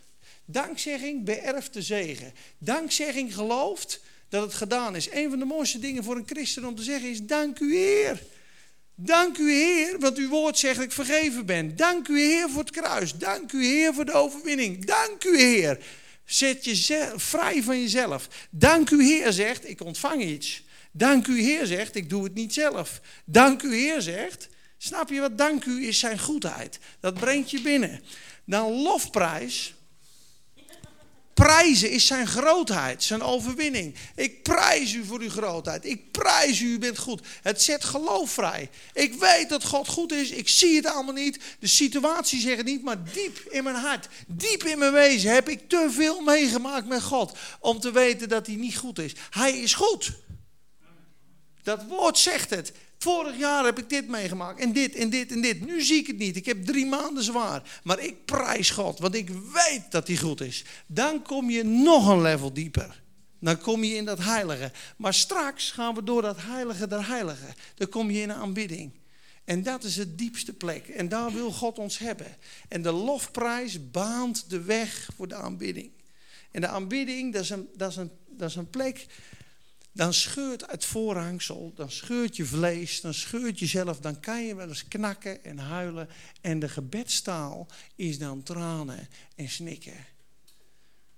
Dankzegging 0.51 1.25
beërft 1.25 1.73
de 1.73 1.83
zegen. 1.83 2.33
Dankzegging 2.59 3.35
gelooft 3.35 4.01
dat 4.29 4.43
het 4.43 4.55
gedaan 4.55 4.97
is. 4.97 5.11
Een 5.11 5.31
van 5.31 5.39
de 5.39 5.45
mooiste 5.45 5.79
dingen 5.79 6.05
voor 6.05 6.17
een 6.17 6.27
christen 6.27 6.65
om 6.65 6.75
te 6.75 6.83
zeggen 6.83 7.11
is: 7.11 7.23
Dank 7.23 7.59
u 7.59 7.77
Heer. 7.77 8.23
Dank 8.95 9.39
u 9.39 9.53
Heer, 9.53 9.99
want 9.99 10.17
uw 10.17 10.29
woord 10.29 10.59
zegt 10.59 10.77
dat 10.77 10.85
ik 10.85 10.93
vergeven 10.93 11.47
ben. 11.47 11.77
Dank 11.77 12.09
u 12.09 12.21
Heer 12.21 12.51
voor 12.51 12.61
het 12.61 12.71
kruis. 12.71 13.15
Dank 13.15 13.53
u 13.53 13.65
Heer 13.65 13.95
voor 13.95 14.05
de 14.05 14.13
overwinning. 14.13 14.85
Dank 14.85 15.25
u 15.25 15.39
Heer. 15.39 15.79
Zet 16.25 16.65
je 16.65 17.13
vrij 17.17 17.63
van 17.63 17.81
jezelf. 17.81 18.29
Dank 18.51 18.91
u 18.91 19.05
Heer 19.05 19.33
zegt, 19.33 19.69
ik 19.69 19.81
ontvang 19.81 20.23
iets. 20.23 20.63
Dank 20.93 21.27
u 21.27 21.41
Heer 21.41 21.67
zegt, 21.67 21.95
ik 21.95 22.09
doe 22.09 22.25
het 22.25 22.35
niet 22.35 22.53
zelf. 22.53 23.01
Dank 23.25 23.63
u 23.63 23.75
Heer 23.75 24.03
zegt, 24.03 24.49
snap 24.79 25.11
je 25.11 25.21
wat 25.21 25.39
dank 25.39 25.65
u 25.65 25.87
is 25.87 25.99
zijn 25.99 26.19
goedheid. 26.19 26.79
Dat 27.01 27.15
brengt 27.15 27.51
je 27.51 27.61
binnen. 27.61 28.01
Dan 28.45 28.73
lofprijs 28.73 29.75
Prijzen 31.45 31.91
is 31.91 32.07
zijn 32.07 32.27
grootheid, 32.27 33.03
zijn 33.03 33.23
overwinning. 33.23 33.95
Ik 34.15 34.43
prijs 34.43 34.93
u 34.93 35.05
voor 35.05 35.21
uw 35.21 35.31
grootheid. 35.31 35.85
Ik 35.85 36.11
prijs 36.11 36.61
u, 36.61 36.67
u 36.73 36.79
bent 36.79 36.99
goed. 36.99 37.27
Het 37.43 37.63
zet 37.63 37.85
geloof 37.85 38.31
vrij. 38.31 38.71
Ik 38.93 39.15
weet 39.15 39.49
dat 39.49 39.65
God 39.65 39.89
goed 39.89 40.13
is. 40.13 40.31
Ik 40.31 40.49
zie 40.49 40.77
het 40.77 40.87
allemaal 40.87 41.15
niet. 41.15 41.39
De 41.59 41.67
situatie 41.67 42.41
zegt 42.41 42.57
het 42.57 42.67
niet, 42.67 42.83
maar 42.83 43.05
diep 43.13 43.39
in 43.51 43.65
mijn 43.65 43.77
hart, 43.77 44.09
diep 44.27 44.65
in 44.65 44.79
mijn 44.79 44.93
wezen 44.93 45.33
heb 45.33 45.49
ik 45.49 45.69
te 45.69 45.89
veel 45.91 46.21
meegemaakt 46.21 46.87
met 46.87 47.03
God 47.03 47.39
om 47.61 47.81
te 47.81 47.93
weten 47.93 48.29
dat 48.29 48.47
hij 48.47 48.57
niet 48.57 48.77
goed 48.77 48.99
is. 48.99 49.13
Hij 49.31 49.59
is 49.59 49.75
goed. 49.75 50.13
Dat 51.63 51.85
woord 51.89 52.19
zegt 52.19 52.51
het. 52.51 52.73
Vorig 52.99 53.39
jaar 53.39 53.65
heb 53.65 53.79
ik 53.79 53.89
dit 53.89 54.09
meegemaakt 54.09 54.61
en 54.61 54.73
dit 54.73 54.95
en 54.95 55.11
dit 55.11 55.33
en 55.33 55.41
dit. 55.41 55.67
Nu 55.67 55.83
zie 55.83 55.99
ik 55.99 56.07
het 56.07 56.19
niet. 56.19 56.37
Ik 56.37 56.47
heb 56.47 56.65
drie 56.65 56.87
maanden 56.87 57.23
zwaar. 57.23 57.81
Maar 57.83 58.01
ik 58.01 58.25
prijs 58.25 58.71
God, 58.71 58.99
want 58.99 59.15
ik 59.15 59.29
weet 59.29 59.83
dat 59.91 60.07
hij 60.07 60.17
goed 60.17 60.41
is. 60.41 60.65
Dan 60.87 61.23
kom 61.23 61.51
je 61.51 61.65
nog 61.65 62.09
een 62.09 62.23
level 62.23 62.53
dieper. 62.53 63.03
Dan 63.41 63.59
kom 63.59 63.85
je 63.85 63.95
in 63.95 64.05
dat 64.05 64.19
heilige. 64.19 64.73
Maar 64.97 65.15
straks 65.15 65.71
gaan 65.71 65.95
we 65.95 66.03
door 66.03 66.23
dat 66.23 66.37
heilige 66.41 66.87
der 66.87 67.07
heiligen. 67.07 67.55
Dan 67.75 67.89
kom 67.89 68.11
je 68.11 68.21
in 68.21 68.31
een 68.31 68.37
aanbidding. 68.37 68.93
En 69.45 69.63
dat 69.63 69.85
is 69.85 69.97
het 69.97 70.19
diepste 70.19 70.53
plek. 70.53 70.89
En 70.89 71.09
daar 71.09 71.33
wil 71.33 71.53
God 71.53 71.79
ons 71.79 71.99
hebben. 71.99 72.37
En 72.69 72.83
de 72.83 72.93
lofprijs 72.93 73.91
baant 73.91 74.51
de 74.51 74.63
weg 74.63 75.09
voor 75.17 75.29
de 75.29 75.35
aanbidding. 75.35 75.91
En 76.51 76.61
de 76.61 76.67
aanbidding, 76.67 77.33
dat 77.33 77.43
is 77.43 77.51
een, 77.51 77.69
dat 77.77 77.91
is 77.91 77.97
een, 77.97 78.11
dat 78.29 78.49
is 78.49 78.57
een 78.57 78.71
plek. 78.71 79.07
Dan 79.99 80.15
scheurt 80.15 80.71
het 80.71 80.85
voorhangsel, 80.85 81.73
dan 81.75 81.91
scheurt 81.91 82.37
je 82.37 82.45
vlees, 82.45 83.01
dan 83.01 83.15
scheurt 83.15 83.59
jezelf, 83.59 84.01
dan 84.01 84.21
kan 84.21 84.45
je 84.45 84.55
wel 84.55 84.69
eens 84.69 84.89
knakken 84.89 85.45
en 85.45 85.59
huilen. 85.59 86.09
En 86.41 86.59
de 86.59 86.69
gebedstaal 86.69 87.67
is 87.95 88.19
dan 88.19 88.43
tranen 88.43 89.09
en 89.35 89.49
snikken. 89.49 90.07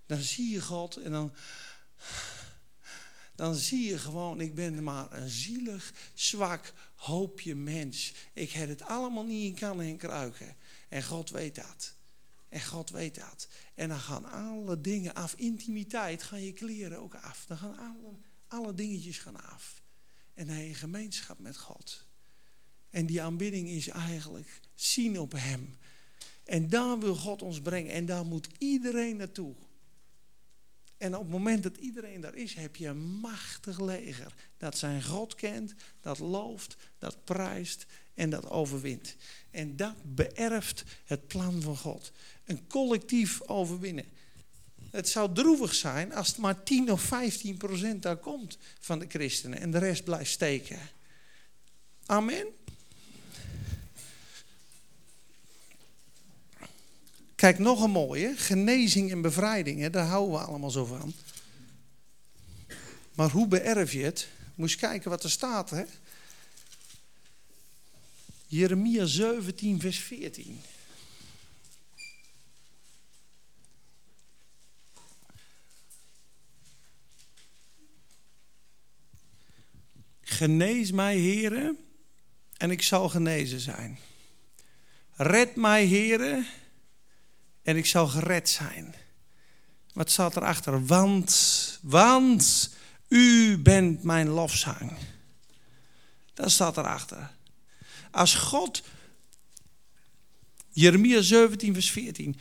Dan 0.06 0.18
zie 0.18 0.50
je 0.50 0.60
God 0.60 0.96
en 0.96 1.10
dan, 1.10 1.32
dan 3.34 3.54
zie 3.54 3.88
je 3.88 3.98
gewoon, 3.98 4.40
ik 4.40 4.54
ben 4.54 4.82
maar 4.82 5.12
een 5.12 5.28
zielig, 5.28 5.92
zwak 6.14 6.72
hoopje 6.94 7.54
mens. 7.54 8.12
Ik 8.32 8.50
heb 8.50 8.68
het 8.68 8.82
allemaal 8.82 9.24
niet 9.24 9.52
in 9.52 9.58
kan 9.58 9.80
en 9.80 9.96
kruiken. 9.96 10.56
En 10.88 11.02
God 11.02 11.30
weet 11.30 11.54
dat. 11.54 11.94
En 12.48 12.64
God 12.64 12.90
weet 12.90 13.14
dat. 13.14 13.48
En 13.74 13.88
dan 13.88 14.00
gaan 14.00 14.24
alle 14.24 14.80
dingen 14.80 15.14
af. 15.14 15.34
Intimiteit 15.34 16.22
gaan 16.22 16.42
je 16.42 16.52
kleren 16.52 16.98
ook 16.98 17.14
af. 17.14 17.44
Dan 17.48 17.58
gaan 17.58 17.78
alle, 17.78 18.28
alle 18.50 18.74
dingetjes 18.74 19.18
gaan 19.18 19.42
af. 19.42 19.82
En 20.34 20.48
heb 20.48 20.66
je 20.66 20.74
gemeenschap 20.74 21.38
met 21.38 21.56
God. 21.56 22.06
En 22.90 23.06
die 23.06 23.22
aanbidding 23.22 23.68
is 23.68 23.88
eigenlijk 23.88 24.60
zien 24.74 25.18
op 25.18 25.32
Hem. 25.32 25.76
En 26.44 26.68
daar 26.68 26.98
wil 26.98 27.14
God 27.14 27.42
ons 27.42 27.60
brengen. 27.60 27.92
En 27.92 28.06
daar 28.06 28.24
moet 28.24 28.48
iedereen 28.58 29.16
naartoe. 29.16 29.54
En 30.96 31.14
op 31.14 31.22
het 31.22 31.30
moment 31.30 31.62
dat 31.62 31.76
iedereen 31.76 32.20
daar 32.20 32.34
is, 32.34 32.54
heb 32.54 32.76
je 32.76 32.86
een 32.86 33.02
machtig 33.02 33.80
leger. 33.80 34.34
Dat 34.56 34.78
zijn 34.78 35.02
God 35.02 35.34
kent, 35.34 35.74
dat 36.00 36.18
looft, 36.18 36.76
dat 36.98 37.24
prijst 37.24 37.86
en 38.14 38.30
dat 38.30 38.50
overwint. 38.50 39.16
En 39.50 39.76
dat 39.76 39.94
beërft 40.14 40.84
het 41.04 41.26
plan 41.26 41.62
van 41.62 41.76
God. 41.76 42.12
Een 42.44 42.66
collectief 42.66 43.42
overwinnen. 43.42 44.04
Het 44.90 45.08
zou 45.08 45.34
droevig 45.34 45.74
zijn 45.74 46.14
als 46.14 46.28
het 46.28 46.36
maar 46.36 46.62
10 46.62 46.92
of 46.92 47.02
15 47.02 47.56
procent 47.56 48.02
daar 48.02 48.16
komt 48.16 48.58
van 48.80 48.98
de 48.98 49.06
christenen 49.08 49.60
en 49.60 49.70
de 49.70 49.78
rest 49.78 50.04
blijft 50.04 50.30
steken. 50.30 50.78
Amen. 52.06 52.46
Kijk, 57.34 57.58
nog 57.58 57.82
een 57.82 57.90
mooie. 57.90 58.34
Genezing 58.36 59.10
en 59.10 59.20
bevrijding. 59.20 59.80
Hè, 59.80 59.90
daar 59.90 60.06
houden 60.06 60.38
we 60.38 60.44
allemaal 60.44 60.70
zo 60.70 60.84
van. 60.84 61.12
Maar 63.14 63.30
hoe 63.30 63.46
beërf 63.48 63.92
je 63.92 64.02
het? 64.02 64.28
Moet 64.54 64.70
je 64.70 64.76
kijken 64.76 65.10
wat 65.10 65.24
er 65.24 65.30
staat. 65.30 65.70
Hè? 65.70 65.84
Jeremia 68.46 69.06
17, 69.06 69.80
vers 69.80 69.98
14. 69.98 70.60
Genees 80.40 80.90
mij, 80.90 81.16
heren, 81.16 81.78
en 82.56 82.70
ik 82.70 82.82
zal 82.82 83.08
genezen 83.08 83.60
zijn. 83.60 83.98
Red 85.12 85.56
mij, 85.56 85.84
heren, 85.84 86.46
en 87.62 87.76
ik 87.76 87.86
zal 87.86 88.08
gered 88.08 88.48
zijn. 88.48 88.94
Wat 89.92 90.10
staat 90.10 90.36
erachter? 90.36 90.86
Want, 90.86 91.78
want 91.82 92.74
u 93.08 93.58
bent 93.58 94.02
mijn 94.02 94.28
lofzang. 94.28 94.92
Dat 96.34 96.50
staat 96.50 96.76
erachter. 96.76 97.30
Als 98.10 98.34
God, 98.34 98.82
Jeremia 100.70 101.20
17, 101.20 101.72
vers 101.72 101.90
14. 101.90 102.38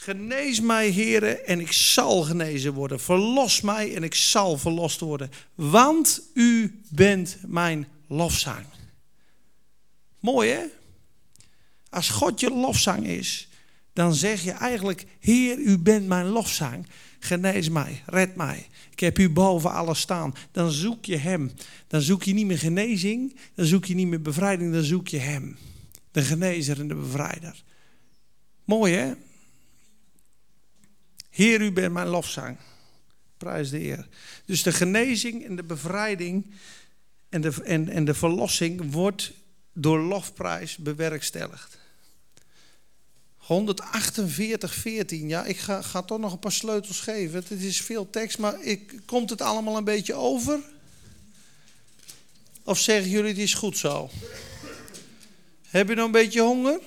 Genees 0.00 0.60
mij, 0.60 0.88
heren, 0.88 1.46
en 1.46 1.60
ik 1.60 1.72
zal 1.72 2.22
genezen 2.22 2.72
worden. 2.72 3.00
Verlos 3.00 3.60
mij 3.60 3.94
en 3.94 4.02
ik 4.02 4.14
zal 4.14 4.58
verlost 4.58 5.00
worden. 5.00 5.30
Want 5.54 6.22
u 6.34 6.80
bent 6.88 7.38
mijn 7.46 7.88
lofzang. 8.06 8.64
Mooi 10.20 10.50
hè? 10.50 10.64
Als 11.90 12.08
God 12.08 12.40
je 12.40 12.50
lofzang 12.50 13.06
is, 13.06 13.48
dan 13.92 14.14
zeg 14.14 14.42
je 14.42 14.50
eigenlijk: 14.50 15.06
Heer, 15.20 15.58
u 15.58 15.78
bent 15.78 16.06
mijn 16.06 16.26
lofzang. 16.26 16.86
Genees 17.18 17.68
mij, 17.68 18.02
red 18.06 18.36
mij. 18.36 18.66
Ik 18.90 19.00
heb 19.00 19.18
u 19.18 19.30
boven 19.30 19.72
alles 19.72 20.00
staan. 20.00 20.34
Dan 20.52 20.70
zoek 20.70 21.04
je 21.04 21.16
Hem. 21.16 21.52
Dan 21.86 22.00
zoek 22.00 22.22
je 22.22 22.32
niet 22.32 22.46
meer 22.46 22.58
genezing, 22.58 23.36
dan 23.54 23.66
zoek 23.66 23.84
je 23.84 23.94
niet 23.94 24.08
meer 24.08 24.22
bevrijding, 24.22 24.72
dan 24.72 24.82
zoek 24.82 25.08
je 25.08 25.18
Hem. 25.18 25.56
De 26.10 26.22
genezer 26.22 26.80
en 26.80 26.88
de 26.88 26.94
bevrijder. 26.94 27.62
Mooi 28.64 28.94
hè? 28.94 29.12
Heer, 31.38 31.60
u 31.60 31.72
bent 31.72 31.92
mijn 31.92 32.08
lofzang. 32.08 32.56
Prijs 33.36 33.70
de 33.70 33.78
Heer. 33.78 34.08
Dus 34.44 34.62
de 34.62 34.72
genezing 34.72 35.44
en 35.44 35.56
de 35.56 35.62
bevrijding 35.62 36.46
en 37.28 37.40
de, 37.40 37.62
en, 37.64 37.88
en 37.88 38.04
de 38.04 38.14
verlossing 38.14 38.92
wordt 38.92 39.32
door 39.72 40.00
lofprijs 40.00 40.76
bewerkstelligd. 40.76 41.78
148, 43.36 44.74
14. 44.74 45.28
Ja, 45.28 45.44
ik 45.44 45.58
ga, 45.58 45.82
ga 45.82 46.02
toch 46.02 46.18
nog 46.18 46.32
een 46.32 46.38
paar 46.38 46.52
sleutels 46.52 47.00
geven. 47.00 47.44
Het 47.48 47.50
is 47.50 47.80
veel 47.80 48.10
tekst, 48.10 48.38
maar 48.38 48.62
ik, 48.62 49.00
komt 49.06 49.30
het 49.30 49.40
allemaal 49.40 49.76
een 49.76 49.84
beetje 49.84 50.14
over? 50.14 50.60
Of 52.62 52.78
zeggen 52.78 53.10
jullie 53.10 53.30
het 53.30 53.38
is 53.38 53.54
goed 53.54 53.78
zo? 53.78 54.10
Heb 55.68 55.88
je 55.88 55.94
nog 55.94 56.06
een 56.06 56.12
beetje 56.12 56.40
honger? 56.40 56.80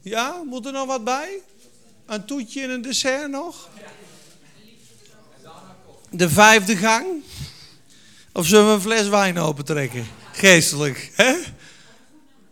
Ja, 0.00 0.42
moet 0.42 0.66
er 0.66 0.72
nog 0.72 0.86
wat 0.86 1.04
bij? 1.04 1.40
Een 2.06 2.24
toetje 2.24 2.62
en 2.62 2.70
een 2.70 2.82
dessert 2.82 3.30
nog? 3.30 3.68
De 6.10 6.30
vijfde 6.30 6.76
gang? 6.76 7.06
Of 8.32 8.46
zullen 8.46 8.66
we 8.66 8.72
een 8.72 8.80
fles 8.80 9.08
wijn 9.08 9.38
opentrekken? 9.38 10.06
Geestelijk, 10.32 11.12
hè? 11.14 11.36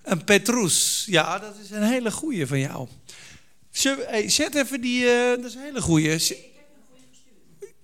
Een 0.03 0.25
Petrus. 0.25 1.05
Ja, 1.07 1.39
dat 1.39 1.55
is 1.63 1.71
een 1.71 1.83
hele 1.83 2.11
goeie 2.11 2.47
van 2.47 2.59
jou. 2.59 2.89
Zet 4.27 4.55
even 4.55 4.81
die, 4.81 5.05
uh, 5.05 5.29
dat 5.29 5.45
is 5.45 5.55
een 5.55 5.63
hele 5.63 5.81
goeie. 5.81 6.21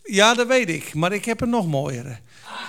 Ja, 0.05 0.35
dat 0.35 0.47
weet 0.47 0.69
ik, 0.69 0.95
maar 0.95 1.13
ik 1.13 1.25
heb 1.25 1.41
een 1.41 1.51
nog 1.51 1.67
mooiere. 1.67 2.19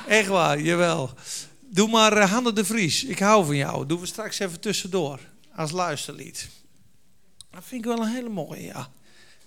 Echt 0.07 0.27
waar, 0.27 0.61
jawel. 0.61 1.13
Doe 1.59 1.87
maar 1.87 2.17
uh, 2.17 2.31
Hanne 2.31 2.53
de 2.53 2.65
Vries, 2.65 3.03
ik 3.03 3.19
hou 3.19 3.45
van 3.45 3.55
jou. 3.55 3.85
Doen 3.85 3.99
we 3.99 4.05
straks 4.05 4.39
even 4.39 4.59
tussendoor, 4.59 5.19
als 5.55 5.71
luisterlied. 5.71 6.49
Dat 7.51 7.63
vind 7.65 7.85
ik 7.85 7.91
wel 7.91 8.01
een 8.01 8.13
hele 8.13 8.29
mooie, 8.29 8.63
ja. 8.63 8.91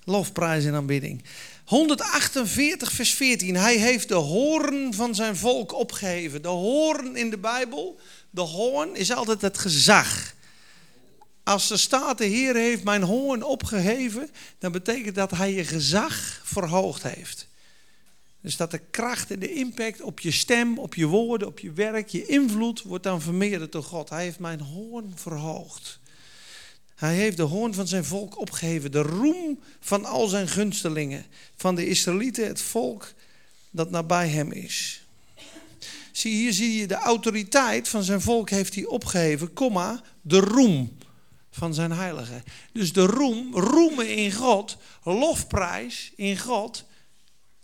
Lofprijs 0.05 0.65
en 0.65 0.75
aanbidding. 0.75 1.25
148 1.65 2.93
vers 2.93 3.15
14. 3.15 3.57
Hij 3.57 3.77
heeft 3.77 4.09
de 4.09 4.15
hoorn 4.15 4.95
van 4.95 5.15
zijn 5.15 5.37
volk 5.37 5.73
opgeheven. 5.73 6.43
De 6.43 6.49
hoorn 6.49 7.17
in 7.17 7.31
de 7.31 7.39
Bijbel, 7.39 8.01
de 8.31 8.41
hoorn 8.41 8.97
is 8.97 9.13
altijd 9.13 9.41
het 9.41 9.59
gezag. 9.59 10.35
Als 11.43 11.71
er 11.71 11.79
staat, 11.79 12.19
de 12.19 12.25
Heer 12.25 12.55
heeft 12.55 12.85
mijn 12.85 13.03
hoorn 13.03 13.43
opgeheven, 13.43 14.31
dan 14.59 14.73
betekent 14.73 15.15
dat 15.15 15.31
hij 15.31 15.53
je 15.55 15.65
gezag 15.65 16.41
verhoogd 16.45 17.03
heeft. 17.03 17.49
Dus 18.41 18.57
dat 18.57 18.71
de 18.71 18.81
kracht 18.91 19.31
en 19.31 19.39
de 19.39 19.55
impact 19.55 20.01
op 20.01 20.21
je 20.21 20.31
stem, 20.31 20.79
op 20.79 20.95
je 20.95 21.07
woorden, 21.07 21.49
op 21.49 21.59
je 21.59 21.73
werk, 21.73 22.09
je 22.09 22.27
invloed 22.27 22.83
wordt 22.83 23.05
dan 23.05 23.21
vermeerderd 23.21 23.73
door 23.73 23.83
God. 23.83 24.09
Hij 24.09 24.23
heeft 24.23 24.39
mijn 24.39 24.61
hoorn 24.61 25.13
verhoogd. 25.15 26.01
Hij 26.95 27.15
heeft 27.15 27.37
de 27.37 27.43
hoorn 27.43 27.75
van 27.75 27.89
zijn 27.89 28.05
volk 28.05 28.39
opgeheven, 28.39 28.93
de 28.93 29.03
roem 29.03 29.61
van 29.81 30.05
al 30.05 30.27
zijn 30.27 30.49
gunstelingen, 30.49 31.25
van 31.57 31.75
de 31.75 31.87
Israëlieten, 31.87 32.47
het 32.47 32.61
volk 32.61 33.13
dat 33.71 33.91
nabij 33.91 34.29
hem 34.29 34.53
is. 34.53 35.05
Zie, 36.13 36.35
hier 36.35 36.53
zie 36.53 36.79
je 36.79 36.87
de 36.87 36.95
autoriteit 36.95 37.89
van 37.89 38.03
zijn 38.03 38.21
volk 38.21 38.51
heeft 38.51 38.75
hij 38.75 38.85
opgeheven, 38.85 39.53
komma, 39.53 40.03
de 40.23 40.41
roem 40.41 40.99
van 41.51 41.75
zijn 41.75 41.93
heiligen. 41.93 42.45
Dus 42.73 42.93
de 42.93 43.07
roem, 43.07 43.55
roemen 43.55 44.17
in 44.17 44.33
God, 44.33 44.77
lofprijs 45.03 46.13
in 46.17 46.39
God, 46.39 46.85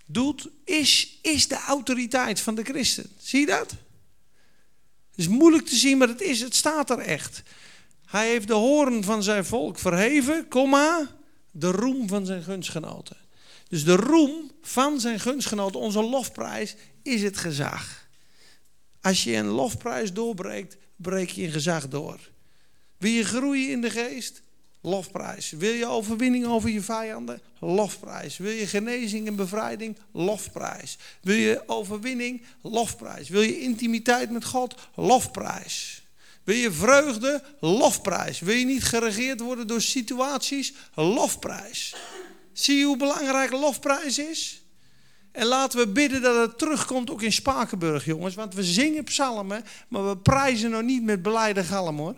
doet, 0.06 0.48
is, 0.64 1.18
is 1.22 1.48
de 1.48 1.58
autoriteit 1.58 2.40
van 2.40 2.54
de 2.54 2.64
christen. 2.64 3.10
Zie 3.18 3.40
je 3.40 3.46
dat? 3.46 3.70
Het 5.10 5.18
is 5.18 5.28
moeilijk 5.28 5.66
te 5.66 5.76
zien, 5.76 5.98
maar 5.98 6.08
het, 6.08 6.20
is, 6.20 6.40
het 6.40 6.54
staat 6.54 6.90
er 6.90 6.98
echt. 6.98 7.42
Hij 8.10 8.28
heeft 8.28 8.46
de 8.46 8.54
hoorn 8.54 9.04
van 9.04 9.22
zijn 9.22 9.44
volk 9.44 9.78
verheven, 9.78 10.46
de 11.52 11.70
roem 11.70 12.08
van 12.08 12.26
zijn 12.26 12.42
gunstgenoten. 12.42 13.16
Dus 13.68 13.84
de 13.84 13.96
roem 13.96 14.50
van 14.62 15.00
zijn 15.00 15.20
gunstgenoten, 15.20 15.80
onze 15.80 16.02
lofprijs, 16.02 16.76
is 17.02 17.22
het 17.22 17.36
gezag. 17.36 18.08
Als 19.00 19.24
je 19.24 19.36
een 19.36 19.46
lofprijs 19.46 20.12
doorbreekt, 20.12 20.76
breek 20.96 21.30
je 21.30 21.42
een 21.42 21.50
gezag 21.50 21.88
door. 21.88 22.18
Wil 22.96 23.10
je 23.10 23.24
groeien 23.24 23.70
in 23.70 23.80
de 23.80 23.90
geest? 23.90 24.42
Lofprijs. 24.80 25.50
Wil 25.50 25.72
je 25.72 25.86
overwinning 25.86 26.46
over 26.46 26.70
je 26.70 26.82
vijanden? 26.82 27.40
Lofprijs. 27.58 28.36
Wil 28.36 28.52
je 28.52 28.66
genezing 28.66 29.26
en 29.26 29.36
bevrijding? 29.36 29.98
Lofprijs. 30.12 30.98
Wil 31.22 31.36
je 31.36 31.62
overwinning? 31.66 32.42
Lofprijs. 32.62 33.28
Wil 33.28 33.40
je 33.40 33.60
intimiteit 33.60 34.30
met 34.30 34.44
God? 34.44 34.74
Lofprijs. 34.94 35.99
Wil 36.44 36.56
je 36.56 36.72
vreugde? 36.72 37.42
Lofprijs. 37.60 38.40
Wil 38.40 38.54
je 38.54 38.64
niet 38.64 38.84
geregeerd 38.84 39.40
worden 39.40 39.66
door 39.66 39.80
situaties? 39.80 40.72
Lofprijs. 40.94 41.94
Zie 42.52 42.78
je 42.78 42.84
hoe 42.84 42.96
belangrijk 42.96 43.50
lofprijs 43.50 44.18
is? 44.18 44.62
En 45.32 45.46
laten 45.46 45.78
we 45.78 45.88
bidden 45.88 46.22
dat 46.22 46.36
het 46.36 46.58
terugkomt 46.58 47.10
ook 47.10 47.22
in 47.22 47.32
Spakenburg, 47.32 48.04
jongens. 48.04 48.34
Want 48.34 48.54
we 48.54 48.64
zingen 48.64 49.04
psalmen, 49.04 49.64
maar 49.88 50.08
we 50.08 50.16
prijzen 50.16 50.70
nog 50.70 50.82
niet 50.82 51.02
met 51.02 51.22
blijde 51.22 51.64
galm, 51.64 51.98
hoor. 51.98 52.14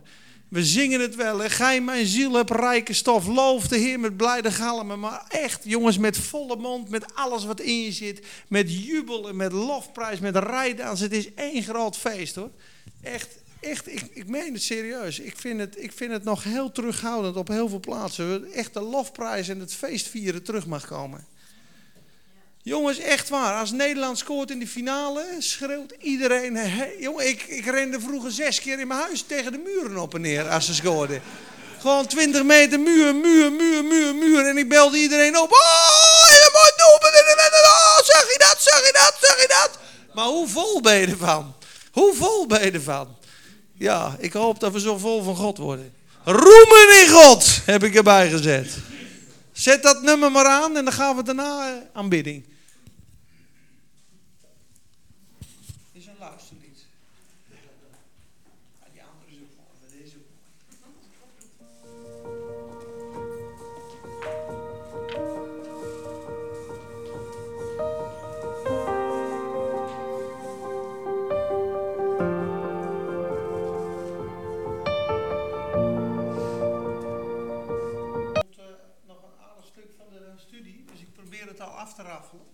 We 0.52 0.64
zingen 0.64 1.00
het 1.00 1.14
wel. 1.14 1.38
Gij 1.38 1.80
mijn 1.80 2.06
ziel 2.06 2.32
hebt 2.32 2.50
rijke 2.50 2.92
stof. 2.92 3.26
Loof 3.26 3.68
de 3.68 3.76
Heer 3.76 4.00
met 4.00 4.16
blijde 4.16 4.50
galmen. 4.50 5.00
Maar 5.00 5.24
echt, 5.28 5.60
jongens, 5.64 5.98
met 5.98 6.18
volle 6.18 6.56
mond, 6.56 6.88
met 6.88 7.14
alles 7.14 7.44
wat 7.44 7.60
in 7.60 7.82
je 7.82 7.92
zit. 7.92 8.26
Met 8.48 8.84
jubel 8.84 9.28
en 9.28 9.36
met 9.36 9.52
lofprijs, 9.52 10.20
met 10.20 10.36
rijdans. 10.36 11.00
Het 11.00 11.12
is 11.12 11.34
één 11.34 11.62
groot 11.62 11.96
feest 11.96 12.34
hoor. 12.34 12.50
Echt, 13.02 13.28
echt, 13.62 13.92
ik, 13.92 14.02
ik 14.12 14.28
meen 14.28 14.52
het 14.52 14.62
serieus. 14.62 15.18
Ik 15.18 15.34
vind 15.38 15.60
het, 15.60 15.74
ik 15.78 15.92
vind 15.92 16.12
het 16.12 16.24
nog 16.24 16.44
heel 16.44 16.72
terughoudend 16.72 17.36
op 17.36 17.48
heel 17.48 17.68
veel 17.68 17.80
plaatsen. 17.80 18.52
Echt 18.52 18.74
de 18.74 18.80
lofprijs 18.80 19.48
en 19.48 19.60
het 19.60 19.74
feestvieren 19.74 20.42
terug 20.42 20.66
mag 20.66 20.86
komen. 20.86 21.26
Jongens, 22.62 22.98
echt 22.98 23.28
waar. 23.28 23.60
Als 23.60 23.70
Nederland 23.70 24.18
scoort 24.18 24.50
in 24.50 24.58
de 24.58 24.66
finale, 24.66 25.26
schreeuwt 25.38 25.94
iedereen. 26.00 26.56
Hey, 26.56 26.96
jongen, 26.98 27.28
ik, 27.28 27.42
ik 27.42 27.64
rende 27.64 28.00
vroeger 28.00 28.30
zes 28.30 28.60
keer 28.60 28.80
in 28.80 28.86
mijn 28.86 29.00
huis 29.00 29.22
tegen 29.22 29.52
de 29.52 29.58
muren 29.58 29.96
op 29.96 30.14
en 30.14 30.20
neer 30.20 30.48
als 30.48 30.66
ze 30.66 30.74
scoorden. 30.74 31.22
Gewoon 31.80 32.06
20 32.06 32.42
meter 32.42 32.80
muur, 32.80 33.14
muur, 33.14 33.52
muur, 33.52 33.84
muur, 33.84 34.14
muur. 34.14 34.46
En 34.46 34.58
ik 34.58 34.68
belde 34.68 34.98
iedereen 34.98 35.38
op. 35.38 35.52
Oh, 35.52 36.28
je 36.28 36.50
moet 36.52 36.74
doen. 36.78 36.92
Oh, 37.64 38.04
zag 38.04 38.32
je 38.32 38.38
dat, 38.38 38.56
zag 38.58 38.86
je 38.86 38.92
dat, 38.92 39.16
zag 39.20 39.40
je 39.40 39.48
dat. 39.48 39.78
Maar 40.14 40.26
hoe 40.26 40.48
vol 40.48 40.80
ben 40.80 40.94
je 40.94 41.06
ervan? 41.06 41.54
Hoe 41.92 42.14
vol 42.14 42.46
ben 42.46 42.64
je 42.64 42.70
ervan? 42.70 43.16
Ja, 43.82 44.16
ik 44.18 44.32
hoop 44.32 44.60
dat 44.60 44.72
we 44.72 44.80
zo 44.80 44.98
vol 44.98 45.22
van 45.22 45.36
God 45.36 45.58
worden. 45.58 45.92
Roemen 46.24 47.00
in 47.00 47.08
God, 47.08 47.60
heb 47.64 47.82
ik 47.82 47.94
erbij 47.94 48.30
gezet. 48.30 48.76
Zet 49.52 49.82
dat 49.82 50.02
nummer 50.02 50.32
maar 50.32 50.46
aan 50.46 50.76
en 50.76 50.84
dan 50.84 50.92
gaan 50.92 51.16
we 51.16 51.22
daarna 51.22 51.68
eh, 51.68 51.98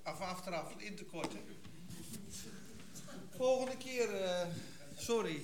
af, 0.03 0.45
raffelen, 0.47 0.87
in 0.87 0.97
te 0.97 1.05
korten. 1.05 1.41
Volgende 3.37 3.77
keer, 3.77 4.21
uh, 4.21 4.47
sorry. 4.97 5.41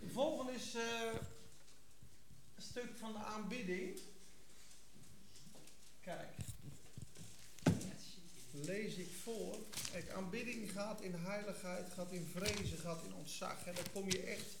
De 0.00 0.08
volgende 0.12 0.52
is 0.52 0.74
uh, 0.74 0.82
een 2.54 2.62
stuk 2.62 2.90
van 2.98 3.12
de 3.12 3.18
aanbidding. 3.18 3.98
Kijk. 6.00 6.28
Lees 8.52 8.94
ik 8.94 9.10
voor. 9.22 9.56
Kijk, 9.90 10.10
aanbidding 10.10 10.72
gaat 10.72 11.00
in 11.00 11.14
heiligheid, 11.14 11.92
gaat 11.92 12.12
in 12.12 12.30
vrezen, 12.34 12.78
gaat 12.78 13.02
in 13.02 13.14
ontzag. 13.14 13.64
En 13.64 13.74
dan 13.74 13.84
kom 13.92 14.10
je 14.10 14.22
echt. 14.22 14.56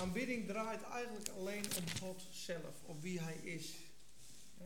Aanbidding 0.00 0.46
draait 0.46 0.82
eigenlijk 0.82 1.28
alleen 1.28 1.64
om 1.76 1.98
God 2.00 2.22
zelf, 2.30 2.74
om 2.86 3.00
wie 3.00 3.20
Hij 3.20 3.36
is. 3.36 3.74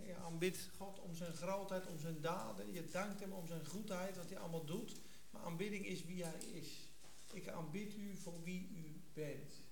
Je 0.02 0.16
aanbidt 0.16 0.68
God 0.76 1.00
om 1.00 1.14
zijn 1.14 1.34
grootheid, 1.34 1.86
om 1.86 1.98
zijn 1.98 2.20
daden. 2.20 2.72
Je 2.72 2.88
dankt 2.90 3.20
hem 3.20 3.32
om 3.32 3.46
zijn 3.46 3.66
goedheid, 3.66 4.16
wat 4.16 4.28
hij 4.28 4.38
allemaal 4.38 4.64
doet. 4.64 5.00
Maar 5.30 5.42
aanbidding 5.42 5.86
is 5.86 6.04
wie 6.04 6.24
hij 6.24 6.38
is. 6.52 6.88
Ik 7.32 7.48
aanbid 7.48 7.96
u 7.96 8.16
voor 8.16 8.42
wie 8.42 8.68
u 8.74 9.00
bent. 9.12 9.62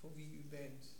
Voor 0.00 0.14
wie 0.14 0.38
u 0.38 0.44
bent. 0.48 0.94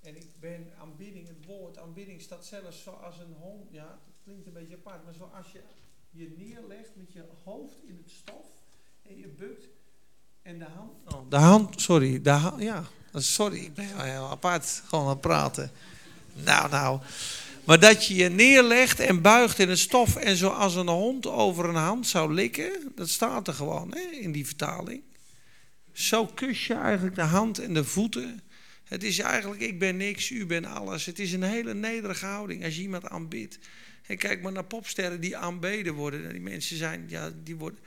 En 0.00 0.16
ik 0.16 0.40
ben 0.40 0.72
aanbidding, 0.78 1.28
het 1.28 1.44
woord 1.44 1.78
aanbidding 1.78 2.20
staat 2.20 2.44
zelfs 2.44 2.82
zoals 2.82 3.18
een 3.18 3.32
hond. 3.32 3.70
Ja, 3.70 3.86
dat 3.86 4.14
klinkt 4.24 4.46
een 4.46 4.52
beetje 4.52 4.76
apart, 4.76 5.04
maar 5.04 5.14
zoals 5.14 5.52
je 5.52 5.62
je 6.10 6.34
neerlegt 6.36 6.96
met 6.96 7.12
je 7.12 7.24
hoofd 7.44 7.84
in 7.84 7.96
het 7.96 8.10
stof 8.10 8.46
en 9.02 9.18
je 9.18 9.28
bukt 9.28 9.68
en 10.42 10.58
de 10.58 10.64
hand. 10.64 11.14
Oh, 11.14 11.30
de 11.30 11.36
hand, 11.36 11.80
sorry, 11.80 12.22
de 12.22 12.52
ja, 12.58 12.84
sorry, 13.12 13.58
ik 13.58 13.74
ben 13.74 14.04
heel 14.04 14.28
apart 14.28 14.82
gewoon 14.84 15.04
aan 15.04 15.10
het 15.10 15.20
praten. 15.20 15.70
Nou, 16.44 16.70
nou. 16.70 17.00
Maar 17.64 17.80
dat 17.80 18.06
je 18.06 18.14
je 18.14 18.28
neerlegt 18.28 19.00
en 19.00 19.22
buigt 19.22 19.58
in 19.58 19.68
het 19.68 19.78
stof 19.78 20.16
en 20.16 20.36
zoals 20.36 20.74
een 20.74 20.88
hond 20.88 21.26
over 21.26 21.68
een 21.68 21.74
hand 21.74 22.06
zou 22.06 22.34
likken, 22.34 22.92
dat 22.94 23.08
staat 23.08 23.48
er 23.48 23.54
gewoon 23.54 23.94
hè, 23.94 24.00
in 24.00 24.32
die 24.32 24.46
vertaling. 24.46 25.02
Zo 25.92 26.26
kus 26.26 26.66
je 26.66 26.74
eigenlijk 26.74 27.14
de 27.14 27.20
hand 27.20 27.58
en 27.58 27.74
de 27.74 27.84
voeten. 27.84 28.40
Het 28.84 29.02
is 29.02 29.18
eigenlijk, 29.18 29.60
ik 29.60 29.78
ben 29.78 29.96
niks, 29.96 30.30
u 30.30 30.46
bent 30.46 30.66
alles. 30.66 31.06
Het 31.06 31.18
is 31.18 31.32
een 31.32 31.42
hele 31.42 31.74
nederige 31.74 32.26
houding 32.26 32.64
als 32.64 32.76
je 32.76 32.82
iemand 32.82 33.08
aanbidt. 33.08 33.58
En 34.06 34.16
kijk 34.16 34.42
maar 34.42 34.52
naar 34.52 34.64
popsterren 34.64 35.20
die 35.20 35.36
aanbeden 35.36 35.94
worden. 35.94 36.32
Die 36.32 36.40
mensen 36.40 36.76
zijn, 36.76 37.04
ja, 37.08 37.32
die 37.44 37.56
worden... 37.56 37.78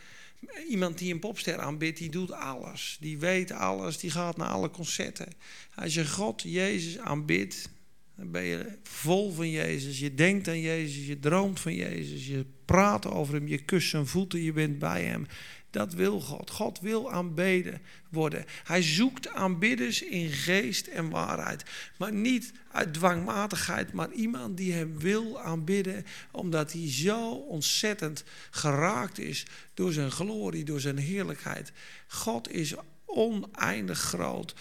Iemand 0.69 0.97
die 0.97 1.13
een 1.13 1.19
popster 1.19 1.59
aanbidt, 1.59 1.97
die 1.97 2.09
doet 2.09 2.31
alles. 2.31 2.97
Die 2.99 3.17
weet 3.17 3.51
alles, 3.51 3.97
die 3.97 4.11
gaat 4.11 4.37
naar 4.37 4.47
alle 4.47 4.69
concerten. 4.69 5.27
Als 5.75 5.93
je 5.93 6.07
God, 6.07 6.41
Jezus 6.41 6.97
aanbidt, 6.97 7.69
dan 8.15 8.31
ben 8.31 8.43
je 8.43 8.77
vol 8.83 9.31
van 9.31 9.49
Jezus. 9.49 9.99
Je 9.99 10.13
denkt 10.13 10.47
aan 10.47 10.59
Jezus, 10.61 11.07
je 11.07 11.19
droomt 11.19 11.59
van 11.59 11.75
Jezus, 11.75 12.27
je 12.27 12.45
praat 12.65 13.07
over 13.07 13.33
Hem, 13.33 13.47
je 13.47 13.57
kust 13.57 13.89
zijn 13.89 14.07
voeten, 14.07 14.41
je 14.41 14.53
bent 14.53 14.79
bij 14.79 15.03
Hem. 15.03 15.25
Dat 15.71 15.93
wil 15.93 16.19
God. 16.19 16.49
God 16.49 16.79
wil 16.79 17.11
aanbeden 17.11 17.81
worden. 18.09 18.45
Hij 18.63 18.81
zoekt 18.81 19.29
aanbidders 19.29 20.01
in 20.01 20.29
geest 20.29 20.87
en 20.87 21.09
waarheid. 21.09 21.63
Maar 21.97 22.13
niet 22.13 22.53
uit 22.71 22.93
dwangmatigheid, 22.93 23.93
maar 23.93 24.11
iemand 24.11 24.57
die 24.57 24.73
hem 24.73 24.99
wil 24.99 25.41
aanbidden, 25.41 26.05
omdat 26.31 26.71
hij 26.71 26.91
zo 26.91 27.31
ontzettend 27.31 28.23
geraakt 28.49 29.19
is 29.19 29.45
door 29.73 29.91
zijn 29.91 30.11
glorie, 30.11 30.63
door 30.63 30.79
zijn 30.79 30.97
heerlijkheid. 30.97 31.71
God 32.07 32.51
is 32.51 32.73
oneindig 33.15 33.99
groot. 33.99 34.53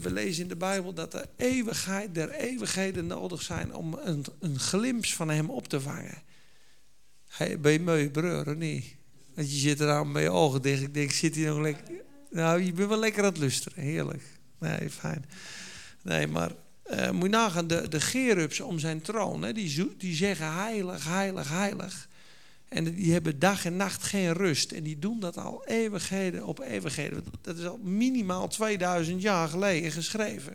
We 0.00 0.12
lezen 0.12 0.42
in 0.42 0.48
de 0.48 0.56
Bijbel 0.56 0.92
dat 0.92 1.12
de 1.12 1.28
eeuwigheid 1.36 2.14
der 2.14 2.30
eeuwigheden 2.30 3.06
nodig 3.06 3.42
zijn 3.42 3.74
om 3.74 3.98
een, 4.02 4.24
een 4.38 4.58
glimp 4.58 5.06
van 5.06 5.30
hem 5.30 5.50
op 5.50 5.68
te 5.68 5.80
vangen. 5.80 6.22
Ben 7.58 7.72
je 7.72 7.80
mooi 7.80 8.10
breur, 8.10 8.56
niet? 8.56 8.94
Want 9.34 9.52
je 9.52 9.58
zit 9.58 9.80
er 9.80 9.90
aan 9.90 10.12
met 10.12 10.22
je 10.22 10.30
ogen 10.30 10.62
dicht. 10.62 10.82
Ik 10.82 10.94
denk, 10.94 11.10
zit 11.10 11.34
hij 11.34 11.44
nog 11.44 11.60
lekker... 11.60 11.84
Nou, 12.30 12.62
je 12.62 12.72
bent 12.72 12.88
wel 12.88 12.98
lekker 12.98 13.22
aan 13.22 13.28
het 13.28 13.38
lusteren. 13.38 13.82
Heerlijk. 13.82 14.22
Nee, 14.58 14.90
fijn. 14.90 15.24
Nee, 16.02 16.26
maar 16.26 16.52
uh, 16.90 17.10
moet 17.10 17.22
je 17.22 17.28
nagaan, 17.28 17.66
de, 17.66 17.88
de 17.88 18.00
gerubs 18.00 18.60
om 18.60 18.78
zijn 18.78 19.00
troon, 19.00 19.42
hè, 19.42 19.52
die, 19.52 19.96
die 19.96 20.14
zeggen 20.14 20.52
heilig, 20.52 21.04
heilig, 21.04 21.48
heilig. 21.48 22.08
En 22.70 22.94
die 22.94 23.12
hebben 23.12 23.38
dag 23.38 23.64
en 23.64 23.76
nacht 23.76 24.02
geen 24.02 24.32
rust. 24.32 24.72
En 24.72 24.82
die 24.82 24.98
doen 24.98 25.20
dat 25.20 25.36
al 25.36 25.66
eeuwigheden 25.66 26.46
op 26.46 26.60
eeuwigheden. 26.60 27.24
Dat 27.40 27.56
is 27.56 27.66
al 27.66 27.78
minimaal 27.78 28.48
2000 28.48 29.22
jaar 29.22 29.48
geleden 29.48 29.92
geschreven. 29.92 30.54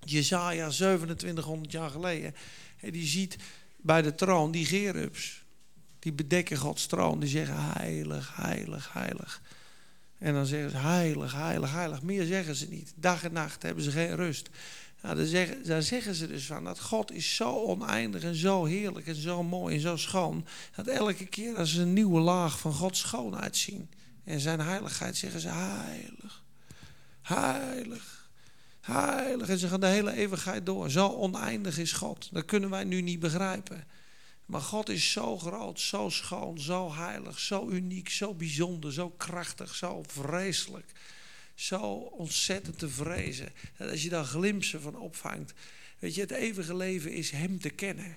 Jezaja 0.00 0.68
2700 0.68 1.72
jaar 1.72 1.90
geleden. 1.90 2.34
En 2.80 2.90
die 2.90 3.06
ziet 3.06 3.36
bij 3.76 4.02
de 4.02 4.14
troon 4.14 4.50
die 4.50 4.66
gerubs. 4.66 5.44
Die 5.98 6.12
bedekken 6.12 6.56
Gods 6.56 6.86
troon. 6.86 7.20
Die 7.20 7.28
zeggen 7.28 7.72
heilig, 7.72 8.36
heilig, 8.36 8.92
heilig. 8.92 9.42
En 10.18 10.34
dan 10.34 10.46
zeggen 10.46 10.70
ze 10.70 10.76
heilig, 10.76 11.32
heilig, 11.32 11.72
heilig. 11.72 12.02
Meer 12.02 12.24
zeggen 12.24 12.54
ze 12.54 12.68
niet. 12.68 12.92
Dag 12.96 13.24
en 13.24 13.32
nacht 13.32 13.62
hebben 13.62 13.84
ze 13.84 13.90
geen 13.90 14.16
rust. 14.16 14.50
Nou, 15.02 15.16
daar, 15.16 15.26
zeggen, 15.26 15.82
zeggen 15.82 16.14
ze 16.14 16.26
dus 16.26 16.46
van 16.46 16.64
dat 16.64 16.80
God 16.80 17.12
is 17.12 17.34
zo 17.34 17.54
oneindig 17.54 18.22
en 18.22 18.34
zo 18.34 18.64
heerlijk 18.64 19.06
en 19.06 19.14
zo 19.14 19.42
mooi 19.42 19.74
en 19.74 19.80
zo 19.80 19.96
schoon. 19.96 20.46
Dat 20.74 20.86
elke 20.86 21.26
keer 21.26 21.56
als 21.56 21.72
ze 21.72 21.80
een 21.80 21.92
nieuwe 21.92 22.20
laag 22.20 22.58
van 22.58 22.72
Gods 22.72 22.98
schoonheid 22.98 23.56
zien 23.56 23.90
en 24.24 24.40
zijn 24.40 24.60
heiligheid, 24.60 25.16
zeggen 25.16 25.40
ze 25.40 25.48
heilig, 25.48 26.42
heilig, 27.22 28.30
heilig. 28.80 29.48
En 29.48 29.58
ze 29.58 29.68
gaan 29.68 29.80
de 29.80 29.86
hele 29.86 30.12
eeuwigheid 30.12 30.66
door. 30.66 30.90
Zo 30.90 31.08
oneindig 31.08 31.78
is 31.78 31.92
God. 31.92 32.28
Dat 32.32 32.44
kunnen 32.44 32.70
wij 32.70 32.84
nu 32.84 33.00
niet 33.00 33.20
begrijpen. 33.20 33.86
Maar 34.46 34.60
God 34.60 34.88
is 34.88 35.12
zo 35.12 35.38
groot, 35.38 35.80
zo 35.80 36.08
schoon, 36.08 36.60
zo 36.60 36.92
heilig, 36.94 37.38
zo 37.38 37.68
uniek, 37.68 38.08
zo 38.08 38.34
bijzonder, 38.34 38.92
zo 38.92 39.10
krachtig, 39.10 39.74
zo 39.74 40.02
vreselijk. 40.06 40.92
Zo 41.54 41.80
ontzettend 41.94 42.78
te 42.78 42.88
vrezen. 42.88 43.52
Dat 43.76 43.90
als 43.90 44.02
je 44.02 44.08
daar 44.08 44.24
glimpsen 44.24 44.80
van 44.80 44.96
opvangt. 44.96 45.52
Weet 45.98 46.14
je, 46.14 46.20
het 46.20 46.30
eeuwige 46.30 46.76
leven 46.76 47.12
is 47.12 47.30
Hem 47.30 47.60
te 47.60 47.70
kennen. 47.70 48.16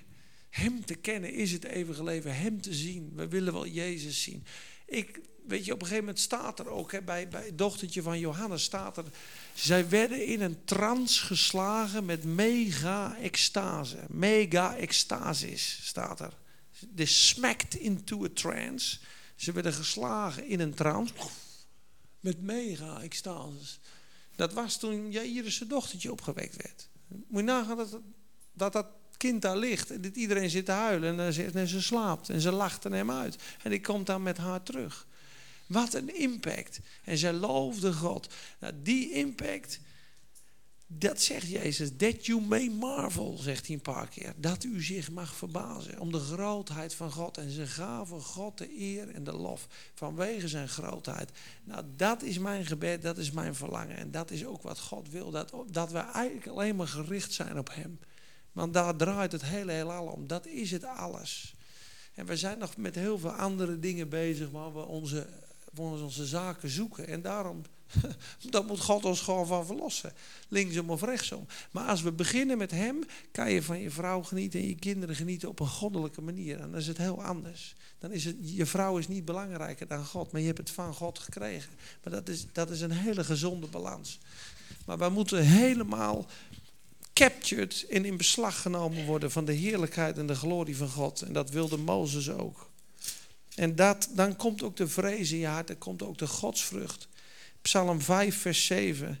Hem 0.50 0.84
te 0.84 0.94
kennen 0.94 1.32
is 1.32 1.52
het 1.52 1.64
eeuwige 1.64 2.04
leven. 2.04 2.36
Hem 2.36 2.60
te 2.60 2.74
zien. 2.74 3.12
We 3.14 3.28
willen 3.28 3.52
wel 3.52 3.66
Jezus 3.66 4.22
zien. 4.22 4.44
Ik, 4.86 5.20
weet 5.46 5.64
je, 5.64 5.72
op 5.72 5.80
een 5.80 5.86
gegeven 5.86 6.04
moment 6.06 6.22
staat 6.22 6.58
er 6.58 6.68
ook, 6.68 6.92
hè, 6.92 7.02
bij, 7.02 7.28
bij 7.28 7.44
het 7.44 7.58
dochtertje 7.58 8.02
van 8.02 8.18
Johannes 8.18 8.62
staat 8.62 8.96
er... 8.96 9.04
Zij 9.54 9.88
werden 9.88 10.26
in 10.26 10.40
een 10.40 10.64
trance 10.64 11.26
geslagen 11.26 12.04
met 12.04 12.24
mega-extase. 12.24 13.98
Mega-extasis 14.08 15.80
staat 15.82 16.20
er. 16.20 16.32
They 16.94 17.06
smacked 17.06 17.74
into 17.74 18.24
a 18.24 18.28
trance. 18.34 18.98
Ze 19.36 19.52
werden 19.52 19.72
geslagen 19.72 20.48
in 20.48 20.60
een 20.60 20.74
trance 20.74 21.12
met 22.26 22.42
mega-extasis. 22.42 23.80
Dat 24.36 24.52
was 24.52 24.76
toen 24.76 25.10
Jairus' 25.10 25.58
dochtertje 25.58 26.12
opgewekt 26.12 26.56
werd. 26.56 26.88
Moet 27.08 27.40
je 27.40 27.42
nagaan 27.42 27.76
dat 27.76 28.00
dat, 28.52 28.72
dat 28.72 28.86
kind 29.16 29.42
daar 29.42 29.56
ligt 29.56 29.90
en 29.90 30.00
dat 30.00 30.16
iedereen 30.16 30.50
zit 30.50 30.64
te 30.64 30.72
huilen 30.72 31.20
en, 31.20 31.54
en 31.54 31.68
ze 31.68 31.82
slaapt 31.82 32.28
en 32.28 32.40
ze 32.40 32.52
lacht 32.52 32.84
hem 32.84 33.10
uit. 33.10 33.36
En 33.62 33.70
die 33.70 33.80
komt 33.80 34.06
dan 34.06 34.22
met 34.22 34.36
haar 34.36 34.62
terug. 34.62 35.06
Wat 35.66 35.94
een 35.94 36.16
impact. 36.16 36.80
En 37.04 37.18
zij 37.18 37.32
loofde 37.32 37.92
God. 37.92 38.34
Nou, 38.60 38.74
die 38.82 39.12
impact, 39.12 39.80
dat 40.86 41.20
zegt 41.20 41.48
Jezus. 41.48 41.90
That 41.96 42.26
you 42.26 42.42
may 42.42 42.68
marvel, 42.68 43.36
zegt 43.36 43.66
hij 43.66 43.74
een 43.74 43.82
paar 43.82 44.08
keer. 44.08 44.32
Dat 44.36 44.64
u 44.64 44.82
zich 44.82 45.10
mag 45.10 45.34
verbazen 45.34 46.00
om 46.00 46.12
de 46.12 46.18
grootheid 46.18 46.94
van 46.94 47.12
God. 47.12 47.38
En 47.38 47.50
ze 47.50 47.66
gaven 47.66 48.20
God 48.20 48.58
de 48.58 48.80
eer 48.80 49.10
en 49.10 49.24
de 49.24 49.32
lof 49.32 49.66
vanwege 49.94 50.48
zijn 50.48 50.68
grootheid. 50.68 51.30
Nou, 51.64 51.84
dat 51.96 52.22
is 52.22 52.38
mijn 52.38 52.66
gebed, 52.66 53.02
dat 53.02 53.18
is 53.18 53.30
mijn 53.30 53.54
verlangen. 53.54 53.96
En 53.96 54.10
dat 54.10 54.30
is 54.30 54.44
ook 54.44 54.62
wat 54.62 54.80
God 54.80 55.10
wil. 55.10 55.30
Dat, 55.30 55.52
dat 55.70 55.90
we 55.90 55.98
eigenlijk 55.98 56.46
alleen 56.46 56.76
maar 56.76 56.88
gericht 56.88 57.32
zijn 57.32 57.58
op 57.58 57.74
Hem. 57.74 57.98
Want 58.52 58.74
daar 58.74 58.96
draait 58.96 59.32
het 59.32 59.44
hele 59.44 59.72
heelal 59.72 60.06
om. 60.06 60.26
Dat 60.26 60.46
is 60.46 60.70
het 60.70 60.84
alles. 60.84 61.54
En 62.14 62.26
we 62.26 62.36
zijn 62.36 62.58
nog 62.58 62.76
met 62.76 62.94
heel 62.94 63.18
veel 63.18 63.32
andere 63.32 63.78
dingen 63.78 64.08
bezig 64.08 64.50
waar 64.50 64.74
we 64.74 64.84
onze 64.84 65.26
onze 65.78 66.26
zaken 66.26 66.68
zoeken. 66.68 67.06
En 67.06 67.22
daarom, 67.22 67.62
dat 68.50 68.66
moet 68.66 68.80
God 68.80 69.04
ons 69.04 69.20
gewoon 69.20 69.46
van 69.46 69.66
verlossen. 69.66 70.12
Linksom 70.48 70.90
of 70.90 71.02
rechtsom. 71.02 71.46
Maar 71.70 71.88
als 71.88 72.02
we 72.02 72.12
beginnen 72.12 72.58
met 72.58 72.70
Hem, 72.70 73.04
kan 73.32 73.50
je 73.50 73.62
van 73.62 73.80
je 73.80 73.90
vrouw 73.90 74.22
genieten 74.22 74.60
en 74.60 74.68
je 74.68 74.74
kinderen 74.74 75.14
genieten 75.14 75.48
op 75.48 75.60
een 75.60 75.66
goddelijke 75.66 76.20
manier. 76.20 76.60
En 76.60 76.70
dan 76.70 76.80
is 76.80 76.86
het 76.86 76.98
heel 76.98 77.22
anders. 77.22 77.74
Dan 77.98 78.12
is 78.12 78.24
het, 78.24 78.36
je 78.40 78.66
vrouw 78.66 78.98
is 78.98 79.08
niet 79.08 79.24
belangrijker 79.24 79.86
dan 79.86 80.04
God, 80.04 80.32
maar 80.32 80.40
je 80.40 80.46
hebt 80.46 80.58
het 80.58 80.70
van 80.70 80.94
God 80.94 81.18
gekregen. 81.18 81.72
Maar 82.02 82.12
dat 82.12 82.28
is, 82.28 82.46
dat 82.52 82.70
is 82.70 82.80
een 82.80 82.90
hele 82.90 83.24
gezonde 83.24 83.66
balans. 83.66 84.18
Maar 84.84 84.98
we 84.98 85.08
moeten 85.08 85.44
helemaal 85.44 86.26
captured 87.12 87.86
en 87.90 88.04
in 88.04 88.16
beslag 88.16 88.62
genomen 88.62 89.04
worden 89.04 89.30
van 89.30 89.44
de 89.44 89.52
heerlijkheid 89.52 90.18
en 90.18 90.26
de 90.26 90.34
glorie 90.34 90.76
van 90.76 90.88
God. 90.88 91.22
En 91.22 91.32
dat 91.32 91.50
wilde 91.50 91.76
Mozes 91.76 92.30
ook. 92.30 92.70
En 93.54 93.76
dat, 93.76 94.08
dan 94.14 94.36
komt 94.36 94.62
ook 94.62 94.76
de 94.76 94.88
vrees 94.88 95.32
in 95.32 95.38
je 95.38 95.46
hart, 95.46 95.66
dan 95.66 95.78
komt 95.78 96.02
ook 96.02 96.18
de 96.18 96.26
godsvrucht. 96.26 97.08
Psalm 97.66 98.00
5, 98.00 98.36
vers 98.40 98.66
7. 98.66 99.20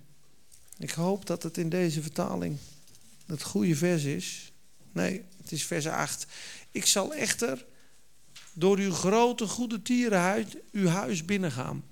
Ik 0.78 0.90
hoop 0.90 1.26
dat 1.26 1.42
het 1.42 1.58
in 1.58 1.68
deze 1.68 2.02
vertaling 2.02 2.58
het 3.26 3.42
goede 3.42 3.76
vers 3.76 4.04
is. 4.04 4.52
Nee, 4.92 5.24
het 5.42 5.52
is 5.52 5.64
vers 5.64 5.86
8. 5.86 6.26
Ik 6.70 6.86
zal 6.86 7.14
echter 7.14 7.64
door 8.52 8.78
uw 8.78 8.92
grote 8.92 9.46
goede 9.46 9.82
tierenhuis 9.82 10.46
uw 10.72 10.86
huis 10.86 11.24
binnengaan. 11.24 11.84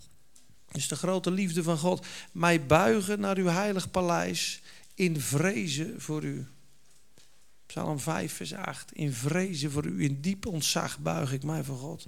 Dus 0.73 0.89
de 0.89 0.97
grote 0.97 1.31
liefde 1.31 1.63
van 1.63 1.79
God. 1.79 2.07
Mij 2.33 2.67
buigen 2.67 3.21
naar 3.21 3.37
uw 3.37 3.49
heilig 3.49 3.91
paleis 3.91 4.63
in 4.95 5.21
vrezen 5.21 6.01
voor 6.01 6.25
u. 6.25 6.47
Psalm 7.67 7.99
5, 7.99 8.33
vers 8.33 8.55
8. 8.55 8.93
In 8.93 9.13
vrezen 9.13 9.71
voor 9.71 9.87
u, 9.87 10.05
in 10.05 10.21
diep 10.21 10.47
ontzag 10.47 10.99
buig 10.99 11.33
ik 11.33 11.43
mij 11.43 11.65
voor 11.65 11.79
God. 11.79 12.07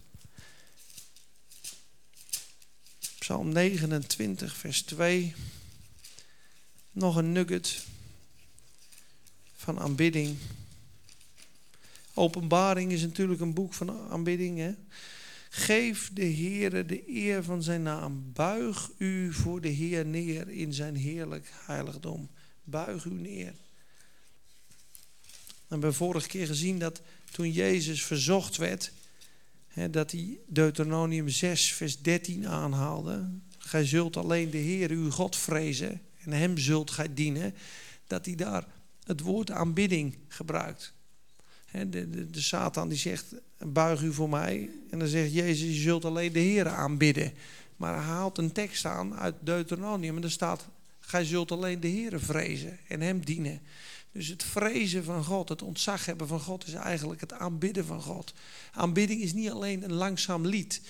Psalm 3.26 3.52
29, 3.52 4.56
vers 4.56 4.82
2. 4.82 5.34
Nog 6.92 7.16
een 7.16 7.32
nugget 7.32 7.86
van 9.54 9.78
aanbidding. 9.78 10.36
Openbaring 12.14 12.92
is 12.92 13.02
natuurlijk 13.02 13.40
een 13.40 13.54
boek 13.54 13.74
van 13.74 14.10
aanbidding. 14.10 14.58
Hè? 14.58 14.74
Geef 15.50 16.10
de 16.12 16.24
Heere 16.24 16.86
de 16.86 17.08
eer 17.08 17.44
van 17.44 17.62
zijn 17.62 17.82
naam. 17.82 18.30
Buig 18.32 18.90
u 18.98 19.32
voor 19.32 19.60
de 19.60 19.68
Heer 19.68 20.06
neer 20.06 20.48
in 20.48 20.72
zijn 20.72 20.96
heerlijk 20.96 21.52
heiligdom. 21.52 22.28
Buig 22.64 23.04
u 23.04 23.12
neer. 23.12 23.54
We 25.42 25.68
hebben 25.68 25.94
vorige 25.94 26.28
keer 26.28 26.46
gezien 26.46 26.78
dat 26.78 27.00
toen 27.30 27.52
Jezus 27.52 28.04
verzocht 28.04 28.56
werd 28.56 28.92
dat 29.90 30.10
hij 30.10 30.38
Deuteronomium 30.46 31.28
6, 31.28 31.72
vers 31.72 32.02
13 32.02 32.48
aanhaalde. 32.48 33.28
Gij 33.58 33.84
zult 33.84 34.16
alleen 34.16 34.50
de 34.50 34.58
Heer 34.58 34.90
uw 34.90 35.10
God 35.10 35.36
vrezen 35.36 36.00
en 36.24 36.32
hem 36.32 36.58
zult 36.58 36.90
gij 36.90 37.14
dienen. 37.14 37.54
Dat 38.06 38.26
hij 38.26 38.34
daar 38.34 38.66
het 39.04 39.20
woord 39.20 39.50
aanbidding 39.50 40.18
gebruikt. 40.28 40.94
de, 41.70 41.88
de, 41.88 42.30
de 42.30 42.40
Satan 42.40 42.88
die 42.88 42.98
zegt, 42.98 43.34
buig 43.58 44.02
u 44.02 44.12
voor 44.12 44.28
mij. 44.28 44.70
En 44.90 44.98
dan 44.98 45.08
zegt 45.08 45.32
Jezus, 45.32 45.76
je 45.76 45.82
zult 45.82 46.04
alleen 46.04 46.32
de 46.32 46.38
Heer 46.38 46.68
aanbidden. 46.68 47.32
Maar 47.76 47.94
hij 47.94 48.04
haalt 48.04 48.38
een 48.38 48.52
tekst 48.52 48.84
aan 48.84 49.14
uit 49.14 49.34
Deuteronomium 49.40 50.16
en 50.16 50.22
er 50.22 50.30
staat, 50.30 50.68
gij 50.98 51.24
zult 51.24 51.52
alleen 51.52 51.80
de 51.80 51.88
Heer 51.88 52.20
vrezen 52.20 52.78
en 52.88 53.00
hem 53.00 53.24
dienen. 53.24 53.60
Dus 54.16 54.28
het 54.28 54.42
vrezen 54.42 55.04
van 55.04 55.24
God, 55.24 55.48
het 55.48 55.62
ontzag 55.62 56.04
hebben 56.04 56.28
van 56.28 56.40
God, 56.40 56.66
is 56.66 56.72
eigenlijk 56.72 57.20
het 57.20 57.32
aanbidden 57.32 57.84
van 57.84 58.02
God. 58.02 58.32
Aanbidding 58.72 59.22
is 59.22 59.32
niet 59.32 59.50
alleen 59.50 59.82
een 59.82 59.92
langzaam 59.92 60.46
lied. 60.46 60.80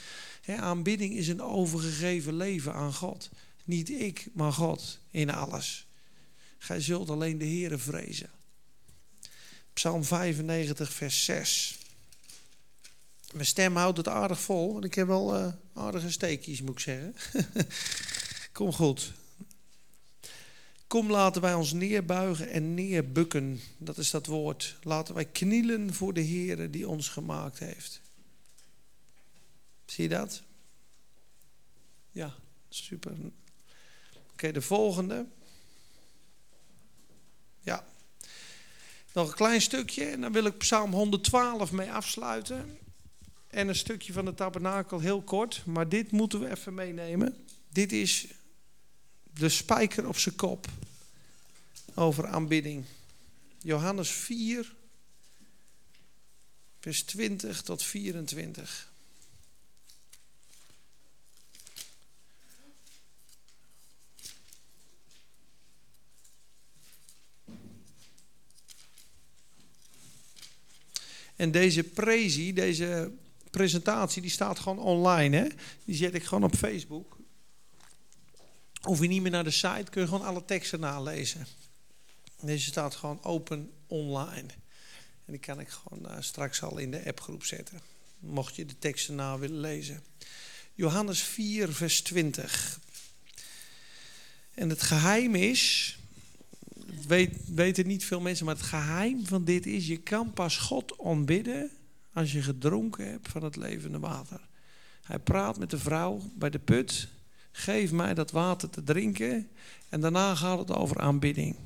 aanbidding 0.47 1.15
is 1.15 1.29
een 1.29 1.43
overgegeven 1.43 2.37
leven 2.37 2.75
aan 2.75 2.95
God. 2.95 3.31
Niet 3.65 3.91
ik, 3.91 4.29
maar 4.33 4.53
God 4.53 4.99
in 5.11 5.31
alles. 5.31 5.87
Gij 6.59 6.81
zult 6.81 7.11
alleen 7.11 7.39
de 7.39 7.45
Heere 7.45 7.79
vrezen. 7.79 8.31
Psalm 9.73 10.05
95, 10.05 10.93
vers 10.93 11.25
6. 11.25 11.79
Mijn 13.33 13.47
stem 13.47 13.77
houdt 13.77 13.97
het 13.97 14.09
aardig 14.09 14.41
vol, 14.41 14.73
want 14.73 14.85
ik 14.85 14.95
heb 14.95 15.07
wel 15.07 15.37
uh, 15.37 15.53
aardige 15.75 16.11
steekjes, 16.11 16.63
moet 16.63 16.73
ik 16.73 16.81
zeggen. 16.81 17.15
Kom 18.53 18.73
goed. 18.73 19.13
Kom, 20.87 21.11
laten 21.11 21.43
wij 21.43 21.55
ons 21.55 21.73
neerbuigen 21.73 22.49
en 22.49 22.75
neerbukken. 22.75 23.61
Dat 23.79 23.99
is 23.99 24.11
dat 24.11 24.27
woord. 24.27 24.77
Laten 24.83 25.15
wij 25.15 25.25
knielen 25.25 25.95
voor 25.95 26.13
de 26.13 26.21
Heer 26.21 26.71
die 26.71 26.89
ons 26.89 27.09
gemaakt 27.09 27.59
heeft. 27.59 28.01
Zie 29.85 30.09
je 30.09 30.11
dat? 30.11 30.43
Ja, 32.11 32.35
super. 32.69 33.13
Oké, 34.33 34.53
de 34.53 34.63
volgende. 34.63 35.27
Ja. 37.61 37.87
Nog 39.13 39.29
een 39.29 39.35
klein 39.35 39.61
stukje 39.61 40.05
en 40.05 40.21
dan 40.21 40.33
wil 40.33 40.45
ik 40.45 40.59
Psalm 40.59 40.93
112 40.93 41.73
mee 41.73 41.93
afsluiten. 41.93 42.79
En 43.47 43.69
een 43.69 43.77
stukje 43.77 44.13
van 44.13 44.25
de 44.25 44.35
tabernakel 44.35 45.01
heel 45.01 45.23
kort, 45.23 45.63
maar 45.67 45.89
dit 45.89 46.11
moeten 46.11 46.41
we 46.41 46.51
even 46.51 46.75
meenemen. 46.75 47.37
Dit 47.69 47.93
is 47.93 48.27
de 49.39 49.49
spijker 49.49 50.09
op 50.09 50.19
zijn 50.19 50.37
kop 50.37 50.67
over 51.95 52.27
aanbidding. 52.27 52.85
Johannes 53.63 54.11
4, 54.11 54.75
vers 56.81 57.03
20 57.03 57.63
tot 57.63 57.83
24. 57.83 58.91
En 71.37 71.51
deze 71.51 71.83
prezi, 71.83 72.53
deze 72.53 73.13
presentatie, 73.51 74.23
die 74.23 74.31
staat 74.31 74.59
gewoon 74.59 74.79
online. 74.79 75.37
Hè? 75.37 75.47
Die 75.85 75.97
zet 75.97 76.15
ik 76.15 76.25
gewoon 76.25 76.45
op 76.45 76.55
Facebook. 76.55 77.16
Hoef 78.87 79.01
je 79.01 79.09
niet 79.09 79.23
meer 79.23 79.31
naar 79.31 79.45
de 79.45 79.51
site, 79.51 79.91
kun 79.91 80.03
je 80.03 80.09
gewoon 80.09 80.27
alle 80.27 80.45
teksten 80.45 80.81
nalezen. 80.81 81.47
Deze 82.41 82.67
staat 82.67 82.95
gewoon 82.95 83.25
open 83.25 83.71
online. 83.87 84.49
En 85.25 85.33
die 85.33 85.39
kan 85.39 85.61
ik 85.61 85.69
gewoon 85.69 86.13
uh, 86.13 86.17
straks 86.21 86.63
al 86.63 86.79
in 86.79 86.91
de 86.91 87.07
appgroep 87.07 87.45
zetten. 87.45 87.81
Mocht 88.19 88.57
je 88.57 88.65
de 88.65 88.79
teksten 88.79 89.15
na 89.15 89.39
willen 89.39 89.61
lezen. 89.61 90.03
Johannes 90.75 91.21
4, 91.21 91.73
vers 91.73 92.01
20. 92.01 92.81
En 94.55 94.69
het 94.69 94.83
geheim 94.83 95.35
is, 95.35 95.97
weet, 97.07 97.37
weten 97.47 97.87
niet 97.87 98.05
veel 98.05 98.21
mensen, 98.21 98.47
maar 98.47 98.55
het 98.55 98.65
geheim 98.65 99.27
van 99.27 99.45
dit 99.45 99.67
is, 99.67 99.87
je 99.87 99.97
kan 99.97 100.33
pas 100.33 100.57
God 100.57 100.97
ontbidden 100.97 101.71
als 102.13 102.33
je 102.33 102.43
gedronken 102.43 103.11
hebt 103.11 103.29
van 103.29 103.45
het 103.45 103.57
levende 103.57 103.99
water. 103.99 104.41
Hij 105.03 105.19
praat 105.19 105.59
met 105.59 105.71
de 105.71 105.79
vrouw 105.79 106.31
bij 106.35 106.51
de 106.51 106.59
put 106.59 107.09
Geef 107.59 107.93
mij 107.93 108.15
dat 108.15 108.31
water 108.31 108.71
te 108.71 108.83
drinken. 108.83 109.49
En 109.89 110.01
daarna 110.01 110.35
gaat 110.35 110.59
het 110.59 110.71
over 110.71 111.01
aanbidding. 111.01 111.57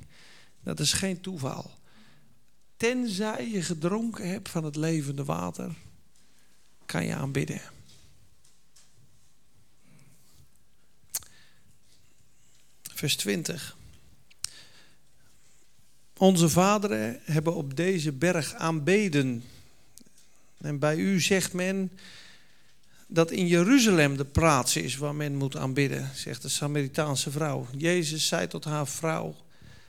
Dat 0.63 0.81
is 0.81 0.93
geen 0.93 1.21
toeval. 1.21 1.71
Tenzij 2.77 3.51
je 3.51 3.63
gedronken 3.63 4.29
hebt 4.29 4.49
van 4.49 4.65
het 4.65 4.77
levende 4.77 5.25
water, 5.25 5.75
kan 6.87 7.05
je 7.05 7.15
aanbidden. 7.15 7.61
Vers 12.83 13.17
20. 13.17 13.77
Onze 16.17 16.49
vaderen 16.49 17.21
hebben 17.25 17.55
op 17.55 17.77
deze 17.77 18.13
berg 18.13 18.55
aanbeden. 18.55 19.45
En 20.59 20.79
bij 20.79 20.97
u 20.97 21.21
zegt 21.21 21.53
men 21.53 21.93
dat 23.13 23.31
in 23.31 23.47
Jeruzalem 23.47 24.17
de 24.17 24.25
plaats 24.25 24.77
is 24.77 24.97
waar 24.97 25.15
men 25.15 25.37
moet 25.37 25.57
aanbidden, 25.57 26.11
zegt 26.15 26.43
de 26.43 26.49
Samaritaanse 26.49 27.31
vrouw. 27.31 27.67
Jezus 27.77 28.27
zei 28.27 28.47
tot 28.47 28.65
haar 28.65 28.89
vrouw: 28.89 29.37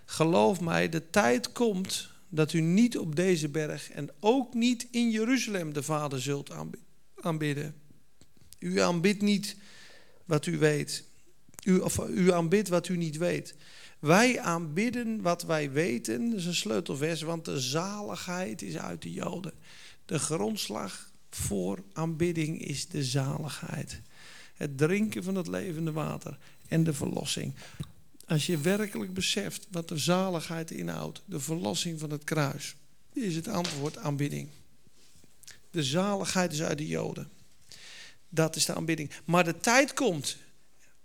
Geloof 0.06 0.62
mij, 0.62 0.90
de 0.90 1.10
tijd 1.10 1.52
komt 1.52 2.10
dat 2.30 2.54
u 2.54 2.62
niet 2.62 2.98
op 2.98 3.16
deze 3.16 3.50
berg 3.50 3.92
en 3.92 4.10
ook 4.20 4.54
niet 4.54 4.88
in 4.92 5.10
Jeruzalem 5.10 5.74
de 5.74 5.84
Vader 5.84 6.22
zult 6.22 6.52
aanbidden. 7.22 7.76
U 8.60 8.80
aanbidt 8.80 9.22
niet 9.22 9.56
wat 10.26 10.46
u 10.46 10.58
weet. 10.58 11.04
U, 11.64 11.80
of 11.80 12.00
u 12.10 12.32
aanbidt 12.32 12.70
wat 12.70 12.88
u 12.88 12.98
niet 12.98 13.18
weet. 13.18 13.56
Wij 14.00 14.40
aanbidden 14.40 15.22
wat 15.22 15.44
wij 15.44 15.72
weten. 15.72 16.30
Dat 16.30 16.40
is 16.40 16.46
een 16.46 16.56
sleutelvers, 16.56 17.22
want 17.22 17.46
de 17.46 17.60
zaligheid 17.60 18.62
is 18.62 18.78
uit 18.78 19.02
de 19.02 19.12
Joden. 19.12 19.54
De 20.06 20.20
grondslag 20.20 21.11
voor 21.36 21.84
aanbidding 21.94 22.62
is 22.62 22.88
de 22.88 23.04
zaligheid. 23.04 24.02
Het 24.54 24.78
drinken 24.78 25.24
van 25.24 25.36
het 25.36 25.48
levende 25.48 25.92
water 25.92 26.38
en 26.68 26.84
de 26.84 26.94
verlossing. 26.94 27.54
Als 28.28 28.46
je 28.46 28.58
werkelijk 28.58 29.14
beseft 29.14 29.68
wat 29.72 29.88
de 29.88 29.98
zaligheid 29.98 30.72
inhoudt, 30.72 31.22
de 31.26 31.40
verlossing 31.40 32.00
van 32.00 32.10
het 32.10 32.24
kruis, 32.24 32.76
is 33.14 33.36
het 33.36 33.48
antwoord 33.48 33.98
aanbidding. 33.98 34.50
De 35.72 35.84
zaligheid 35.84 36.54
is 36.54 36.62
uit 36.62 36.78
de 36.78 36.88
Joden. 36.88 37.30
Dat 38.30 38.56
is 38.56 38.66
de 38.66 38.76
aanbidding. 38.76 39.12
Maar 39.26 39.44
de 39.44 39.58
tijd 39.58 39.94
komt 39.94 40.38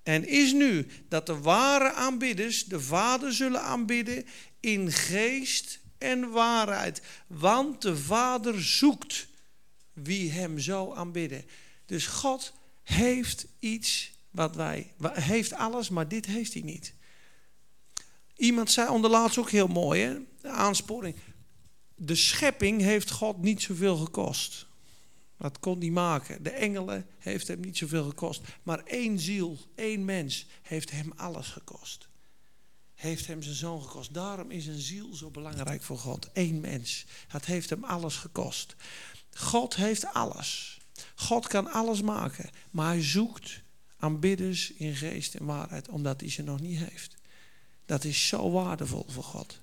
en 0.02 0.28
is 0.28 0.52
nu 0.52 0.86
dat 1.08 1.26
de 1.26 1.38
ware 1.38 1.92
aanbidders 1.92 2.64
de 2.64 2.80
Vader 2.80 3.32
zullen 3.32 3.62
aanbidden 3.62 4.26
in 4.60 4.92
geest 4.92 5.80
en 5.98 6.30
waarheid. 6.30 7.02
Want 7.26 7.82
de 7.82 7.96
Vader 7.96 8.62
zoekt 8.62 9.26
wie 10.02 10.30
hem 10.30 10.58
zo 10.58 10.92
aanbidden. 10.92 11.44
Dus 11.86 12.06
God 12.06 12.52
heeft 12.82 13.46
iets 13.58 14.12
wat 14.30 14.54
wij, 14.54 14.92
heeft 15.02 15.52
alles, 15.52 15.88
maar 15.88 16.08
dit 16.08 16.26
heeft 16.26 16.52
hij 16.52 16.62
niet. 16.62 16.94
Iemand 18.36 18.70
zei 18.70 18.88
onderlaatst 18.88 19.38
ook 19.38 19.50
heel 19.50 19.66
mooi, 19.66 20.02
hè? 20.02 20.16
de 20.40 20.48
aansporing. 20.48 21.16
De 21.94 22.14
schepping 22.14 22.80
heeft 22.80 23.10
God 23.10 23.42
niet 23.42 23.62
zoveel 23.62 23.96
gekost. 23.96 24.66
Dat 25.38 25.58
kon 25.58 25.78
hij 25.78 25.90
maken. 25.90 26.42
De 26.42 26.50
engelen 26.50 27.06
heeft 27.18 27.48
hem 27.48 27.60
niet 27.60 27.76
zoveel 27.76 28.04
gekost. 28.04 28.42
Maar 28.62 28.78
één 28.84 29.18
ziel, 29.18 29.58
één 29.74 30.04
mens 30.04 30.46
heeft 30.62 30.90
hem 30.90 31.12
alles 31.16 31.48
gekost. 31.48 32.08
Heeft 32.94 33.26
hem 33.26 33.42
zijn 33.42 33.54
zoon 33.54 33.82
gekost. 33.82 34.14
Daarom 34.14 34.50
is 34.50 34.66
een 34.66 34.80
ziel 34.80 35.14
zo 35.14 35.30
belangrijk 35.30 35.82
voor 35.82 35.98
God. 35.98 36.30
Eén 36.32 36.60
mens. 36.60 37.06
Dat 37.32 37.44
heeft 37.44 37.70
hem 37.70 37.84
alles 37.84 38.16
gekost. 38.16 38.76
God 39.36 39.76
heeft 39.76 40.06
alles. 40.06 40.80
God 41.14 41.46
kan 41.46 41.72
alles 41.72 42.02
maken. 42.02 42.50
Maar 42.70 42.86
hij 42.86 43.02
zoekt 43.02 43.62
aanbidders 43.98 44.72
in 44.72 44.96
geest 44.96 45.34
en 45.34 45.44
waarheid. 45.44 45.88
Omdat 45.88 46.20
hij 46.20 46.30
ze 46.30 46.42
nog 46.42 46.60
niet 46.60 46.78
heeft. 46.78 47.14
Dat 47.86 48.04
is 48.04 48.28
zo 48.28 48.50
waardevol 48.50 49.06
voor 49.08 49.24
God. 49.24 49.60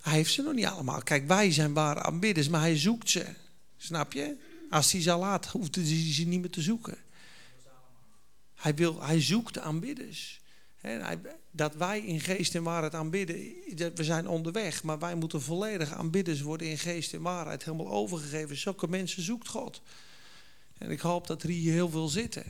Hij 0.00 0.12
heeft 0.12 0.32
ze 0.32 0.42
nog 0.42 0.54
niet 0.54 0.66
allemaal. 0.66 1.02
Kijk, 1.02 1.26
wij 1.26 1.52
zijn 1.52 1.72
ware 1.72 2.02
aanbidders, 2.02 2.48
maar 2.48 2.60
hij 2.60 2.78
zoekt 2.78 3.10
ze. 3.10 3.26
Snap 3.76 4.12
je? 4.12 4.36
Als 4.70 4.92
hij 4.92 5.00
ze 5.00 5.14
laat, 5.14 5.46
hoeft 5.46 5.74
hij 5.74 5.84
ze 6.12 6.24
niet 6.24 6.40
meer 6.40 6.50
te 6.50 6.62
zoeken. 6.62 6.98
Hij, 8.54 8.74
wil, 8.74 9.02
hij 9.02 9.20
zoekt 9.20 9.54
de 9.54 9.60
aanbidders. 9.60 10.40
Dat 11.50 11.74
wij 11.74 12.00
in 12.00 12.20
geest 12.20 12.54
en 12.54 12.62
waarheid 12.62 12.94
aanbidden, 12.94 13.36
we 13.94 14.04
zijn 14.04 14.28
onderweg, 14.28 14.82
maar 14.82 14.98
wij 14.98 15.14
moeten 15.14 15.42
volledig 15.42 15.92
aanbidders 15.92 16.40
worden 16.40 16.70
in 16.70 16.78
geest 16.78 17.14
en 17.14 17.22
waarheid, 17.22 17.64
helemaal 17.64 17.90
overgegeven. 17.90 18.56
Zulke 18.56 18.88
mensen 18.88 19.22
zoekt 19.22 19.48
God. 19.48 19.82
En 20.78 20.90
ik 20.90 21.00
hoop 21.00 21.26
dat 21.26 21.42
er 21.42 21.48
hier 21.48 21.72
heel 21.72 21.88
veel 21.88 22.08
zitten. 22.08 22.44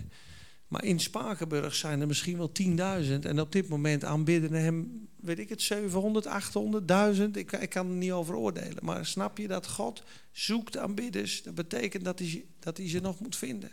Maar 0.68 0.84
in 0.84 1.00
Spakenburg 1.00 1.74
zijn 1.74 2.00
er 2.00 2.06
misschien 2.06 2.36
wel 2.36 2.52
10.000. 2.62 3.20
En 3.20 3.40
op 3.40 3.52
dit 3.52 3.68
moment 3.68 4.04
aanbidden 4.04 4.52
hem, 4.52 5.08
weet 5.20 5.38
ik 5.38 5.48
het, 5.48 5.62
700, 5.62 6.26
800, 6.26 6.88
1000. 6.88 7.36
Ik, 7.36 7.52
ik 7.52 7.68
kan 7.68 7.88
er 7.88 7.94
niet 7.94 8.12
over 8.12 8.34
oordelen. 8.36 8.84
Maar 8.84 9.06
snap 9.06 9.38
je 9.38 9.48
dat 9.48 9.66
God 9.66 10.02
zoekt 10.32 10.76
aanbidders? 10.76 11.42
Dat 11.42 11.54
betekent 11.54 12.04
dat 12.04 12.18
hij, 12.18 12.44
dat 12.58 12.76
hij 12.76 12.88
ze 12.88 13.00
nog 13.00 13.20
moet 13.20 13.36
vinden. 13.36 13.70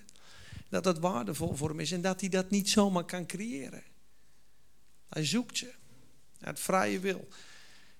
Dat 0.70 0.84
dat 0.84 1.00
waardevol 1.00 1.56
voor 1.56 1.70
hem 1.70 1.80
is. 1.80 1.92
En 1.92 2.02
dat 2.02 2.20
hij 2.20 2.30
dat 2.30 2.50
niet 2.50 2.70
zomaar 2.70 3.06
kan 3.06 3.26
creëren. 3.26 3.84
Hij 5.12 5.26
zoekt 5.26 5.58
ze. 5.58 5.72
Uit 6.40 6.60
vrije 6.60 7.00
wil. 7.00 7.28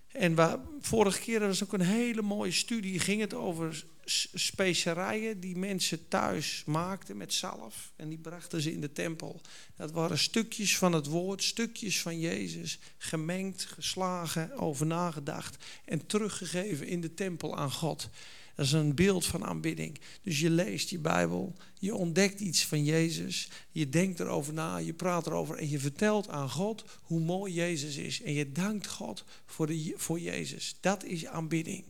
En 0.08 0.36
vorige 0.82 1.20
keer 1.20 1.40
was 1.40 1.64
ook 1.64 1.74
een 1.74 1.82
hele 1.82 2.22
mooie 2.22 2.52
studie. 2.52 3.00
Ging 3.00 3.22
het 3.22 3.34
over 3.34 3.86
specerijen 4.34 5.40
die 5.40 5.58
mensen 5.58 6.08
thuis 6.08 6.64
maakten 6.66 7.18
met 7.18 7.34
zalf. 7.34 7.92
En 7.96 8.10
die 8.10 8.18
brachten 8.18 8.62
ze 8.62 8.72
in 8.72 8.82
de 8.82 8.92
tempel. 8.92 9.42
Dat 9.76 9.92
waren 9.92 10.18
stukjes 10.18 10.78
van 10.78 10.94
het 10.94 11.06
woord, 11.06 11.44
stukjes 11.44 12.02
van 12.02 12.20
Jezus. 12.20 12.80
Gemengd, 12.98 13.66
geslagen, 13.66 14.58
over 14.58 14.86
nagedacht. 14.86 15.66
En 15.86 16.06
teruggegeven 16.06 16.88
in 16.88 17.02
de 17.02 17.14
tempel 17.14 17.58
aan 17.58 17.72
God. 17.72 18.10
Dat 18.56 18.66
is 18.66 18.72
een 18.72 18.96
beeld 18.96 19.26
van 19.26 19.46
aanbidding. 19.46 20.00
Dus 20.22 20.40
je 20.40 20.50
leest 20.50 20.90
je 20.90 21.00
Bijbel, 21.00 21.56
je 21.80 21.96
ontdekt 21.96 22.40
iets 22.40 22.66
van 22.66 22.84
Jezus, 22.84 23.50
je 23.72 23.90
denkt 23.90 24.20
erover 24.20 24.54
na, 24.54 24.78
je 24.78 24.94
praat 24.94 25.28
erover 25.28 25.58
en 25.58 25.70
je 25.70 25.80
vertelt 25.80 26.30
aan 26.30 26.50
God 26.50 26.86
hoe 27.02 27.20
mooi 27.20 27.54
Jezus 27.54 27.96
is. 27.96 28.22
En 28.22 28.34
je 28.34 28.52
dankt 28.52 28.88
God 28.88 29.24
voor, 29.46 29.68
de, 29.68 29.94
voor 29.96 30.20
Jezus. 30.20 30.76
Dat 30.80 31.04
is 31.04 31.26
aanbidding. 31.26 31.84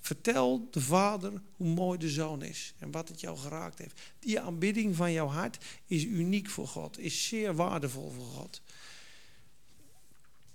Vertel 0.00 0.68
de 0.70 0.80
Vader 0.80 1.32
hoe 1.56 1.68
mooi 1.68 1.98
de 1.98 2.08
Zoon 2.08 2.42
is 2.42 2.74
en 2.78 2.90
wat 2.90 3.08
het 3.08 3.20
jou 3.20 3.38
geraakt 3.38 3.78
heeft. 3.78 4.00
Die 4.18 4.40
aanbidding 4.40 4.96
van 4.96 5.12
jouw 5.12 5.26
hart 5.26 5.64
is 5.86 6.04
uniek 6.04 6.48
voor 6.48 6.68
God, 6.68 6.98
is 6.98 7.28
zeer 7.28 7.54
waardevol 7.54 8.10
voor 8.10 8.24
God. 8.24 8.60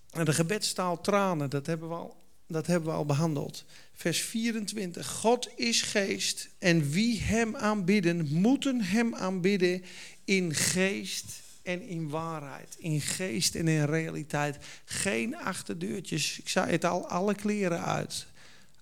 En 0.09 0.25
de 0.25 0.33
gebedstaal 0.33 1.01
tranen, 1.01 1.49
dat 1.49 1.65
hebben 1.65 1.89
we 1.89 1.95
al, 1.95 2.20
dat 2.51 2.67
hebben 2.67 2.89
we 2.89 2.95
al 2.95 3.05
behandeld. 3.05 3.65
Vers 3.93 4.21
24. 4.21 5.07
God 5.07 5.49
is 5.55 5.81
geest 5.81 6.49
en 6.59 6.89
wie 6.89 7.21
hem 7.21 7.55
aanbidden, 7.55 8.27
moeten 8.31 8.81
hem 8.81 9.15
aanbidden 9.15 9.83
in 10.25 10.53
geest 10.55 11.41
en 11.63 11.81
in 11.81 12.09
waarheid. 12.09 12.75
In 12.77 13.01
geest 13.01 13.55
en 13.55 13.67
in 13.67 13.83
realiteit. 13.83 14.57
Geen 14.85 15.37
achterdeurtjes. 15.37 16.39
Ik 16.39 16.49
zei 16.49 16.71
het 16.71 16.85
al, 16.85 17.07
alle 17.07 17.35
kleren 17.35 17.83
uit 17.83 18.29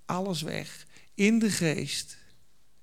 alles 0.10 0.42
weg. 0.42 0.88
In 1.14 1.40
de 1.40 1.50
geest. 1.50 2.18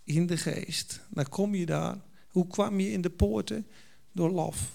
In 0.04 0.26
de 0.26 0.36
geest. 0.36 1.00
Dan 1.08 1.28
kom 1.28 1.54
je 1.54 1.66
daar. 1.66 1.96
Hoe 2.28 2.46
kwam 2.46 2.80
je 2.80 2.92
in 2.92 3.00
de 3.00 3.10
poorten? 3.10 3.66
Door 4.12 4.30
lof. 4.30 4.70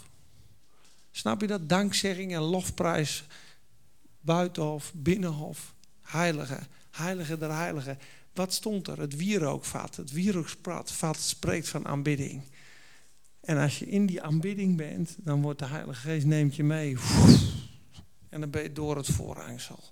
Snap 1.12 1.42
je 1.42 1.48
dat? 1.48 1.70
Dankzegging 1.70 2.34
en 2.34 2.42
lofprijs. 2.42 3.24
Buitenhof, 4.20 4.92
binnenhof. 4.96 5.76
Heilige. 6.12 6.60
Heilige 6.92 7.38
der 7.38 7.56
heiligen. 7.56 7.98
Wat 8.34 8.54
stond 8.54 8.88
er? 8.88 9.00
Het 9.00 9.16
wierookvat. 9.16 9.96
Het 9.96 10.12
wierookvat 10.12 11.18
spreekt 11.20 11.70
van 11.70 11.88
aanbidding. 11.88 12.44
En 13.42 13.58
als 13.58 13.80
je 13.80 13.86
in 13.86 14.06
die 14.06 14.22
aanbidding 14.22 14.78
bent, 14.78 15.16
dan 15.18 15.42
wordt 15.42 15.60
de 15.60 15.66
Heilige 15.66 16.00
Geest 16.00 16.26
neemt 16.26 16.56
je 16.56 16.64
mee. 16.64 16.98
En 18.30 18.40
dan 18.40 18.50
ben 18.50 18.64
je 18.64 18.72
door 18.72 18.98
het 18.98 19.08
voorhangsel. 19.08 19.84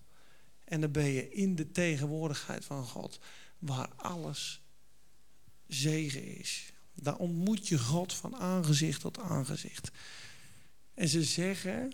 En 0.63 0.81
dan 0.81 0.91
ben 0.91 1.05
je 1.05 1.31
in 1.31 1.55
de 1.55 1.71
tegenwoordigheid 1.71 2.65
van 2.65 2.85
God, 2.85 3.19
waar 3.59 3.89
alles 3.95 4.61
zegen 5.67 6.37
is. 6.37 6.73
Daar 6.93 7.15
ontmoet 7.15 7.67
je 7.67 7.79
God 7.79 8.13
van 8.13 8.35
aangezicht 8.35 9.01
tot 9.01 9.19
aangezicht. 9.19 9.91
En 10.93 11.07
ze 11.07 11.23
zeggen, 11.23 11.93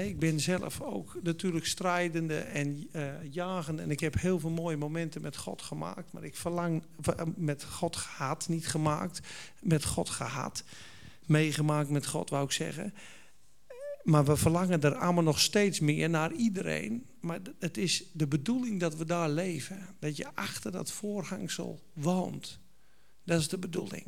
ik 0.00 0.18
ben 0.18 0.40
zelf 0.40 0.80
ook 0.80 1.18
natuurlijk 1.22 1.66
strijdende 1.66 2.38
en 2.38 2.88
uh, 2.92 3.12
jagende. 3.30 3.82
En 3.82 3.90
ik 3.90 4.00
heb 4.00 4.20
heel 4.20 4.40
veel 4.40 4.50
mooie 4.50 4.76
momenten 4.76 5.22
met 5.22 5.36
God 5.36 5.62
gemaakt. 5.62 6.12
Maar 6.12 6.24
ik 6.24 6.36
verlang, 6.36 6.82
eh, 7.16 7.26
met 7.36 7.64
God 7.64 7.96
gehad, 7.96 8.48
niet 8.48 8.66
gemaakt, 8.66 9.20
met 9.60 9.84
God 9.84 10.10
gehad. 10.10 10.64
Meegemaakt 11.26 11.90
met 11.90 12.06
God, 12.06 12.30
wou 12.30 12.44
ik 12.44 12.50
zeggen. 12.50 12.94
Maar 14.02 14.24
we 14.24 14.36
verlangen 14.36 14.80
er 14.80 14.94
allemaal 14.94 15.22
nog 15.22 15.40
steeds 15.40 15.80
meer 15.80 16.10
naar 16.10 16.32
iedereen. 16.32 17.06
Maar 17.20 17.40
het 17.58 17.76
is 17.76 18.04
de 18.12 18.26
bedoeling 18.26 18.80
dat 18.80 18.96
we 18.96 19.04
daar 19.04 19.30
leven. 19.30 19.86
Dat 19.98 20.16
je 20.16 20.34
achter 20.34 20.72
dat 20.72 20.92
voorhangsel 20.92 21.82
woont. 21.92 22.58
Dat 23.24 23.40
is 23.40 23.48
de 23.48 23.58
bedoeling. 23.58 24.06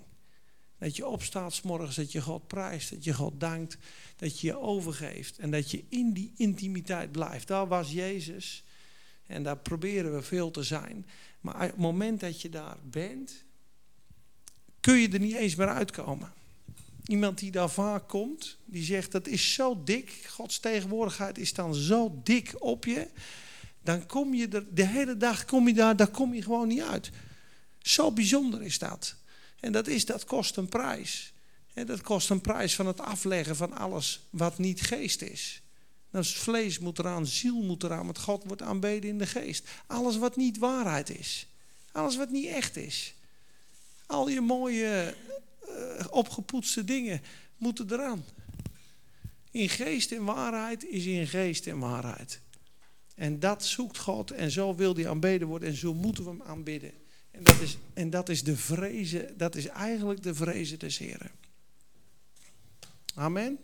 Dat 0.85 0.97
je 0.97 1.07
opstaat 1.07 1.55
s 1.55 1.63
morgens, 1.63 1.97
dat 1.97 2.13
je 2.13 2.23
God 2.23 2.47
prijst, 2.47 2.91
dat 2.91 3.05
je 3.05 3.15
God 3.15 3.41
dankt, 3.41 3.77
dat 4.17 4.41
je 4.41 4.47
je 4.47 4.59
overgeeft 4.59 5.39
en 5.39 5.51
dat 5.51 5.71
je 5.71 5.85
in 5.89 6.13
die 6.13 6.33
intimiteit 6.37 7.13
blijft. 7.13 7.47
Daar 7.47 7.69
was 7.69 7.93
Jezus 7.93 8.65
en 9.27 9.43
daar 9.43 9.57
proberen 9.57 10.15
we 10.15 10.23
veel 10.23 10.51
te 10.51 10.63
zijn. 10.63 11.07
Maar 11.41 11.55
op 11.55 11.61
het 11.61 11.77
moment 11.77 12.21
dat 12.21 12.41
je 12.41 12.49
daar 12.49 12.77
bent, 12.91 13.45
kun 14.81 14.97
je 14.97 15.09
er 15.09 15.21
niet 15.21 15.35
eens 15.35 15.55
meer 15.55 15.69
uitkomen. 15.69 16.33
Iemand 17.07 17.39
die 17.39 17.51
daar 17.51 17.71
vaak 17.71 18.09
komt, 18.09 18.59
die 18.65 18.85
zegt 18.85 19.13
dat 19.13 19.27
is 19.27 19.55
zo 19.55 19.83
dik, 19.85 20.11
Gods 20.29 20.59
tegenwoordigheid 20.59 21.39
is 21.39 21.53
dan 21.53 21.75
zo 21.75 22.21
dik 22.25 22.55
op 22.59 22.85
je, 22.85 23.09
dan 23.83 24.07
kom 24.07 24.35
je 24.35 24.49
er, 24.49 24.75
de 24.75 24.87
hele 24.87 25.17
dag 25.17 25.45
kom 25.45 25.69
je 25.69 25.75
daar, 25.75 25.97
daar 25.97 26.11
kom 26.11 26.35
je 26.35 26.43
gewoon 26.43 26.69
niet 26.69 26.83
uit. 26.83 27.11
Zo 27.79 28.13
bijzonder 28.13 28.63
is 28.63 28.79
dat. 28.79 29.23
En 29.65 29.73
dat, 29.73 29.87
is, 29.87 30.05
dat 30.05 30.25
kost 30.25 30.57
een 30.57 30.69
prijs. 30.69 31.33
En 31.75 31.87
dat 31.87 32.01
kost 32.01 32.31
een 32.31 32.41
prijs 32.41 32.75
van 32.75 32.87
het 32.87 33.01
afleggen 33.01 33.57
van 33.57 33.73
alles 33.73 34.21
wat 34.31 34.59
niet 34.59 34.81
geest 34.81 35.23
is. 35.23 35.63
Dat 36.11 36.25
is 36.25 36.35
vlees 36.35 36.79
moet 36.79 36.99
eraan, 36.99 37.27
ziel 37.27 37.63
moet 37.63 37.83
eraan, 37.83 38.05
want 38.05 38.19
God 38.19 38.45
wordt 38.45 38.63
aanbeden 38.63 39.11
in 39.11 39.19
de 39.19 39.27
geest. 39.27 39.69
Alles 39.87 40.17
wat 40.17 40.37
niet 40.37 40.59
waarheid 40.59 41.19
is. 41.19 41.47
Alles 41.93 42.17
wat 42.17 42.31
niet 42.31 42.47
echt 42.47 42.77
is. 42.77 43.15
Al 44.07 44.29
je 44.29 44.41
mooie 44.41 45.15
uh, 45.69 46.07
opgepoetste 46.11 46.85
dingen 46.85 47.23
moeten 47.57 47.93
eraan. 47.93 48.25
In 49.51 49.69
geest 49.69 50.13
en 50.13 50.25
waarheid 50.25 50.85
is 50.85 51.05
in 51.05 51.27
geest 51.27 51.67
en 51.67 51.79
waarheid. 51.79 52.41
En 53.15 53.41
dat 53.41 53.65
zoekt 53.65 53.99
God 53.99 54.31
en 54.31 54.51
zo 54.51 54.75
wil 54.75 54.95
hij 54.95 55.09
aanbeden 55.09 55.49
worden 55.49 55.69
en 55.69 55.77
zo 55.77 55.95
moeten 55.95 56.25
we 56.25 56.31
hem 56.31 56.43
aanbidden. 56.43 57.04
En 57.35 57.43
dat 57.43 57.61
is, 57.61 57.79
en 57.95 58.11
dat 58.11 58.29
is 58.29 58.45
de 58.45 58.57
vrezen, 58.57 59.39
dat 59.39 59.55
is 59.55 59.67
eigenlijk 59.67 60.23
de 60.23 60.35
vrezen 60.35 60.79
des 60.79 60.99
Heren. 60.99 61.31
Amen. 63.15 63.59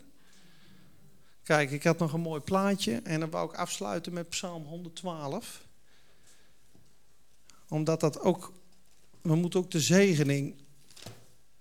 Kijk, 1.43 1.71
ik 1.71 1.83
had 1.83 1.97
nog 1.97 2.13
een 2.13 2.21
mooi 2.21 2.41
plaatje 2.41 3.01
en 3.03 3.19
dan 3.19 3.29
wou 3.29 3.49
ik 3.49 3.55
afsluiten 3.55 4.13
met 4.13 4.29
Psalm 4.29 4.63
112. 4.63 5.65
Omdat 7.67 7.99
dat 7.99 8.19
ook, 8.19 8.53
we 9.21 9.35
moeten 9.35 9.59
ook 9.59 9.71
de 9.71 9.79
zegening 9.79 10.55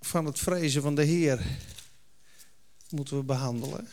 van 0.00 0.24
het 0.24 0.38
vrezen 0.38 0.82
van 0.82 0.94
de 0.94 1.04
Heer 1.04 1.46
moeten 2.88 3.16
we 3.16 3.22
behandelen. 3.22 3.88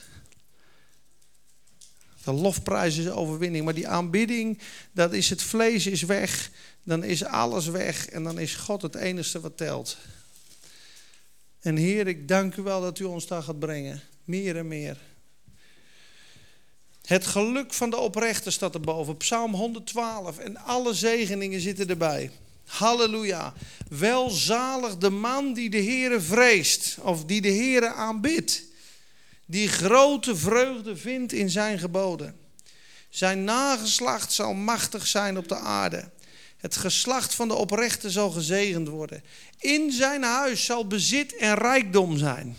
De 2.23 2.31
lofprijs 2.31 2.97
is 2.97 3.09
overwinning, 3.09 3.65
maar 3.65 3.73
die 3.73 3.87
aanbidding, 3.87 4.59
dat 4.91 5.13
is 5.13 5.29
het 5.29 5.41
vlees 5.41 5.87
is 5.87 6.01
weg, 6.01 6.51
dan 6.87 7.03
is 7.03 7.23
alles 7.23 7.67
weg 7.67 8.09
en 8.09 8.23
dan 8.23 8.39
is 8.39 8.55
God 8.55 8.81
het 8.81 8.95
enige 8.95 9.39
wat 9.39 9.57
telt. 9.57 9.97
En 11.59 11.75
Heer, 11.75 12.07
ik 12.07 12.27
dank 12.27 12.55
u 12.55 12.61
wel 12.61 12.81
dat 12.81 12.99
u 12.99 13.03
ons 13.03 13.27
daar 13.27 13.43
gaat 13.43 13.59
brengen, 13.59 14.01
meer 14.23 14.57
en 14.57 14.67
meer. 14.67 14.97
Het 17.01 17.25
geluk 17.25 17.73
van 17.73 17.89
de 17.89 17.97
oprechter 17.97 18.51
staat 18.51 18.73
erboven, 18.73 19.17
Psalm 19.17 19.53
112 19.53 20.37
en 20.37 20.57
alle 20.57 20.93
zegeningen 20.93 21.61
zitten 21.61 21.89
erbij. 21.89 22.31
Halleluja. 22.65 23.53
Welzalig 23.89 24.97
de 24.97 25.09
man 25.09 25.53
die 25.53 25.69
de 25.69 25.83
Heere 25.83 26.21
vreest 26.21 26.97
of 27.01 27.25
die 27.25 27.41
de 27.41 27.51
Heere 27.51 27.93
aanbidt. 27.93 28.63
Die 29.45 29.67
grote 29.67 30.35
vreugde 30.35 30.97
vindt 30.97 31.33
in 31.33 31.49
zijn 31.49 31.79
geboden. 31.79 32.39
Zijn 33.09 33.43
nageslacht 33.43 34.33
zal 34.33 34.53
machtig 34.53 35.07
zijn 35.07 35.37
op 35.37 35.47
de 35.47 35.55
aarde. 35.55 36.09
Het 36.57 36.75
geslacht 36.75 37.33
van 37.33 37.47
de 37.47 37.53
oprechte 37.53 38.09
zal 38.09 38.29
gezegend 38.29 38.87
worden. 38.87 39.23
In 39.59 39.91
zijn 39.91 40.23
huis 40.23 40.65
zal 40.65 40.87
bezit 40.87 41.35
en 41.35 41.53
rijkdom 41.55 42.17
zijn. 42.17 42.55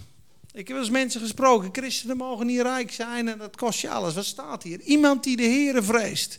Ik 0.53 0.68
heb 0.68 0.76
eens 0.76 0.90
mensen 0.90 1.20
gesproken, 1.20 1.68
christenen 1.72 2.16
mogen 2.16 2.46
niet 2.46 2.61
rijk 2.61 2.92
zijn 2.92 3.28
en 3.28 3.38
dat 3.38 3.57
kost 3.57 3.80
je 3.80 3.90
alles. 3.90 4.14
Wat 4.14 4.24
staat 4.24 4.62
hier? 4.62 4.80
Iemand 4.80 5.24
die 5.24 5.36
de 5.36 5.42
Heere 5.42 5.82
vreest. 5.82 6.38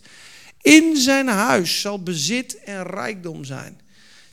In 0.62 0.98
zijn 0.98 1.28
huis 1.28 1.82
zal 1.82 2.04
bezit 2.04 2.60
en 2.60 2.84
rijkdom 2.84 3.44
zijn. 3.44 3.82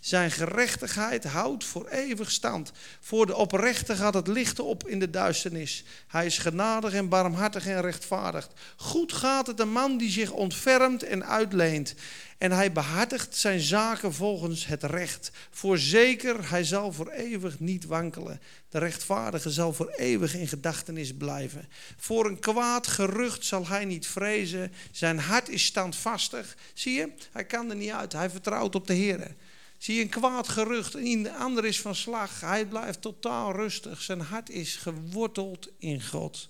Zijn 0.01 0.31
gerechtigheid 0.31 1.25
houdt 1.25 1.65
voor 1.65 1.89
eeuwig 1.89 2.31
stand. 2.31 2.73
Voor 3.01 3.27
de 3.27 3.37
oprechte 3.37 3.97
gaat 3.97 4.15
het 4.15 4.27
licht 4.27 4.59
op 4.59 4.89
in 4.89 4.99
de 4.99 5.11
duisternis. 5.11 5.85
Hij 6.07 6.27
is 6.27 6.39
genadig 6.39 6.93
en 6.93 7.09
barmhartig 7.09 7.67
en 7.67 7.81
rechtvaardig. 7.81 8.49
Goed 8.77 9.13
gaat 9.13 9.47
het 9.47 9.57
de 9.57 9.65
man 9.65 9.99
die 9.99 10.11
zich 10.11 10.31
ontfermt 10.31 11.03
en 11.03 11.27
uitleent. 11.27 11.95
En 12.39 12.53
hij 12.53 12.73
behartigt 12.73 13.37
zijn 13.37 13.61
zaken 13.61 14.15
volgens 14.15 14.67
het 14.67 14.83
recht. 14.83 15.31
Voorzeker, 15.51 16.51
hij 16.51 16.65
zal 16.65 16.93
voor 16.93 17.11
eeuwig 17.11 17.61
niet 17.61 17.85
wankelen. 17.85 18.41
De 18.69 18.79
rechtvaardige 18.79 19.51
zal 19.51 19.73
voor 19.73 19.89
eeuwig 19.89 20.35
in 20.35 20.49
gedachtenis 20.49 21.15
blijven. 21.15 21.69
Voor 21.97 22.27
een 22.27 22.39
kwaad 22.39 22.87
gerucht 22.87 23.45
zal 23.45 23.67
hij 23.67 23.85
niet 23.85 24.07
vrezen. 24.07 24.73
Zijn 24.91 25.19
hart 25.19 25.49
is 25.49 25.65
standvastig. 25.65 26.57
Zie 26.75 26.93
je, 26.93 27.13
hij 27.33 27.45
kan 27.45 27.71
er 27.71 27.77
niet 27.77 27.91
uit. 27.91 28.13
Hij 28.13 28.31
vertrouwt 28.31 28.75
op 28.75 28.87
de 28.87 28.95
Heer. 28.95 29.35
Zie 29.79 29.95
je 29.95 30.03
een 30.03 30.09
kwaad 30.09 30.49
gerucht 30.49 30.95
en 30.95 31.23
de 31.23 31.35
ander 31.35 31.65
is 31.65 31.81
van 31.81 31.95
slag. 31.95 32.41
Hij 32.41 32.67
blijft 32.67 33.01
totaal 33.01 33.53
rustig. 33.53 34.03
Zijn 34.03 34.21
hart 34.21 34.51
is 34.51 34.77
geworteld 34.77 35.69
in 35.79 36.03
God. 36.03 36.49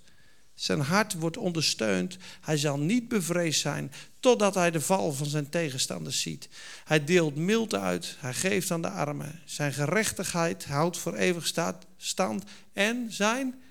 Zijn 0.57 0.81
hart 0.81 1.15
wordt 1.15 1.37
ondersteund. 1.37 2.17
Hij 2.41 2.57
zal 2.57 2.79
niet 2.79 3.09
bevreesd 3.09 3.61
zijn 3.61 3.93
totdat 4.21 4.55
hij 4.55 4.71
de 4.71 4.81
val 4.81 5.13
van 5.13 5.27
zijn 5.27 5.49
tegenstanders 5.49 6.21
ziet. 6.21 6.49
Hij 6.85 7.05
deelt 7.05 7.37
mild 7.37 7.75
uit. 7.75 8.17
Hij 8.19 8.35
geeft 8.35 8.71
aan 8.71 8.83
de 8.83 8.91
armen. 8.91 9.41
Zijn 9.45 9.73
gerechtigheid 9.73 10.65
houdt 10.65 10.99
voor 10.99 11.15
eeuwig 11.15 11.53
stand. 11.97 12.45
En 12.73 13.13
zijn 13.13 13.63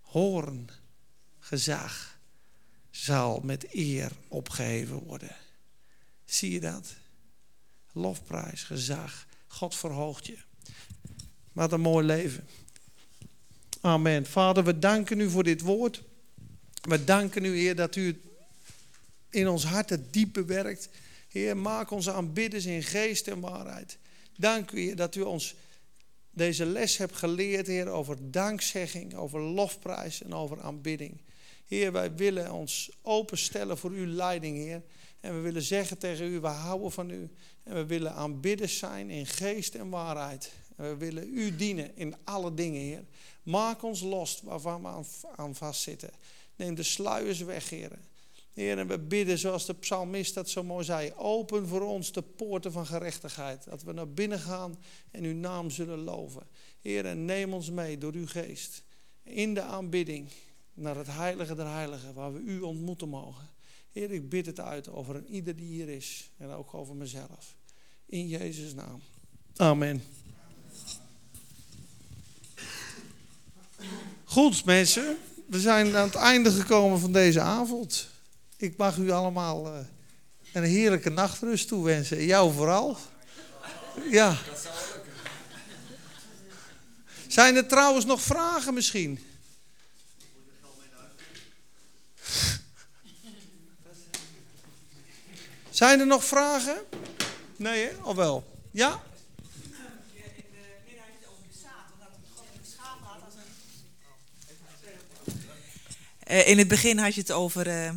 hoorn, 0.00 0.68
gezag, 1.38 2.18
zal 2.90 3.40
met 3.44 3.66
eer 3.74 4.10
opgeheven 4.28 4.98
worden. 4.98 5.36
Zie 6.24 6.50
je 6.50 6.60
dat? 6.60 6.94
lofprijs, 7.92 8.62
gezag. 8.62 9.26
God 9.46 9.76
verhoogt 9.76 10.26
je. 10.26 10.36
Wat 11.52 11.72
een 11.72 11.80
mooi 11.80 12.06
leven. 12.06 12.48
Amen. 13.80 14.26
Vader, 14.26 14.64
we 14.64 14.78
danken 14.78 15.20
u 15.20 15.30
voor 15.30 15.44
dit 15.44 15.60
woord. 15.60 16.02
We 16.80 17.04
danken 17.04 17.44
u, 17.44 17.56
Heer, 17.56 17.76
dat 17.76 17.96
u 17.96 18.20
in 19.30 19.48
ons 19.48 19.64
hart 19.64 19.90
het 19.90 20.12
diepe 20.12 20.44
werkt. 20.44 20.88
Heer, 21.28 21.56
maak 21.56 21.90
onze 21.90 22.12
aanbidders 22.12 22.66
in 22.66 22.82
geest 22.82 23.28
en 23.28 23.40
waarheid. 23.40 23.98
Dank 24.36 24.70
u, 24.70 24.80
Heer, 24.80 24.96
dat 24.96 25.14
u 25.14 25.20
ons 25.20 25.54
deze 26.30 26.66
les 26.66 26.96
hebt 26.96 27.16
geleerd, 27.16 27.66
Heer, 27.66 27.88
over 27.88 28.30
dankzegging, 28.30 29.14
over 29.14 29.40
lofprijs 29.40 30.22
en 30.22 30.34
over 30.34 30.60
aanbidding. 30.60 31.20
Heer, 31.66 31.92
wij 31.92 32.14
willen 32.14 32.52
ons 32.52 32.90
openstellen 33.02 33.78
voor 33.78 33.90
uw 33.90 34.06
leiding, 34.06 34.56
Heer. 34.56 34.82
En 35.20 35.34
we 35.34 35.40
willen 35.40 35.62
zeggen 35.62 35.98
tegen 35.98 36.26
u, 36.26 36.40
we 36.40 36.46
houden 36.46 36.92
van 36.92 37.10
u. 37.10 37.30
En 37.62 37.74
we 37.74 37.86
willen 37.86 38.14
aanbidders 38.14 38.78
zijn 38.78 39.10
in 39.10 39.26
geest 39.26 39.74
en 39.74 39.88
waarheid. 39.88 40.52
En 40.76 40.88
we 40.88 40.96
willen 40.96 41.28
u 41.34 41.56
dienen 41.56 41.96
in 41.96 42.14
alle 42.24 42.54
dingen, 42.54 42.80
Heer. 42.80 43.04
Maak 43.48 43.82
ons 43.82 44.00
los 44.00 44.40
waarvan 44.44 44.82
we 44.82 45.04
aan 45.36 45.54
vastzitten. 45.54 46.10
Neem 46.56 46.74
de 46.74 46.82
sluiers 46.82 47.40
weg, 47.40 47.70
Heer. 47.70 47.98
Heer, 48.52 48.78
en 48.78 48.86
we 48.86 48.98
bidden 48.98 49.38
zoals 49.38 49.66
de 49.66 49.74
psalmist 49.74 50.34
dat 50.34 50.48
zo 50.48 50.62
mooi 50.62 50.84
zei. 50.84 51.12
Open 51.16 51.66
voor 51.66 51.80
ons 51.80 52.12
de 52.12 52.22
poorten 52.22 52.72
van 52.72 52.86
gerechtigheid. 52.86 53.64
Dat 53.64 53.82
we 53.82 53.92
naar 53.92 54.08
binnen 54.08 54.38
gaan 54.38 54.78
en 55.10 55.24
uw 55.24 55.34
naam 55.34 55.70
zullen 55.70 55.98
loven. 55.98 56.42
Heer, 56.80 57.06
en 57.06 57.24
neem 57.24 57.52
ons 57.52 57.70
mee 57.70 57.98
door 57.98 58.12
uw 58.12 58.26
geest. 58.26 58.82
In 59.22 59.54
de 59.54 59.62
aanbidding 59.62 60.28
naar 60.74 60.96
het 60.96 61.06
heilige 61.06 61.54
der 61.54 61.68
heiligen, 61.68 62.14
waar 62.14 62.32
we 62.32 62.40
u 62.40 62.60
ontmoeten 62.60 63.08
mogen. 63.08 63.48
Heer, 63.90 64.10
ik 64.10 64.28
bid 64.28 64.46
het 64.46 64.60
uit 64.60 64.88
over 64.88 65.24
ieder 65.24 65.56
die 65.56 65.66
hier 65.66 65.88
is 65.88 66.30
en 66.36 66.50
ook 66.50 66.74
over 66.74 66.96
mezelf. 66.96 67.56
In 68.06 68.28
Jezus' 68.28 68.74
naam. 68.74 69.00
Amen. 69.56 70.02
Goed, 74.24 74.64
mensen. 74.64 75.18
We 75.46 75.60
zijn 75.60 75.96
aan 75.96 76.06
het 76.06 76.14
einde 76.14 76.50
gekomen 76.50 77.00
van 77.00 77.12
deze 77.12 77.40
avond. 77.40 78.08
Ik 78.56 78.76
mag 78.76 78.96
u 78.96 79.10
allemaal 79.10 79.66
uh, 79.66 79.78
een 80.52 80.62
heerlijke 80.62 81.10
nachtrust 81.10 81.68
toewensen. 81.68 82.24
Jou 82.24 82.52
vooral. 82.52 82.96
Ja. 84.10 84.36
Zijn 87.26 87.56
er 87.56 87.66
trouwens 87.66 88.04
nog 88.04 88.20
vragen 88.20 88.74
misschien? 88.74 89.20
Zijn 95.70 96.00
er 96.00 96.06
nog 96.06 96.24
vragen? 96.24 96.76
Nee, 97.56 97.84
hè? 97.84 97.90
of 98.02 98.16
wel? 98.16 98.60
Ja? 98.70 99.02
Uh, 106.30 106.48
in 106.48 106.58
het 106.58 106.68
begin 106.68 106.98
had 106.98 107.14
je 107.14 107.20
het 107.20 107.32
over, 107.32 107.66
uh, 107.66 107.90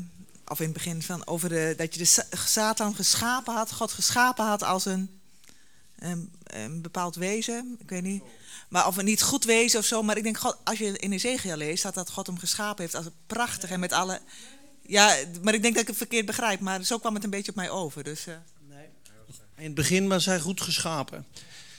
of 0.47 0.59
in 0.59 0.65
het 0.65 0.73
begin 0.73 1.01
van, 1.01 1.27
over 1.27 1.49
de, 1.49 1.73
dat 1.77 1.93
je 1.93 1.99
de 1.99 2.37
Satan 2.37 2.95
geschapen 2.95 3.53
had, 3.53 3.71
God 3.71 3.91
geschapen 3.91 4.45
had 4.45 4.63
als 4.63 4.85
een, 4.85 5.19
een, 6.43 6.81
bepaald 6.81 7.15
wezen. 7.15 7.77
Ik 7.79 7.89
weet 7.89 8.03
niet. 8.03 8.23
Maar 8.69 8.87
of 8.87 8.97
een 8.97 9.05
niet 9.05 9.21
goed 9.21 9.43
wezen 9.43 9.79
of 9.79 9.85
zo. 9.85 10.03
Maar 10.03 10.17
ik 10.17 10.23
denk, 10.23 10.37
God, 10.37 10.57
als 10.63 10.77
je 10.77 10.97
in 10.97 11.11
Ezekiel 11.11 11.55
leest, 11.55 11.79
staat 11.79 11.93
dat 11.93 12.09
God 12.09 12.27
hem 12.27 12.37
geschapen 12.37 12.81
heeft 12.81 12.95
als 12.95 13.05
prachtig 13.27 13.69
en 13.69 13.79
met 13.79 13.91
alle. 13.91 14.21
Ja, 14.81 15.15
maar 15.41 15.53
ik 15.53 15.61
denk 15.61 15.73
dat 15.73 15.81
ik 15.81 15.89
het 15.89 15.97
verkeerd 15.97 16.25
begrijp. 16.25 16.59
Maar 16.59 16.83
zo 16.83 16.97
kwam 16.97 17.13
het 17.13 17.23
een 17.23 17.29
beetje 17.29 17.51
op 17.51 17.57
mij 17.57 17.69
over. 17.69 18.03
Dus. 18.03 18.25
In 19.55 19.67
het 19.67 19.75
begin 19.75 20.07
was 20.07 20.25
hij 20.25 20.39
goed 20.39 20.61
geschapen. 20.61 21.25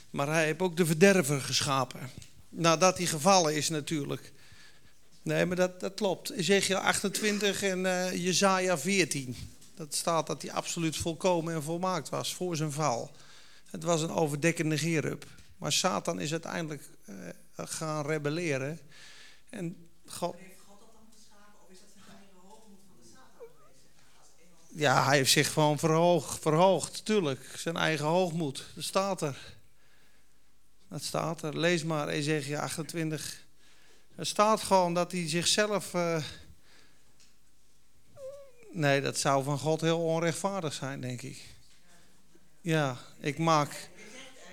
Maar 0.09 0.27
hij 0.27 0.45
heeft 0.45 0.59
ook 0.59 0.77
de 0.77 0.85
verderver 0.85 1.41
geschapen. 1.41 2.09
Nadat 2.49 2.97
hij 2.97 3.07
gevallen 3.07 3.55
is 3.55 3.69
natuurlijk. 3.69 4.31
Nee, 5.23 5.45
maar 5.45 5.55
dat, 5.55 5.79
dat 5.79 5.93
klopt. 5.93 6.29
Ezekiel 6.29 6.77
28 6.77 7.63
en 7.63 7.79
uh, 7.79 8.13
Jezaja 8.13 8.77
14. 8.77 9.35
Dat 9.75 9.95
staat 9.95 10.27
dat 10.27 10.41
hij 10.41 10.51
absoluut 10.51 10.97
volkomen 10.97 11.53
en 11.53 11.63
volmaakt 11.63 12.09
was 12.09 12.35
voor 12.35 12.55
zijn 12.55 12.71
val. 12.71 13.11
Het 13.69 13.83
was 13.83 14.01
een 14.01 14.11
overdekkende 14.11 14.77
gerub. 14.77 15.25
Maar 15.57 15.71
Satan 15.71 16.19
is 16.19 16.31
uiteindelijk 16.31 16.83
uh, 17.05 17.15
gaan 17.55 18.05
rebelleren. 18.05 18.79
En 19.49 19.89
God... 20.05 20.35
Heeft 20.37 20.61
God 20.67 20.79
dat 20.79 20.89
dan 20.93 21.05
geschapen 21.15 21.61
of 21.63 21.71
is 21.71 21.77
dat 21.79 21.89
zijn 21.93 22.17
eigen 22.17 22.39
hoogmoed 22.47 22.79
van 22.87 22.95
de 23.01 23.09
Satan 23.09 23.47
geweest? 23.55 24.81
Ja, 24.81 25.05
hij 25.05 25.17
heeft 25.17 25.31
zich 25.31 25.53
gewoon 25.53 25.79
verhoogd, 25.79 26.39
verhoogd, 26.41 27.05
tuurlijk. 27.05 27.53
Zijn 27.57 27.75
eigen 27.75 28.05
hoogmoed. 28.05 28.65
Dat 28.75 28.83
staat 28.83 29.21
er. 29.21 29.55
Dat 30.89 31.03
staat 31.03 31.41
er. 31.41 31.59
Lees 31.59 31.83
maar 31.83 32.07
Ezekiel 32.07 32.57
28. 32.57 33.42
Er 34.15 34.25
staat 34.25 34.61
gewoon 34.61 34.93
dat 34.93 35.11
hij 35.11 35.29
zichzelf... 35.29 35.93
Uh... 35.93 36.23
Nee, 38.71 39.01
dat 39.01 39.17
zou 39.17 39.43
van 39.43 39.59
God 39.59 39.81
heel 39.81 40.03
onrechtvaardig 40.03 40.73
zijn, 40.73 41.01
denk 41.01 41.21
ik. 41.21 41.41
Ja, 42.61 42.97
ik 43.19 43.37
maak. 43.37 43.89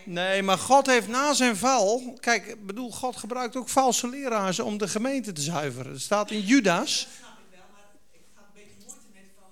Nee, 0.05 0.43
maar 0.43 0.59
God 0.59 0.87
heeft 0.87 1.09
na 1.09 1.35
zijn 1.35 1.57
val. 1.57 2.17
Kijk, 2.21 2.47
ik 2.47 2.67
bedoel, 2.67 2.91
God 2.93 3.17
gebruikt 3.17 3.57
ook 3.57 3.69
valse 3.69 4.09
leraars 4.09 4.61
om 4.61 4.79
de 4.79 4.89
gemeente 4.89 5.33
te 5.33 5.41
zuiveren. 5.41 5.93
Er 5.93 6.01
staat 6.01 6.31
in 6.31 6.41
Judas. 6.41 7.07
Dat 7.07 7.17
snap 7.19 7.39
ik 7.39 7.51
wel, 7.51 7.61
maar 7.73 7.91
ik 8.13 8.21
ga 8.35 8.41
een 8.41 8.53
beetje 8.55 8.87
moeite 8.87 9.07
met 9.13 9.23
van. 9.39 9.51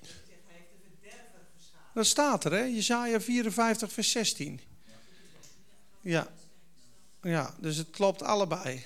Het, 0.00 0.08
hij 0.46 0.56
heeft 0.56 0.68
de 0.70 0.88
verderver 1.00 1.40
geschapen. 1.56 1.90
Dat 1.94 2.06
staat 2.06 2.44
er, 2.44 2.52
hè? 2.52 2.62
Jezaja 2.62 3.20
54, 3.20 3.92
vers 3.92 4.10
16. 4.10 4.60
Ja. 6.00 6.28
Ja, 7.26 7.54
dus 7.58 7.76
het 7.76 7.90
klopt 7.90 8.22
allebei. 8.22 8.84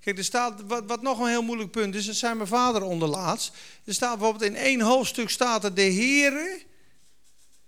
Kijk, 0.00 0.18
er 0.18 0.24
staat, 0.24 0.62
wat, 0.66 1.02
nog 1.02 1.18
een 1.18 1.28
heel 1.28 1.42
moeilijk 1.42 1.70
punt 1.70 1.94
is, 1.94 2.06
dat 2.06 2.14
zijn 2.14 2.36
mijn 2.36 2.48
vader 2.48 2.82
onderlaatst. 2.82 3.52
Er 3.84 3.94
staat 3.94 4.18
bijvoorbeeld 4.18 4.50
in 4.50 4.56
één 4.56 4.80
hoofdstuk 4.80 5.30
staat 5.30 5.64
er, 5.64 5.74
de 5.74 5.82
Heere 5.82 6.62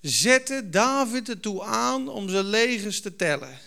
zette 0.00 0.70
David 0.70 1.28
ertoe 1.28 1.64
aan 1.64 2.08
om 2.08 2.28
zijn 2.28 2.44
legers 2.44 3.00
te 3.00 3.16
tellen. 3.16 3.58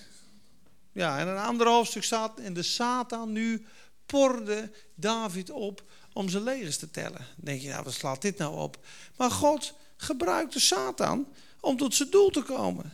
Ja, 0.91 1.19
en 1.19 1.27
een 1.27 1.37
ander 1.37 1.67
hoofdstuk 1.67 2.03
staat, 2.03 2.39
en 2.39 2.53
de 2.53 2.63
Satan 2.63 3.31
nu 3.31 3.65
porde 4.05 4.71
David 4.95 5.49
op 5.49 5.83
om 6.13 6.29
zijn 6.29 6.43
legers 6.43 6.77
te 6.77 6.91
tellen. 6.91 7.25
Dan 7.35 7.45
denk 7.45 7.61
je, 7.61 7.69
nou, 7.69 7.83
wat 7.83 7.93
slaat 7.93 8.21
dit 8.21 8.37
nou 8.37 8.55
op? 8.55 8.85
Maar 9.17 9.31
God 9.31 9.73
gebruikte 9.97 10.59
Satan 10.59 11.27
om 11.59 11.77
tot 11.77 11.95
zijn 11.95 12.09
doel 12.09 12.29
te 12.29 12.41
komen. 12.41 12.93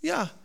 Ja, 0.00 0.36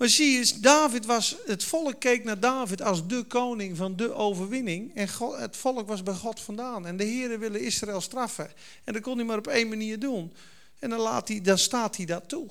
maar 0.00 0.08
zie 0.08 0.38
je, 0.38 0.60
David 0.60 1.06
was, 1.06 1.36
het 1.46 1.64
volk 1.64 2.00
keek 2.00 2.24
naar 2.24 2.40
David 2.40 2.82
als 2.82 3.06
de 3.06 3.22
koning 3.22 3.76
van 3.76 3.96
de 3.96 4.14
overwinning. 4.14 4.94
En 4.94 5.08
God, 5.08 5.36
het 5.36 5.56
volk 5.56 5.88
was 5.88 6.02
bij 6.02 6.14
God 6.14 6.40
vandaan. 6.40 6.86
En 6.86 6.96
de 6.96 7.04
Heeren 7.04 7.38
willen 7.38 7.60
Israël 7.60 8.00
straffen. 8.00 8.50
En 8.84 8.92
dat 8.92 9.02
kon 9.02 9.16
hij 9.16 9.26
maar 9.26 9.38
op 9.38 9.46
één 9.46 9.68
manier 9.68 9.98
doen. 9.98 10.32
En 10.78 10.90
dan, 10.90 10.98
laat 10.98 11.28
hij, 11.28 11.40
dan 11.40 11.58
staat 11.58 11.96
hij 11.96 12.06
dat 12.06 12.28
toe. 12.28 12.48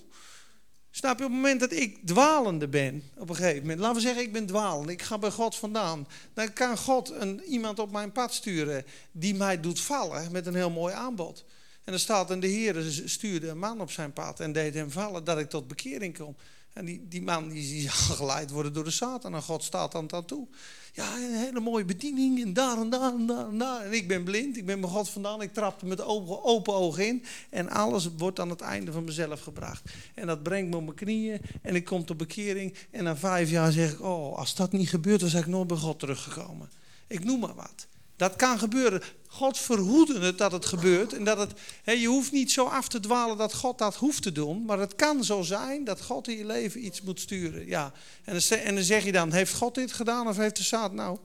Snap 0.92 1.20
je, 1.20 1.24
op 1.26 1.30
het 1.32 1.40
moment 1.40 1.60
dat 1.60 1.72
ik 1.72 1.98
dwalende 2.06 2.68
ben, 2.68 3.04
op 3.18 3.30
een 3.30 3.36
gegeven 3.36 3.62
moment, 3.62 3.80
laten 3.80 3.96
we 3.96 4.02
zeggen 4.02 4.24
ik 4.24 4.34
ben 4.34 4.46
dwalende, 4.46 4.92
ik 4.92 5.02
ga 5.02 5.18
bij 5.18 5.32
God 5.32 5.56
vandaan, 5.56 6.08
dan 6.34 6.54
kan 6.54 6.78
God 6.78 7.10
een, 7.10 7.44
iemand 7.44 7.80
op 7.80 7.92
mijn 7.92 8.12
pad 8.12 8.34
sturen 8.34 8.86
die 9.12 9.36
mij 9.36 9.60
doet 9.60 9.82
vallen 9.82 10.32
met 10.32 10.46
een 10.46 10.56
heel 10.56 10.70
mooi 10.70 10.94
aanbod. 10.94 11.46
En 11.84 11.92
dan 11.92 12.00
staat 12.00 12.32
en 12.32 12.40
de 12.40 12.48
Heer 12.48 13.02
stuurde 13.06 13.48
een 13.48 13.60
man 13.60 13.82
op 13.82 13.92
zijn 13.92 14.14
pad 14.14 14.40
en 14.40 14.52
deed 14.52 14.74
hem 14.74 14.92
vallen 14.92 15.24
dat 15.24 15.40
ik 15.40 15.50
tot 15.50 15.68
bekering 15.68 16.18
kom. 16.18 16.36
En 16.80 16.86
die, 16.86 17.06
die 17.08 17.22
man 17.22 17.50
die, 17.50 17.90
zal 17.90 18.16
geleid 18.22 18.52
worden 18.52 18.74
door 18.74 18.84
de 18.84 18.92
Satan. 18.92 19.36
En 19.36 19.42
God 19.42 19.64
staat 19.64 19.92
dan 19.92 20.08
dat 20.08 20.28
toe. 20.28 20.48
Ja, 20.94 21.16
een 21.16 21.36
hele 21.36 21.60
mooie 21.60 21.86
bediening. 21.86 22.42
En 22.42 22.54
daar 22.54 22.78
en 22.78 22.90
daar 22.90 23.14
en 23.14 23.26
daar 23.26 23.48
en 23.48 23.58
daar. 23.58 23.86
En 23.86 23.94
ik 23.94 24.08
ben 24.08 24.24
blind. 24.24 24.58
Ik 24.58 24.66
ben 24.66 24.82
bij 24.82 24.90
God 24.90 25.10
vandaan. 25.10 25.42
Ik 25.42 25.54
trapte 25.54 25.86
met 25.86 26.02
open, 26.02 26.74
ogen 26.74 27.08
in. 27.08 27.24
En 27.50 27.70
alles 27.70 28.10
wordt 28.18 28.40
aan 28.40 28.50
het 28.50 28.62
einde 28.62 28.92
van 28.92 29.04
mezelf 29.04 29.42
gebracht. 29.42 29.92
En 30.16 30.28
dat 30.28 30.44
brengt 30.44 30.70
me 30.70 30.76
op 30.76 30.84
mijn 30.84 30.96
knieën. 30.96 31.42
En 31.62 31.76
ik 31.76 31.86
kom 31.86 32.06
tot 32.06 32.18
bekering. 32.18 32.76
En 32.92 33.04
na 33.04 33.18
vijf 33.18 33.50
jaar 33.50 33.72
zeg 33.72 33.92
ik: 33.92 34.02
Oh, 34.02 34.38
als 34.38 34.56
dat 34.56 34.72
niet 34.72 34.90
gebeurt, 34.90 35.20
dan 35.20 35.30
ben 35.32 35.40
ik 35.40 35.48
nooit 35.48 35.68
bij 35.68 35.78
God 35.78 36.00
teruggekomen. 36.00 36.70
Ik 37.08 37.24
noem 37.24 37.40
maar 37.40 37.56
wat. 37.56 37.88
Dat 38.20 38.36
kan 38.36 38.60
gebeuren. 38.60 39.02
God 39.28 39.58
verhoede 39.58 40.20
het 40.20 40.38
dat 40.38 40.52
het 40.52 40.66
gebeurt. 40.66 41.14
En 41.14 41.24
dat 41.24 41.38
het, 41.38 41.54
je 42.00 42.08
hoeft 42.08 42.32
niet 42.32 42.52
zo 42.52 42.66
af 42.66 42.88
te 42.88 43.00
dwalen 43.00 43.38
dat 43.38 43.54
God 43.54 43.78
dat 43.78 43.96
hoeft 43.96 44.22
te 44.22 44.32
doen. 44.32 44.66
Maar 44.66 44.80
het 44.80 44.96
kan 44.96 45.24
zo 45.24 45.42
zijn 45.42 45.84
dat 45.84 46.02
God 46.02 46.28
in 46.28 46.38
je 46.38 46.46
leven 46.46 46.86
iets 46.86 47.02
moet 47.02 47.20
sturen. 47.20 47.68
Ja. 47.68 47.94
En, 48.24 48.34
dan, 48.34 48.58
en 48.60 48.76
dan 48.76 48.84
zeg 48.84 49.04
je 49.04 49.12
dan, 49.12 49.32
heeft 49.32 49.54
God 49.54 49.76
dit 49.76 49.92
gedaan 49.92 50.28
of 50.28 50.38
heeft 50.38 50.58
de 50.58 50.64
Satan 50.64 50.96
nou? 50.96 51.18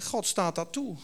God 0.00 0.26
staat 0.26 0.54
dat 0.54 0.72
toe. 0.72 0.96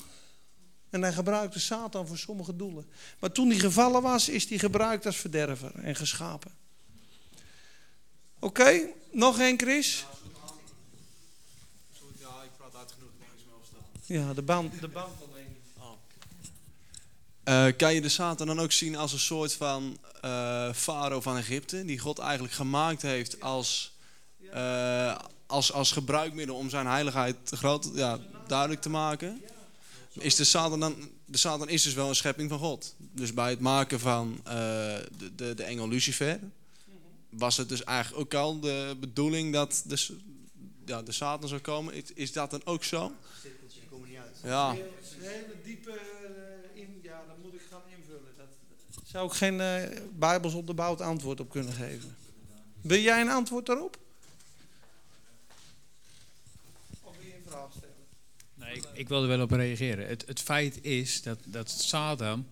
En 0.90 1.02
hij 1.02 1.12
gebruikt 1.12 1.54
de 1.54 1.60
Satan 1.60 2.06
voor 2.06 2.18
sommige 2.18 2.56
doelen. 2.56 2.86
Maar 3.18 3.32
toen 3.32 3.48
hij 3.48 3.58
gevallen 3.58 4.02
was, 4.02 4.28
is 4.28 4.48
hij 4.48 4.58
gebruikt 4.58 5.06
als 5.06 5.16
verderver 5.16 5.74
en 5.74 5.96
geschapen. 5.96 6.52
Oké, 8.40 8.80
nog 9.10 9.38
één 9.38 9.58
Chris? 9.58 10.06
Ja, 14.06 14.34
de 14.34 14.42
band, 14.42 14.80
de 14.80 14.88
band 14.88 15.12
alleen. 15.28 15.44
Uh, 17.44 17.66
kan 17.76 17.94
je 17.94 18.00
de 18.00 18.08
Satan 18.08 18.46
dan 18.46 18.60
ook 18.60 18.72
zien 18.72 18.96
als 18.96 19.12
een 19.12 19.18
soort 19.18 19.52
van 19.52 19.98
uh, 20.24 20.72
farao 20.72 21.20
van 21.20 21.36
Egypte, 21.36 21.84
die 21.84 21.98
God 21.98 22.18
eigenlijk 22.18 22.54
gemaakt 22.54 23.02
heeft 23.02 23.40
als, 23.40 23.92
uh, 24.54 25.16
als, 25.46 25.72
als 25.72 25.92
gebruikmiddel 25.92 26.56
om 26.56 26.70
zijn 26.70 26.86
heiligheid 26.86 27.36
groot, 27.44 27.90
ja, 27.94 28.18
duidelijk 28.46 28.80
te 28.80 28.88
maken? 28.88 29.42
Is 30.12 30.34
de 30.34 30.44
Satan 30.44 30.80
dan, 30.80 31.10
de 31.24 31.38
Satan 31.38 31.68
is 31.68 31.82
dus 31.82 31.94
wel 31.94 32.08
een 32.08 32.14
schepping 32.14 32.50
van 32.50 32.58
God. 32.58 32.94
Dus 32.98 33.34
bij 33.34 33.50
het 33.50 33.60
maken 33.60 34.00
van 34.00 34.40
de, 34.44 35.32
de, 35.36 35.54
de 35.54 35.64
engel 35.64 35.88
Lucifer 35.88 36.40
was 37.28 37.56
het 37.56 37.68
dus 37.68 37.84
eigenlijk 37.84 38.20
ook 38.20 38.34
al 38.34 38.60
de 38.60 38.96
bedoeling 39.00 39.52
dat 39.52 39.82
de, 39.86 40.06
ja, 40.86 41.02
de 41.02 41.12
Satan 41.12 41.48
zou 41.48 41.60
komen. 41.60 41.94
Is, 41.94 42.12
is 42.14 42.32
dat 42.32 42.50
dan 42.50 42.60
ook 42.64 42.84
zo? 42.84 43.12
Ja. 44.44 44.70
Een 44.70 44.76
hele 45.18 45.54
diepe 45.64 45.90
uh, 46.74 46.82
in, 46.82 47.00
ja, 47.02 47.24
dan 47.26 47.36
moet 47.42 47.54
ik 47.54 47.60
gaan 47.70 47.82
invullen. 47.98 48.34
Dat, 48.36 48.46
zou 49.06 49.26
ik 49.26 49.32
geen 49.32 49.54
uh, 49.54 49.82
bijbels 50.12 50.54
onderbouwd 50.54 51.00
antwoord 51.00 51.40
op 51.40 51.50
kunnen 51.50 51.72
geven. 51.72 52.16
Wil 52.80 52.98
jij 52.98 53.20
een 53.20 53.30
antwoord 53.30 53.66
daarop? 53.66 53.98
Of 57.02 57.16
wil 57.16 57.26
je 57.26 57.34
een 57.36 57.42
vraag 57.46 57.70
stellen? 57.76 57.94
Nee, 58.54 58.74
ik, 58.74 58.84
ik 58.92 59.08
wilde 59.08 59.26
wel 59.26 59.40
op 59.40 59.50
reageren. 59.50 60.06
Het, 60.06 60.26
het 60.26 60.40
feit 60.40 60.84
is 60.84 61.22
dat, 61.22 61.38
dat 61.44 61.70
Satan 61.70 62.46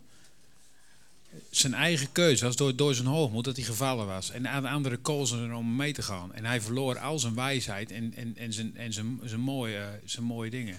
zijn 1.51 1.75
eigen 1.75 2.13
keuze 2.13 2.45
was 2.45 2.57
door, 2.57 2.77
door 2.77 2.95
zijn 2.95 3.07
hoogmoed 3.07 3.45
dat 3.45 3.57
hij 3.57 3.65
gevallen 3.65 4.07
was. 4.07 4.31
En 4.31 4.49
aan 4.49 4.63
de 4.63 4.69
andere 4.69 4.97
kozen 4.97 5.55
om 5.55 5.77
mee 5.77 5.93
te 5.93 6.03
gaan. 6.03 6.35
En 6.35 6.45
hij 6.45 6.61
verloor 6.61 6.99
al 6.99 7.19
zijn 7.19 7.35
wijsheid 7.35 7.91
en, 7.91 8.15
en, 8.15 8.37
en, 8.37 8.53
zijn, 8.53 8.77
en 8.77 8.93
zijn, 8.93 9.21
zijn, 9.25 9.41
mooie, 9.41 10.01
zijn 10.05 10.25
mooie 10.25 10.51
dingen. 10.51 10.79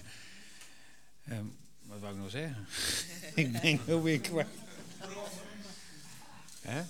Um, 1.30 1.56
wat 1.82 2.00
wou 2.00 2.12
ik 2.12 2.18
nou 2.18 2.30
zeggen? 2.30 2.66
ik 3.44 3.60
denk 3.60 3.80
hoe 3.86 4.02
weer 4.02 4.20
kwijt. 4.20 4.46
Hè? 6.60 6.82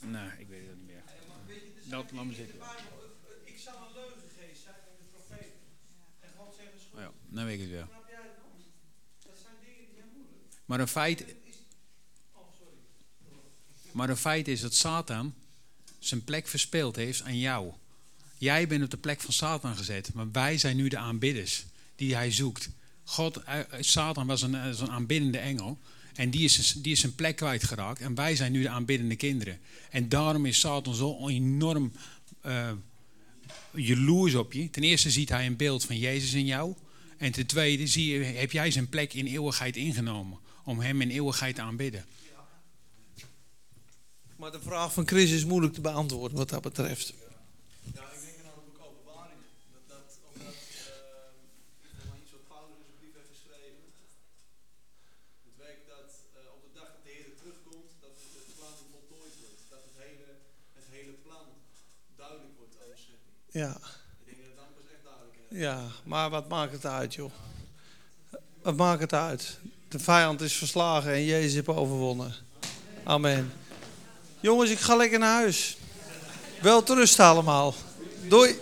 Nou, 0.00 0.30
ik 0.38 0.48
weet 0.48 0.66
het 0.68 0.76
niet 0.76 0.86
meer. 0.86 1.02
Dat, 1.84 2.12
laat 2.12 2.24
me 2.24 2.34
zitten. 2.34 2.58
Ik 3.44 3.58
zal 3.58 3.74
een 3.74 3.94
leugengeest 3.94 4.62
zijn 4.62 4.74
in 4.90 4.96
de 4.98 5.04
profeet. 5.12 5.52
En 6.20 6.30
God 6.36 6.54
zegt 6.56 6.70
goed. 6.90 7.00
Ja, 7.00 7.10
nou 7.28 7.46
weet 7.46 7.54
ik 7.54 7.60
het 7.60 7.70
wel. 7.70 7.88
Dat 9.26 9.38
zijn 9.42 9.54
dingen 9.64 9.84
die 9.86 9.94
heel 10.00 10.12
moeilijk. 10.14 10.53
Maar 10.64 10.80
een 10.80 10.88
feit... 10.88 11.24
Maar 13.92 14.08
een 14.08 14.16
feit 14.16 14.48
is 14.48 14.60
dat 14.60 14.74
Satan 14.74 15.34
zijn 15.98 16.24
plek 16.24 16.48
verspeeld 16.48 16.96
heeft 16.96 17.22
aan 17.22 17.38
jou. 17.38 17.72
Jij 18.38 18.66
bent 18.66 18.84
op 18.84 18.90
de 18.90 18.96
plek 18.96 19.20
van 19.20 19.32
Satan 19.32 19.76
gezet, 19.76 20.14
maar 20.14 20.30
wij 20.30 20.58
zijn 20.58 20.76
nu 20.76 20.88
de 20.88 20.96
aanbidders 20.96 21.64
die 21.96 22.14
hij 22.14 22.30
zoekt. 22.30 22.70
God, 23.04 23.42
eh, 23.42 23.58
Satan 23.80 24.26
was 24.26 24.42
een, 24.42 24.54
een 24.54 24.90
aanbiddende 24.90 25.38
engel. 25.38 25.78
En 26.14 26.30
die 26.30 26.44
is, 26.44 26.74
die 26.76 26.92
is 26.92 27.00
zijn 27.00 27.14
plek 27.14 27.36
kwijtgeraakt. 27.36 28.00
En 28.00 28.14
wij 28.14 28.36
zijn 28.36 28.52
nu 28.52 28.62
de 28.62 28.68
aanbiddende 28.68 29.16
kinderen. 29.16 29.58
En 29.90 30.08
daarom 30.08 30.46
is 30.46 30.60
Satan 30.60 30.94
zo 30.94 31.28
enorm 31.28 31.92
uh, 32.46 32.70
jaloers 33.74 34.34
op 34.34 34.52
je. 34.52 34.70
Ten 34.70 34.82
eerste 34.82 35.10
ziet 35.10 35.28
hij 35.28 35.46
een 35.46 35.56
beeld 35.56 35.84
van 35.84 35.98
Jezus 35.98 36.32
in 36.32 36.46
jou. 36.46 36.74
En 37.16 37.32
ten 37.32 37.46
tweede 37.46 37.86
zie 37.86 38.12
je, 38.12 38.24
heb 38.24 38.52
jij 38.52 38.70
zijn 38.70 38.88
plek 38.88 39.14
in 39.14 39.26
eeuwigheid 39.26 39.76
ingenomen. 39.76 40.38
Om 40.64 40.80
hem 40.80 41.00
in 41.00 41.10
eeuwigheid 41.10 41.54
te 41.54 41.62
aanbidden. 41.62 42.04
Maar 44.36 44.52
de 44.52 44.60
vraag 44.60 44.92
van 44.92 45.06
Chris 45.06 45.30
is 45.30 45.44
moeilijk 45.44 45.74
te 45.74 45.80
beantwoorden 45.80 46.36
wat 46.38 46.48
dat 46.48 46.62
betreft. 46.62 47.08
Ja, 47.94 48.04
ik 48.16 48.20
denk 48.24 48.38
aan 48.40 48.56
het 48.58 48.64
boek 48.66 48.80
Openbaringen. 48.86 49.48
Dat, 49.72 49.84
dat, 49.94 50.08
omdat 50.32 50.58
uh, 52.04 52.20
iets 52.22 52.32
wat 52.36 52.44
Paulus 52.52 52.76
in 52.78 52.84
zijn 52.86 52.96
brief 53.00 53.14
heeft 53.18 53.32
geschreven. 53.36 53.82
Het 55.48 55.56
werkt 55.64 55.86
dat 55.94 56.10
uh, 56.38 56.56
op 56.56 56.60
de 56.66 56.72
dag 56.78 56.88
dat 56.94 57.04
de 57.06 57.12
Heer 57.16 57.32
terugkomt, 57.40 57.90
dat 58.04 58.14
het, 58.22 58.32
het 58.40 58.50
plan 58.58 58.74
voltooid 58.92 59.34
wordt. 59.42 59.62
Dat 59.74 59.82
het 59.88 59.96
hele, 60.06 60.28
het 60.78 60.88
hele 60.96 61.14
plan 61.26 61.46
duidelijk 62.22 62.54
wordt 62.60 62.74
schepping. 62.76 63.18
Ja. 63.62 63.72
Ik 64.20 64.26
denk 64.28 64.38
dat 64.42 64.50
het 64.52 64.60
dan 64.62 64.70
pas 64.76 64.86
echt 64.94 65.04
duidelijk 65.08 65.36
is. 65.42 65.58
Ja, 65.66 65.78
maar 66.10 66.28
wat 66.36 66.46
maakt 66.54 66.74
het 66.78 66.86
uit, 67.00 67.12
joh? 67.20 67.32
Wat 68.66 68.76
maakt 68.84 69.04
het 69.06 69.16
uit? 69.30 69.44
De 69.94 70.00
vijand 70.00 70.40
is 70.40 70.52
verslagen 70.52 71.12
en 71.12 71.24
Jezus 71.24 71.54
heeft 71.54 71.68
overwonnen. 71.68 72.34
Amen. 73.04 73.52
Jongens, 74.40 74.70
ik 74.70 74.78
ga 74.78 74.96
lekker 74.96 75.18
naar 75.18 75.34
huis. 75.34 75.76
Wel 76.60 76.82
rust 76.86 77.20
allemaal. 77.20 77.74
Doei. 78.28 78.56